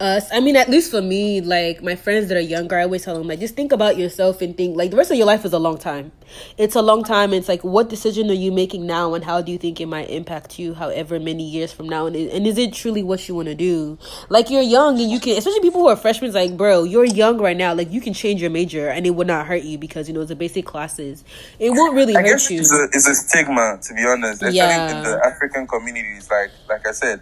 us. 0.00 0.28
I 0.32 0.40
mean, 0.40 0.56
at 0.56 0.68
least 0.70 0.90
for 0.90 1.02
me, 1.02 1.40
like 1.40 1.82
my 1.82 1.94
friends 1.94 2.28
that 2.28 2.36
are 2.36 2.40
younger, 2.40 2.76
I 2.78 2.84
always 2.84 3.04
tell 3.04 3.16
them 3.18 3.28
like 3.28 3.38
just 3.40 3.54
think 3.54 3.70
about 3.72 3.98
yourself 3.98 4.40
and 4.40 4.56
think 4.56 4.76
like 4.76 4.90
the 4.90 4.96
rest 4.96 5.10
of 5.10 5.16
your 5.18 5.26
life 5.26 5.44
is 5.44 5.52
a 5.52 5.58
long 5.58 5.76
time. 5.78 6.12
It's 6.56 6.74
a 6.74 6.82
long 6.82 7.04
time. 7.04 7.32
It's 7.34 7.48
like 7.48 7.62
what 7.62 7.88
decision 7.88 8.30
are 8.30 8.34
you 8.34 8.50
making 8.52 8.86
now, 8.86 9.14
and 9.14 9.24
how 9.24 9.42
do 9.42 9.52
you 9.52 9.58
think 9.58 9.80
it 9.80 9.86
might 9.86 10.08
impact 10.10 10.58
you, 10.58 10.74
however 10.74 11.20
many 11.20 11.44
years 11.44 11.72
from 11.72 11.88
now, 11.88 12.06
and 12.06 12.16
is, 12.16 12.32
and 12.32 12.46
is 12.46 12.56
it 12.58 12.72
truly 12.72 13.02
what 13.02 13.28
you 13.28 13.34
want 13.34 13.48
to 13.48 13.54
do? 13.54 13.98
Like 14.28 14.48
you're 14.48 14.62
young 14.62 14.98
and 15.00 15.10
you 15.10 15.20
can, 15.20 15.36
especially 15.36 15.60
people 15.60 15.80
who 15.82 15.88
are 15.88 15.96
freshmen. 15.96 16.32
Like, 16.32 16.56
bro, 16.56 16.84
you're 16.84 17.04
young 17.04 17.38
right 17.38 17.56
now. 17.56 17.74
Like 17.74 17.92
you 17.92 18.00
can 18.00 18.14
change 18.14 18.40
your 18.40 18.50
major 18.50 18.88
and 18.88 19.06
it 19.06 19.10
would 19.10 19.26
not 19.26 19.46
hurt 19.46 19.62
you 19.62 19.76
because 19.78 20.08
you 20.08 20.14
know 20.14 20.20
it's 20.22 20.30
a 20.30 20.36
basic 20.36 20.64
classes. 20.64 21.24
It 21.58 21.70
won't 21.70 21.94
really 21.94 22.16
I 22.16 22.22
hurt 22.22 22.48
you. 22.50 22.60
it's 22.60 22.72
a, 22.72 22.84
it's 22.92 23.06
a 23.08 23.14
stigma, 23.14 23.78
to 23.82 23.94
be 23.94 24.04
honest. 24.06 24.34
Especially 24.42 24.56
Yeah. 24.56 24.96
in 24.98 25.02
the 25.04 25.20
African 25.26 25.66
communities, 25.66 26.30
like 26.30 26.50
like 26.68 26.86
I 26.86 26.92
said, 26.92 27.20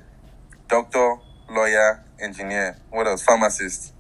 doctor, 0.69 1.17
lawyer, 1.51 2.05
engineer, 2.21 2.79
what 2.91 3.07
else? 3.07 3.23
Pharmacist. 3.23 3.93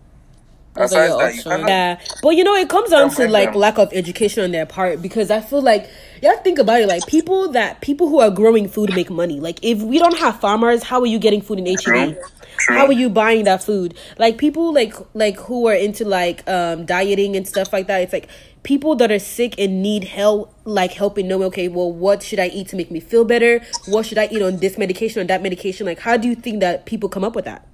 Aside 0.76 1.10
that, 1.18 1.34
you 1.34 1.42
cannot 1.42 1.68
Yeah, 1.68 2.00
but 2.22 2.30
you 2.30 2.44
know, 2.44 2.54
it 2.54 2.68
comes 2.68 2.90
down 2.90 3.10
to 3.10 3.26
like 3.28 3.50
them. 3.50 3.60
lack 3.60 3.78
of 3.78 3.92
education 3.92 4.44
on 4.44 4.52
their 4.52 4.66
part 4.66 5.02
because 5.02 5.30
I 5.30 5.40
feel 5.40 5.60
like 5.60 5.88
you 6.22 6.28
have 6.28 6.38
to 6.38 6.44
think 6.44 6.58
about 6.60 6.80
it. 6.80 6.86
Like 6.88 7.06
people 7.06 7.50
that 7.52 7.80
people 7.80 8.08
who 8.08 8.20
are 8.20 8.30
growing 8.30 8.68
food 8.68 8.94
make 8.94 9.10
money. 9.10 9.40
Like 9.40 9.58
if 9.62 9.82
we 9.82 9.98
don't 9.98 10.16
have 10.18 10.40
farmers, 10.40 10.84
how 10.84 11.00
are 11.00 11.06
you 11.06 11.18
getting 11.18 11.40
food 11.42 11.58
in 11.58 11.66
H 11.66 11.82
True. 11.82 12.16
True. 12.58 12.76
How 12.76 12.86
are 12.86 12.92
you 12.92 13.08
buying 13.08 13.44
that 13.44 13.62
food? 13.62 13.94
Like 14.18 14.36
people 14.38 14.72
like 14.72 14.94
like 15.14 15.36
who 15.38 15.68
are 15.68 15.74
into 15.74 16.04
like 16.04 16.48
um 16.48 16.86
dieting 16.86 17.36
and 17.36 17.46
stuff 17.46 17.72
like 17.72 17.86
that. 17.88 18.02
It's 18.02 18.12
like 18.12 18.28
people 18.62 18.94
that 18.96 19.10
are 19.10 19.18
sick 19.18 19.54
and 19.58 19.82
need 19.82 20.04
help, 20.04 20.54
like 20.64 20.92
helping 20.92 21.28
know. 21.28 21.42
Okay, 21.44 21.68
well, 21.68 21.92
what 21.92 22.22
should 22.22 22.38
I 22.38 22.48
eat 22.48 22.68
to 22.68 22.76
make 22.76 22.90
me 22.90 23.00
feel 23.00 23.24
better? 23.24 23.60
What 23.86 24.06
should 24.06 24.18
I 24.18 24.28
eat 24.30 24.42
on 24.42 24.58
this 24.58 24.78
medication 24.78 25.22
or 25.22 25.24
that 25.24 25.42
medication? 25.42 25.86
Like, 25.86 26.00
how 26.00 26.16
do 26.16 26.28
you 26.28 26.34
think 26.34 26.60
that 26.60 26.86
people 26.86 27.08
come 27.08 27.24
up 27.24 27.34
with 27.34 27.44
that? 27.44 27.66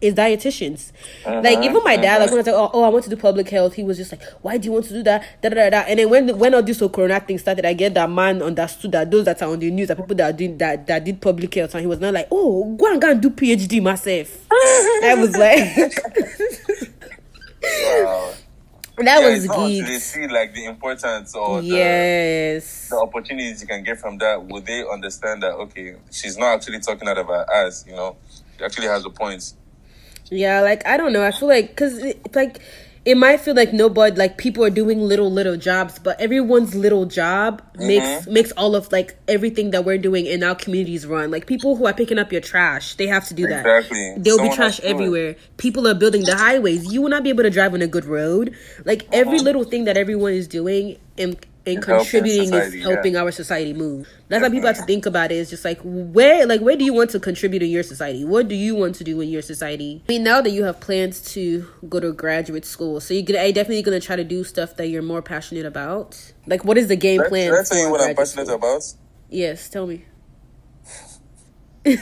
is 0.00 0.14
dietitians. 0.14 0.92
Like 1.24 1.56
uh-huh, 1.56 1.64
even 1.64 1.82
my 1.82 1.96
dad, 1.96 2.18
like 2.18 2.28
when 2.30 2.34
I 2.34 2.42
was 2.42 2.46
like, 2.46 2.54
oh, 2.54 2.70
oh, 2.74 2.82
I 2.82 2.88
want 2.88 3.04
to 3.04 3.10
do 3.10 3.16
public 3.16 3.48
health, 3.48 3.74
he 3.74 3.82
was 3.82 3.96
just 3.96 4.12
like, 4.12 4.22
why 4.42 4.58
do 4.58 4.66
you 4.66 4.72
want 4.72 4.84
to 4.86 4.92
do 4.92 5.02
that? 5.04 5.40
Da, 5.42 5.48
da, 5.48 5.54
da, 5.54 5.70
da. 5.70 5.78
And 5.88 5.98
then 5.98 6.10
when 6.10 6.38
when 6.38 6.54
all 6.54 6.62
this 6.62 6.80
whole 6.80 6.90
corona 6.90 7.20
thing 7.20 7.38
started, 7.38 7.64
I 7.64 7.72
get 7.72 7.94
that 7.94 8.10
man 8.10 8.42
understood 8.42 8.92
that 8.92 9.10
those 9.10 9.24
that 9.24 9.40
are 9.42 9.50
on 9.50 9.58
the 9.58 9.70
news 9.70 9.90
are 9.90 9.94
people 9.94 10.14
that 10.16 10.34
are 10.34 10.36
doing 10.36 10.58
that 10.58 10.86
that 10.86 11.04
did 11.04 11.20
public 11.20 11.54
health, 11.54 11.74
and 11.74 11.80
he 11.80 11.86
was 11.86 12.00
not 12.00 12.12
like, 12.12 12.28
oh, 12.30 12.74
go 12.76 12.92
and 12.92 13.00
go 13.00 13.10
and 13.10 13.22
do 13.22 13.30
PhD 13.30 13.82
myself. 13.82 14.46
I 14.50 15.14
was 15.18 15.36
like, 15.36 15.94
Wow. 17.64 18.34
That 18.96 19.20
Yeah, 19.20 19.28
was 19.28 19.44
until 19.44 19.68
they 19.68 19.80
geeks. 19.80 20.04
see 20.04 20.26
like 20.28 20.54
the 20.54 20.66
importance 20.66 21.34
or 21.34 21.60
the, 21.62 21.66
Yes. 21.66 22.88
the 22.90 22.96
opportunities 22.96 23.60
you 23.60 23.66
can 23.66 23.82
get 23.82 23.98
from 23.98 24.18
that, 24.18 24.44
would 24.44 24.66
they 24.66 24.84
understand 24.86 25.42
that 25.42 25.52
okay, 25.54 25.96
she's 26.10 26.36
not 26.36 26.54
actually 26.54 26.80
talking 26.80 27.08
out 27.08 27.18
of 27.18 27.26
her 27.26 27.44
ass, 27.52 27.84
you 27.88 27.94
know, 27.94 28.16
she 28.58 28.64
actually 28.64 28.86
has 28.86 29.04
a 29.04 29.10
point. 29.10 29.54
Yeah, 30.30 30.60
like 30.62 30.86
I 30.86 30.96
don't 30.96 31.12
know. 31.12 31.24
I 31.24 31.32
feel 31.32 31.48
like 31.48 31.68
because 31.70 32.02
like 32.34 32.60
it 33.04 33.18
might 33.18 33.40
feel 33.40 33.54
like 33.54 33.72
nobody 33.72 34.16
like 34.16 34.38
people 34.38 34.64
are 34.64 34.70
doing 34.70 35.00
little 35.00 35.30
little 35.30 35.56
jobs, 35.56 35.98
but 35.98 36.18
everyone's 36.20 36.74
little 36.74 37.04
job 37.04 37.62
mm-hmm. 37.74 37.86
makes 37.86 38.26
makes 38.26 38.52
all 38.52 38.74
of 38.74 38.90
like 38.92 39.16
everything 39.28 39.72
that 39.72 39.84
we're 39.84 39.98
doing 39.98 40.24
in 40.24 40.42
our 40.42 40.54
communities 40.54 41.06
run. 41.06 41.30
Like 41.30 41.46
people 41.46 41.76
who 41.76 41.86
are 41.86 41.92
picking 41.92 42.18
up 42.18 42.32
your 42.32 42.40
trash, 42.40 42.94
they 42.94 43.06
have 43.06 43.26
to 43.28 43.34
do 43.34 43.46
that. 43.46 43.60
Exactly. 43.60 44.14
There'll 44.18 44.40
be 44.40 44.54
trash 44.54 44.78
it. 44.78 44.86
everywhere. 44.86 45.36
People 45.58 45.86
are 45.86 45.94
building 45.94 46.24
the 46.24 46.36
highways. 46.36 46.92
You 46.92 47.02
will 47.02 47.10
not 47.10 47.22
be 47.22 47.28
able 47.28 47.42
to 47.42 47.50
drive 47.50 47.74
on 47.74 47.82
a 47.82 47.86
good 47.86 48.06
road. 48.06 48.54
Like 48.84 49.06
every 49.12 49.36
mm-hmm. 49.36 49.44
little 49.44 49.64
thing 49.64 49.84
that 49.84 49.96
everyone 49.96 50.32
is 50.32 50.48
doing 50.48 50.98
and 51.18 51.36
and 51.66 51.82
contributing 51.82 52.46
society, 52.46 52.78
is 52.78 52.84
yeah. 52.84 52.92
helping 52.92 53.16
our 53.16 53.30
society 53.30 53.72
move. 53.72 54.08
That's 54.28 54.42
how 54.42 54.50
people 54.50 54.66
have 54.66 54.76
to 54.76 54.84
think 54.84 55.06
about 55.06 55.32
it. 55.32 55.36
It's 55.36 55.50
just 55.50 55.64
like 55.64 55.80
where 55.82 56.46
like 56.46 56.60
where 56.60 56.76
do 56.76 56.84
you 56.84 56.92
want 56.92 57.10
to 57.10 57.20
contribute 57.20 57.62
in 57.62 57.70
your 57.70 57.82
society? 57.82 58.24
What 58.24 58.48
do 58.48 58.54
you 58.54 58.74
want 58.74 58.96
to 58.96 59.04
do 59.04 59.20
in 59.20 59.28
your 59.28 59.42
society? 59.42 60.02
I 60.08 60.12
mean 60.12 60.24
now 60.24 60.40
that 60.40 60.50
you 60.50 60.64
have 60.64 60.80
plans 60.80 61.20
to 61.32 61.68
go 61.88 62.00
to 62.00 62.12
graduate 62.12 62.64
school, 62.64 63.00
so 63.00 63.14
you're 63.14 63.22
gonna 63.22 63.40
are 63.40 63.52
definitely 63.52 63.82
gonna 63.82 64.00
try 64.00 64.16
to 64.16 64.24
do 64.24 64.44
stuff 64.44 64.76
that 64.76 64.88
you're 64.88 65.02
more 65.02 65.22
passionate 65.22 65.66
about? 65.66 66.32
Like 66.46 66.64
what 66.64 66.78
is 66.78 66.88
the 66.88 66.96
game 66.96 67.22
plan? 67.28 67.52
let 67.52 67.60
I 67.60 67.64
tell 67.64 67.78
you 67.78 67.90
what 67.90 68.00
I'm 68.00 68.14
passionate 68.14 68.46
school? 68.46 68.56
about. 68.56 68.82
Yes, 69.30 69.68
tell 69.68 69.86
me. 69.86 70.04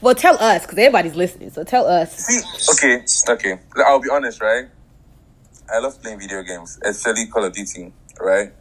well, 0.00 0.14
tell 0.14 0.36
us 0.38 0.62
because 0.62 0.78
everybody's 0.78 1.14
listening. 1.14 1.50
So 1.50 1.64
tell 1.64 1.86
us. 1.86 2.16
See, 2.16 2.40
okay, 2.72 3.04
okay. 3.28 3.60
I'll 3.84 4.00
be 4.00 4.10
honest, 4.10 4.40
right? 4.40 4.66
I 5.72 5.78
love 5.78 6.00
playing 6.02 6.20
video 6.20 6.42
games, 6.42 6.78
especially 6.82 7.26
Call 7.26 7.44
of 7.44 7.52
Duty, 7.54 7.92
right? 8.20 8.52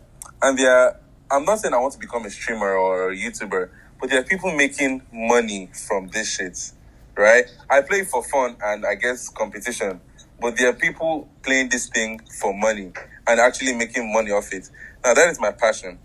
And 0.44 0.60
there 0.60 0.72
are 0.78 1.00
I'm 1.32 1.46
not 1.46 1.60
saying 1.60 1.74
I 1.74 1.78
want 1.78 1.94
to 1.94 2.00
become 2.00 2.26
a 2.26 2.30
streamer 2.30 2.74
or 2.74 3.10
a 3.12 3.16
YouTuber, 3.16 3.70
but 4.00 4.10
there 4.10 4.20
are 4.20 4.24
people 4.24 4.52
making 4.56 5.02
money 5.12 5.70
from 5.88 6.10
this 6.10 6.30
shit, 6.36 6.72
right? 7.18 7.46
I 7.70 7.82
play 7.82 8.04
for 8.04 8.22
fun 8.24 8.56
and 8.64 8.86
I 8.86 8.94
guess 8.96 9.30
competition, 9.30 10.00
but 10.40 10.58
there 10.58 10.70
are 10.70 10.74
people 10.74 11.28
playing 11.42 11.70
this 11.70 11.88
thing 11.90 12.20
for 12.40 12.54
money 12.54 12.92
and 13.26 13.40
actually 13.40 13.74
making 13.74 14.14
money 14.14 14.30
off 14.32 14.54
it. 14.54 14.70
Now 15.04 15.16
that 15.16 15.30
is 15.30 15.40
my 15.40 15.52
passion, 15.52 15.98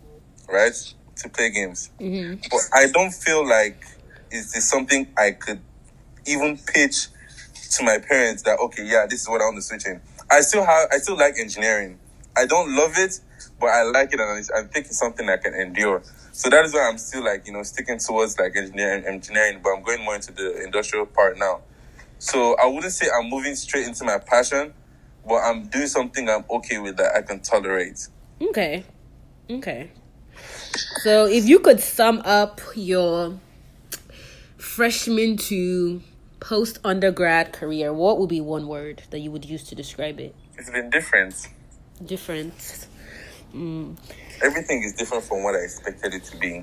right? 0.48 0.72
To 1.16 1.28
play 1.28 1.50
games, 1.50 1.90
Mm-hmm. 2.00 2.40
but 2.48 2.60
I 2.72 2.86
don't 2.92 3.12
feel 3.12 3.46
like 3.46 3.82
it's, 4.30 4.64
something 4.64 5.08
I 5.18 5.32
could 5.32 5.60
even 6.26 6.56
pitch 6.58 7.08
to 7.76 7.84
my 7.84 7.98
parents 7.98 8.44
that 8.44 8.58
okay, 8.60 8.84
yeah, 8.86 9.04
this 9.10 9.22
is 9.22 9.28
what 9.28 9.40
I 9.42 9.44
want 9.46 9.56
to 9.56 9.62
switch 9.62 9.84
in. 9.86 10.00
I 10.30 10.40
still 10.42 10.64
have, 10.64 10.88
I 10.92 10.98
still 10.98 11.16
like 11.18 11.34
engineering. 11.38 11.98
I 12.36 12.46
don't 12.46 12.74
love 12.74 12.92
it, 12.96 13.20
but 13.60 13.66
I 13.66 13.82
like 13.84 14.12
it, 14.12 14.20
and 14.20 14.44
I 14.54 14.62
think 14.62 14.86
it's 14.86 14.98
something 14.98 15.28
I 15.28 15.36
can 15.36 15.54
endure. 15.54 16.02
So 16.32 16.48
that 16.50 16.64
is 16.64 16.72
why 16.72 16.88
I'm 16.88 16.98
still 16.98 17.24
like 17.24 17.46
you 17.46 17.52
know 17.52 17.62
sticking 17.62 17.98
towards 17.98 18.38
like 18.38 18.56
engineering, 18.56 19.04
engineering, 19.06 19.60
but 19.62 19.70
I'm 19.70 19.82
going 19.82 20.04
more 20.04 20.14
into 20.14 20.32
the 20.32 20.62
industrial 20.62 21.06
part 21.06 21.38
now. 21.38 21.62
So 22.18 22.56
I 22.62 22.66
wouldn't 22.66 22.92
say 22.92 23.06
I'm 23.16 23.28
moving 23.28 23.54
straight 23.54 23.86
into 23.86 24.04
my 24.04 24.18
passion, 24.18 24.72
but 25.26 25.36
I'm 25.36 25.68
doing 25.68 25.86
something 25.86 26.28
I'm 26.28 26.44
okay 26.50 26.78
with 26.78 26.96
that 26.96 27.14
I 27.16 27.22
can 27.22 27.40
tolerate. 27.40 28.08
Okay. 28.40 28.84
Okay. 29.50 29.90
So 31.02 31.26
if 31.26 31.48
you 31.48 31.58
could 31.60 31.80
sum 31.80 32.22
up 32.24 32.60
your 32.74 33.38
freshman 34.56 35.36
to 35.36 36.02
post 36.40 36.78
undergrad 36.84 37.52
career, 37.52 37.92
what 37.92 38.18
would 38.18 38.28
be 38.28 38.40
one 38.40 38.66
word 38.66 39.02
that 39.10 39.20
you 39.20 39.30
would 39.30 39.44
use 39.44 39.64
to 39.64 39.74
describe 39.74 40.20
it? 40.20 40.34
It's 40.56 40.70
been 40.70 40.90
different. 40.90 41.48
Different. 42.04 42.86
Everything 44.42 44.82
is 44.82 44.92
different 44.94 45.24
from 45.24 45.42
what 45.42 45.54
I 45.54 45.58
expected 45.60 46.14
it 46.14 46.24
to 46.24 46.36
be. 46.36 46.62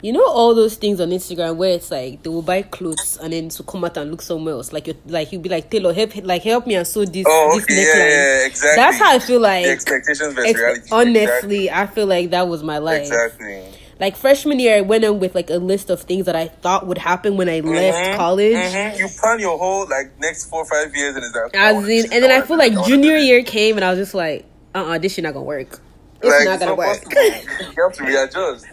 You 0.00 0.12
know 0.12 0.24
all 0.24 0.54
those 0.54 0.76
things 0.76 1.00
on 1.00 1.10
Instagram 1.10 1.56
where 1.56 1.72
it's 1.72 1.90
like 1.90 2.22
they 2.22 2.30
will 2.30 2.42
buy 2.42 2.62
clothes 2.62 3.18
and 3.20 3.32
then 3.32 3.48
to 3.48 3.64
come 3.64 3.84
out 3.84 3.96
and 3.96 4.10
look 4.12 4.22
somewhere 4.22 4.54
else. 4.54 4.72
Like 4.72 4.86
you 4.86 4.94
like 5.06 5.32
you'll 5.32 5.42
be 5.42 5.48
like 5.48 5.70
Taylor, 5.70 5.92
help 5.92 6.14
like 6.22 6.42
help 6.44 6.68
me 6.68 6.76
and 6.76 6.86
sew 6.86 7.04
this 7.04 7.26
Oh, 7.28 7.50
this 7.54 7.64
okay, 7.64 7.74
yeah, 7.82 7.94
yeah, 8.40 8.46
exactly. 8.46 8.76
That's 8.76 8.98
how 8.98 9.14
I 9.16 9.18
feel 9.18 9.40
like 9.40 9.64
the 9.64 9.70
expectations 9.72 10.34
versus 10.34 10.50
ex- 10.50 10.60
reality. 10.60 10.88
honestly, 10.92 11.70
I 11.70 11.86
feel 11.88 12.06
like 12.06 12.30
that 12.30 12.46
was 12.46 12.62
my 12.62 12.78
life. 12.78 13.00
exactly. 13.08 13.64
Like 13.98 14.16
freshman 14.16 14.60
year, 14.60 14.76
I 14.76 14.80
went 14.82 15.02
in 15.02 15.18
with 15.18 15.34
like 15.34 15.50
a 15.50 15.56
list 15.56 15.90
of 15.90 16.02
things 16.02 16.26
that 16.26 16.36
I 16.36 16.46
thought 16.46 16.86
would 16.86 16.98
happen 16.98 17.36
when 17.36 17.48
I 17.48 17.58
left 17.58 17.98
Mhm, 18.12 18.16
college. 18.16 18.54
mhm. 18.54 18.98
You 19.00 19.08
plan 19.20 19.40
your 19.40 19.58
whole 19.58 19.88
like 19.88 20.16
next 20.20 20.44
four 20.44 20.60
or 20.62 20.66
five 20.66 20.94
years, 20.94 21.16
and 21.16 21.24
it's 21.24 21.34
like 21.34 21.52
As 21.56 21.88
in, 21.88 22.12
and 22.12 22.22
then 22.22 22.30
I 22.30 22.42
feel 22.42 22.56
like 22.56 22.72
this, 22.72 22.86
junior 22.86 23.16
year 23.16 23.42
came 23.42 23.74
and 23.74 23.84
I 23.84 23.90
was 23.90 23.98
just 23.98 24.14
like, 24.14 24.44
uh, 24.78 24.94
uh 24.94 24.98
this 24.98 25.14
shit 25.14 25.24
not 25.24 25.34
gonna 25.34 25.44
work. 25.44 25.80
It's 26.20 26.24
Like, 26.24 26.44
not 26.44 26.60
gonna 26.60 26.74
work. 26.74 27.02
you 27.12 27.82
have 27.82 27.92
to 27.94 28.04
readjust, 28.04 28.66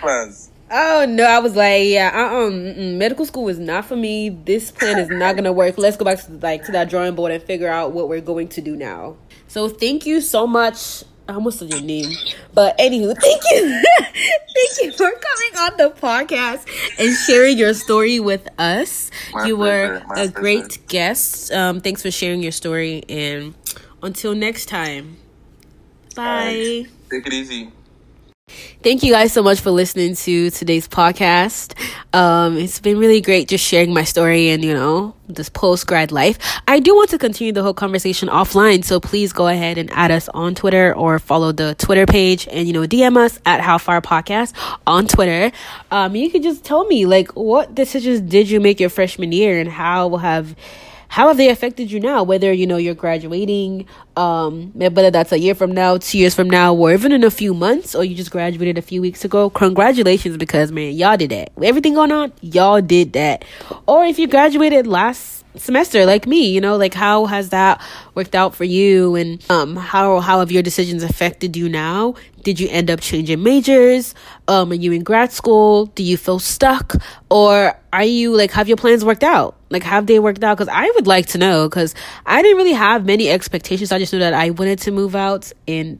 plans. 0.00 0.50
Oh 0.74 1.04
no, 1.06 1.24
I 1.24 1.38
was 1.38 1.54
like, 1.54 1.84
yeah, 1.86 2.10
uh, 2.14 2.46
um, 2.46 2.96
medical 2.96 3.26
school 3.26 3.48
is 3.50 3.58
not 3.58 3.84
for 3.84 3.94
me. 3.94 4.30
This 4.30 4.70
plan 4.70 4.98
is 4.98 5.10
not 5.10 5.36
gonna 5.36 5.52
work. 5.52 5.76
Let's 5.76 5.98
go 5.98 6.04
back 6.06 6.24
to 6.24 6.32
like 6.32 6.64
to 6.64 6.72
that 6.72 6.88
drawing 6.88 7.14
board 7.14 7.30
and 7.30 7.42
figure 7.42 7.68
out 7.68 7.92
what 7.92 8.08
we're 8.08 8.22
going 8.22 8.48
to 8.48 8.62
do 8.62 8.74
now. 8.74 9.16
So 9.48 9.68
thank 9.68 10.06
you 10.06 10.22
so 10.22 10.46
much. 10.46 11.04
I 11.28 11.34
almost 11.34 11.58
said 11.58 11.70
your 11.70 11.82
name, 11.82 12.10
but 12.54 12.76
anywho, 12.78 13.14
thank 13.20 13.42
you, 13.52 13.82
thank 13.98 14.82
you 14.82 14.92
for 14.92 15.12
coming 15.12 15.58
on 15.58 15.76
the 15.76 15.94
podcast 16.00 16.66
and 16.98 17.16
sharing 17.16 17.58
your 17.58 17.74
story 17.74 18.18
with 18.18 18.48
us. 18.58 19.10
My 19.32 19.46
you 19.46 19.56
were 19.56 20.02
pleasure, 20.06 20.30
a 20.30 20.32
great 20.32 20.78
guest. 20.88 21.52
Um, 21.52 21.80
thanks 21.80 22.02
for 22.02 22.10
sharing 22.10 22.42
your 22.42 22.50
story, 22.50 23.04
and 23.08 23.54
until 24.02 24.34
next 24.34 24.66
time, 24.66 25.16
bye. 26.14 26.86
Take 27.10 27.26
it 27.26 27.32
easy. 27.32 27.72
Thank 28.82 29.02
you 29.02 29.12
guys 29.12 29.32
so 29.32 29.42
much 29.42 29.60
for 29.60 29.70
listening 29.70 30.16
to 30.16 30.50
today's 30.50 30.88
podcast. 30.88 31.78
Um, 32.12 32.58
it's 32.58 32.80
been 32.80 32.98
really 32.98 33.20
great 33.20 33.48
just 33.48 33.64
sharing 33.64 33.94
my 33.94 34.04
story 34.04 34.50
and, 34.50 34.64
you 34.64 34.74
know, 34.74 35.14
this 35.28 35.48
post 35.48 35.86
grad 35.86 36.10
life. 36.10 36.36
I 36.66 36.80
do 36.80 36.94
want 36.94 37.10
to 37.10 37.18
continue 37.18 37.52
the 37.52 37.62
whole 37.62 37.74
conversation 37.74 38.28
offline, 38.28 38.84
so 38.84 38.98
please 38.98 39.32
go 39.32 39.46
ahead 39.46 39.78
and 39.78 39.88
add 39.92 40.10
us 40.10 40.28
on 40.30 40.54
Twitter 40.54 40.94
or 40.94 41.18
follow 41.20 41.52
the 41.52 41.76
Twitter 41.76 42.06
page 42.06 42.48
and, 42.50 42.66
you 42.66 42.72
know, 42.72 42.82
DM 42.82 43.16
us 43.16 43.38
at 43.46 43.60
How 43.60 43.78
Far 43.78 44.02
Podcast 44.02 44.52
on 44.86 45.06
Twitter. 45.06 45.56
Um, 45.92 46.16
you 46.16 46.28
can 46.28 46.42
just 46.42 46.64
tell 46.64 46.84
me, 46.84 47.06
like, 47.06 47.30
what 47.36 47.74
decisions 47.74 48.20
did 48.20 48.50
you 48.50 48.60
make 48.60 48.80
your 48.80 48.90
freshman 48.90 49.30
year 49.32 49.60
and 49.60 49.70
how 49.70 50.16
have 50.16 50.56
how 51.12 51.28
have 51.28 51.36
they 51.36 51.50
affected 51.50 51.92
you 51.92 52.00
now? 52.00 52.22
Whether 52.22 52.54
you 52.54 52.66
know 52.66 52.78
you're 52.78 52.94
graduating 52.94 53.84
um 54.16 54.72
whether 54.72 55.10
that's 55.10 55.30
a 55.30 55.38
year 55.38 55.54
from 55.54 55.70
now 55.70 55.98
two 55.98 56.16
years 56.16 56.34
from 56.34 56.48
now 56.48 56.74
or 56.74 56.90
even 56.90 57.12
in 57.12 57.22
a 57.22 57.30
few 57.30 57.52
months 57.52 57.94
or 57.94 58.02
you 58.02 58.14
just 58.14 58.30
graduated 58.30 58.78
a 58.78 58.82
few 58.82 59.02
weeks 59.02 59.22
ago 59.22 59.50
congratulations 59.50 60.38
because 60.38 60.72
man 60.72 60.94
y'all 60.94 61.18
did 61.18 61.28
that. 61.28 61.52
Everything 61.62 61.92
going 61.92 62.12
on 62.12 62.32
y'all 62.40 62.80
did 62.80 63.12
that. 63.12 63.44
Or 63.86 64.06
if 64.06 64.18
you 64.18 64.26
graduated 64.26 64.86
last 64.86 65.41
semester 65.56 66.06
like 66.06 66.26
me 66.26 66.50
you 66.50 66.60
know 66.60 66.76
like 66.76 66.94
how 66.94 67.26
has 67.26 67.50
that 67.50 67.80
worked 68.14 68.34
out 68.34 68.54
for 68.54 68.64
you? 68.64 69.14
And 69.14 69.42
um 69.50 69.76
how 69.76 70.20
how 70.20 70.38
have 70.40 70.50
your 70.50 70.62
decisions 70.62 71.02
affected 71.02 71.56
you 71.56 71.68
now? 71.68 72.14
Did 72.42 72.58
you 72.58 72.68
end 72.70 72.90
up 72.90 73.00
changing 73.00 73.42
majors? 73.42 74.14
Um 74.48 74.70
are 74.72 74.74
you 74.74 74.92
in 74.92 75.02
grad 75.02 75.32
school? 75.32 75.86
Do 75.86 76.02
you 76.02 76.16
feel 76.16 76.38
stuck? 76.38 76.94
Or 77.30 77.78
are 77.92 78.04
you 78.04 78.36
like 78.36 78.50
have 78.52 78.68
your 78.68 78.76
plans 78.76 79.04
worked 79.04 79.24
out? 79.24 79.56
Like 79.70 79.82
have 79.82 80.06
they 80.06 80.18
worked 80.18 80.42
out? 80.44 80.56
Because 80.56 80.68
i 80.68 80.90
would 80.94 81.06
like 81.06 81.26
to 81.26 81.38
know 81.38 81.68
because 81.68 81.94
i 82.26 82.42
didn't 82.42 82.56
really 82.56 82.72
have 82.72 83.04
many 83.04 83.28
expectations. 83.28 83.92
I 83.92 83.98
just 83.98 84.12
knew 84.12 84.18
that 84.20 84.34
i 84.34 84.50
wanted 84.50 84.78
to 84.80 84.90
move 84.90 85.14
out 85.14 85.52
and 85.66 85.98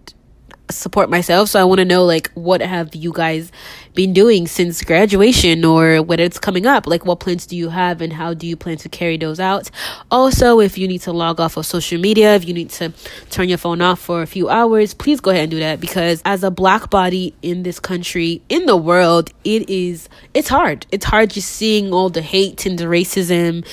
support 0.77 1.11
myself. 1.11 1.49
So 1.49 1.61
i 1.61 1.65
want 1.65 1.79
to 1.79 1.85
know 1.85 2.05
like 2.05 2.31
what 2.35 2.61
have 2.61 2.95
you 2.95 3.13
guys 3.13 3.51
been 3.95 4.13
doing 4.13 4.47
since 4.47 4.83
graduation 4.83 5.65
or 5.65 6.03
whether 6.03 6.23
it's 6.23 6.39
coming 6.39 6.67
up? 6.67 6.87
Like 6.87 7.05
what 7.05 7.21
plans 7.21 7.47
do 7.47 7.57
you 7.57 7.69
have 7.69 8.01
and 8.01 8.13
how 8.13 8.35
do 8.35 8.47
you 8.47 8.57
plan 8.57 8.79
to 8.79 8.89
carry 8.89 9.17
those 9.17 9.39
out? 9.39 9.71
Also 10.11 10.61
if 10.61 10.79
you 10.79 10.89
need 10.89 11.03
to 11.03 11.13
log 11.13 11.41
off 11.41 11.57
of 11.57 11.67
social 11.67 12.01
media 12.01 12.35
if 12.35 12.47
you 12.47 12.55
need 12.55 12.71
to 12.71 12.93
turn 13.31 13.49
your 13.49 13.59
phone 13.59 13.81
off 13.81 14.01
for 14.01 14.23
a 14.23 14.27
few 14.27 14.49
hours 14.49 14.95
please 14.95 15.21
go 15.21 15.31
ahead 15.31 15.45
and 15.45 15.51
do 15.51 15.59
that 15.59 15.81
because 15.81 16.23
as 16.25 16.43
a 16.43 16.51
black 16.51 16.91
body 16.91 17.35
in 17.43 17.63
this 17.63 17.79
country 17.79 18.41
in 18.49 18.67
the 18.67 18.77
world 18.77 19.31
it 19.45 19.69
is 19.69 20.09
it's 20.35 20.49
hard. 20.49 20.87
It's 20.91 21.05
hard 21.05 21.31
just 21.31 21.51
seeing 21.51 21.93
all 21.93 22.09
the 22.09 22.23
hate 22.23 22.67
and 22.67 22.79
the 22.79 22.85
racism 22.85 23.67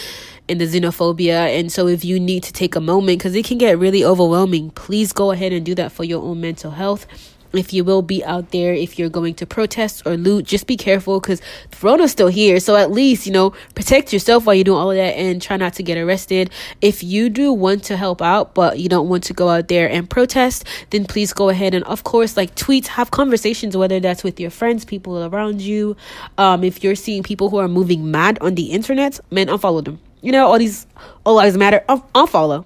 and 0.49 0.59
the 0.59 0.65
xenophobia. 0.65 1.59
And 1.59 1.71
so, 1.71 1.87
if 1.87 2.03
you 2.03 2.19
need 2.19 2.43
to 2.43 2.53
take 2.53 2.75
a 2.75 2.81
moment, 2.81 3.19
because 3.19 3.35
it 3.35 3.45
can 3.45 3.57
get 3.57 3.77
really 3.77 4.03
overwhelming, 4.03 4.71
please 4.71 5.13
go 5.13 5.31
ahead 5.31 5.53
and 5.53 5.65
do 5.65 5.75
that 5.75 5.91
for 5.91 6.03
your 6.03 6.21
own 6.23 6.41
mental 6.41 6.71
health. 6.71 7.05
If 7.51 7.73
you 7.73 7.83
will 7.83 8.03
be 8.03 8.23
out 8.23 8.51
there, 8.51 8.73
if 8.73 8.99
you're 8.99 9.09
going 9.09 9.33
to 9.35 9.45
protest 9.47 10.03
or 10.05 10.17
loot, 10.17 10.45
just 10.45 10.67
be 10.67 10.77
careful 10.77 11.19
because 11.19 11.41
Corona's 11.71 12.11
still 12.11 12.27
here. 12.27 12.59
So 12.59 12.75
at 12.75 12.91
least, 12.91 13.25
you 13.25 13.31
know, 13.31 13.51
protect 13.73 14.13
yourself 14.13 14.45
while 14.45 14.53
you're 14.53 14.63
doing 14.63 14.77
all 14.77 14.91
of 14.91 14.97
that 14.97 15.15
and 15.15 15.41
try 15.41 15.57
not 15.57 15.73
to 15.75 15.83
get 15.83 15.97
arrested. 15.97 16.51
If 16.81 17.03
you 17.03 17.29
do 17.29 17.51
want 17.51 17.83
to 17.85 17.97
help 17.97 18.21
out, 18.21 18.53
but 18.53 18.77
you 18.77 18.87
don't 18.87 19.09
want 19.09 19.23
to 19.25 19.33
go 19.33 19.49
out 19.49 19.67
there 19.67 19.89
and 19.89 20.07
protest, 20.07 20.65
then 20.91 21.05
please 21.05 21.33
go 21.33 21.49
ahead 21.49 21.73
and, 21.73 21.83
of 21.85 22.03
course, 22.03 22.37
like 22.37 22.53
tweet, 22.53 22.87
have 22.87 23.09
conversations, 23.09 23.75
whether 23.75 23.99
that's 23.99 24.23
with 24.23 24.39
your 24.39 24.51
friends, 24.51 24.85
people 24.85 25.23
around 25.23 25.59
you. 25.59 25.97
Um, 26.37 26.63
if 26.63 26.83
you're 26.83 26.95
seeing 26.95 27.23
people 27.23 27.49
who 27.49 27.57
are 27.57 27.67
moving 27.67 28.11
mad 28.11 28.37
on 28.41 28.53
the 28.55 28.71
internet, 28.71 29.19
man, 29.31 29.47
unfollow 29.47 29.83
them 29.83 29.99
you 30.21 30.31
know 30.31 30.47
all 30.47 30.57
these 30.59 30.87
all 31.25 31.35
lives 31.35 31.57
matter 31.57 31.83
un- 31.89 32.03
unfollow 32.15 32.65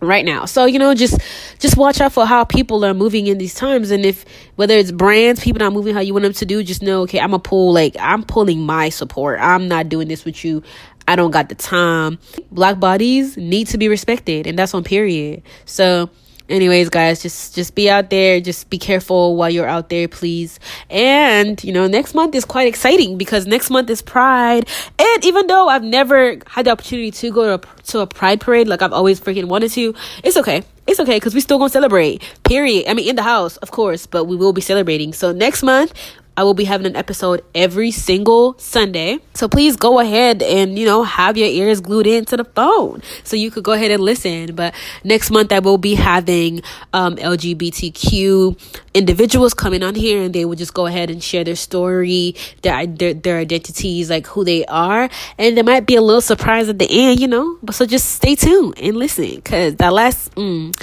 right 0.00 0.24
now. 0.24 0.44
So 0.44 0.66
you 0.66 0.78
know 0.78 0.94
just 0.94 1.20
just 1.58 1.76
watch 1.76 2.00
out 2.00 2.12
for 2.12 2.26
how 2.26 2.44
people 2.44 2.84
are 2.84 2.94
moving 2.94 3.26
in 3.26 3.38
these 3.38 3.54
times. 3.54 3.90
And 3.90 4.04
if 4.04 4.24
whether 4.56 4.76
it's 4.76 4.92
brands 4.92 5.40
people 5.40 5.58
not 5.58 5.72
moving 5.72 5.94
how 5.94 6.00
you 6.00 6.12
want 6.12 6.24
them 6.24 6.32
to 6.34 6.46
do 6.46 6.62
just 6.62 6.82
know 6.82 7.02
okay 7.02 7.20
i'm 7.20 7.34
a 7.34 7.38
pull 7.38 7.72
like 7.72 7.96
i'm 8.00 8.22
pulling 8.22 8.60
my 8.60 8.88
support. 8.88 9.38
I'm 9.40 9.68
not 9.68 9.88
doing 9.88 10.08
this 10.08 10.24
with 10.24 10.44
you. 10.44 10.62
I 11.08 11.14
don't 11.14 11.30
got 11.30 11.48
the 11.48 11.54
time. 11.54 12.18
Black 12.50 12.80
bodies 12.80 13.36
need 13.36 13.68
to 13.68 13.78
be 13.78 13.88
respected 13.88 14.46
and 14.46 14.58
that's 14.58 14.74
on 14.74 14.82
period. 14.82 15.42
So 15.64 16.10
anyways 16.48 16.88
guys 16.88 17.22
just 17.22 17.54
just 17.54 17.74
be 17.74 17.90
out 17.90 18.10
there. 18.10 18.40
Just 18.40 18.70
be 18.70 18.78
careful 18.78 19.36
while 19.36 19.50
you're 19.50 19.68
out 19.68 19.88
there 19.88 20.08
please. 20.08 20.58
And 20.90 21.62
you 21.62 21.72
know 21.72 21.86
next 21.86 22.14
month 22.14 22.34
is 22.34 22.44
quite 22.44 22.68
exciting 22.68 23.18
because 23.18 23.46
next 23.46 23.70
month 23.70 23.90
is 23.90 24.02
pride. 24.02 24.68
And 24.98 25.24
even 25.24 25.46
though 25.46 25.68
i've 25.68 25.82
never 25.84 26.38
had 26.46 26.66
the 26.66 26.70
opportunity 26.70 27.10
to 27.10 27.30
go 27.30 27.58
to 27.58 27.68
a, 27.68 27.82
to 27.84 28.00
a 28.00 28.06
pride 28.06 28.40
parade 28.40 28.68
like 28.68 28.82
i've 28.82 28.92
always 28.92 29.20
freaking 29.20 29.46
wanted 29.46 29.70
to 29.72 29.94
it's 30.22 30.36
okay. 30.36 30.62
It's 30.86 31.00
okay 31.00 31.16
because 31.16 31.34
we 31.34 31.40
still 31.40 31.58
gonna 31.58 31.70
celebrate 31.70 32.22
period. 32.44 32.86
I 32.88 32.94
mean 32.94 33.08
in 33.08 33.16
the 33.16 33.22
house 33.22 33.56
of 33.58 33.70
course 33.70 34.06
but 34.06 34.24
we 34.24 34.36
will 34.36 34.52
be 34.52 34.60
celebrating. 34.60 35.12
So 35.12 35.32
next 35.32 35.62
month 35.62 35.92
I 36.36 36.44
will 36.44 36.54
be 36.54 36.64
having 36.64 36.86
an 36.86 36.96
episode 36.96 37.42
every 37.54 37.90
single 37.90 38.58
Sunday. 38.58 39.18
So 39.34 39.48
please 39.48 39.76
go 39.76 40.00
ahead 40.00 40.42
and, 40.42 40.78
you 40.78 40.84
know, 40.84 41.02
have 41.02 41.36
your 41.36 41.48
ears 41.48 41.80
glued 41.80 42.06
into 42.06 42.36
the 42.36 42.44
phone 42.44 43.02
so 43.24 43.36
you 43.36 43.50
could 43.50 43.64
go 43.64 43.72
ahead 43.72 43.90
and 43.90 44.02
listen. 44.02 44.54
But 44.54 44.74
next 45.02 45.30
month, 45.30 45.52
I 45.52 45.60
will 45.60 45.78
be 45.78 45.94
having 45.94 46.62
um, 46.92 47.16
LGBTQ 47.16 48.58
individuals 48.94 49.54
coming 49.54 49.82
on 49.82 49.94
here 49.94 50.22
and 50.22 50.34
they 50.34 50.44
will 50.44 50.56
just 50.56 50.74
go 50.74 50.86
ahead 50.86 51.10
and 51.10 51.22
share 51.22 51.44
their 51.44 51.56
story, 51.56 52.34
their, 52.62 52.86
their, 52.86 53.14
their 53.14 53.38
identities, 53.38 54.10
like 54.10 54.26
who 54.26 54.44
they 54.44 54.64
are. 54.66 55.08
And 55.38 55.56
there 55.56 55.64
might 55.64 55.86
be 55.86 55.96
a 55.96 56.02
little 56.02 56.20
surprise 56.20 56.68
at 56.68 56.78
the 56.78 56.88
end, 56.90 57.20
you 57.20 57.28
know. 57.28 57.58
But 57.62 57.74
so 57.74 57.86
just 57.86 58.10
stay 58.10 58.34
tuned 58.34 58.74
and 58.78 58.96
listen 58.96 59.36
because 59.36 59.76
that 59.76 59.92
last, 59.92 60.34
mm, 60.34 60.74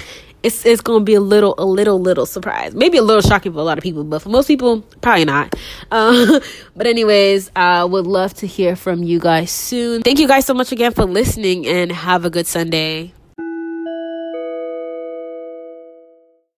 it's 0.44 0.66
it's 0.66 0.82
gonna 0.82 1.04
be 1.04 1.14
a 1.16 1.22
little 1.22 1.56
a 1.58 1.66
little 1.66 2.00
little 2.00 2.26
surprise. 2.26 2.76
Maybe 2.76 2.98
a 2.98 3.02
little 3.02 3.22
shocking 3.22 3.54
for 3.54 3.60
a 3.60 3.64
lot 3.64 3.78
of 3.78 3.84
people 3.84 4.04
but 4.04 4.22
for 4.22 4.30
most 4.30 4.48
people 4.48 4.82
probably 5.02 5.26
not. 5.26 5.56
Uh, 5.92 6.40
but 6.76 6.88
anyways 6.88 7.50
i 7.56 7.84
would 7.84 8.06
love 8.06 8.34
to 8.36 8.48
hear 8.48 8.76
from 8.76 9.04
you 9.04 9.20
guys 9.20 9.52
soon. 9.52 10.02
Thank 10.02 10.20
you 10.20 10.28
guys 10.28 10.46
so 10.46 10.54
much 10.54 10.72
again 10.72 10.94
for 10.94 11.06
listening 11.06 11.66
and 11.68 11.92
have 11.92 12.26
a 12.26 12.30
good 12.30 12.48
sunday 12.48 13.14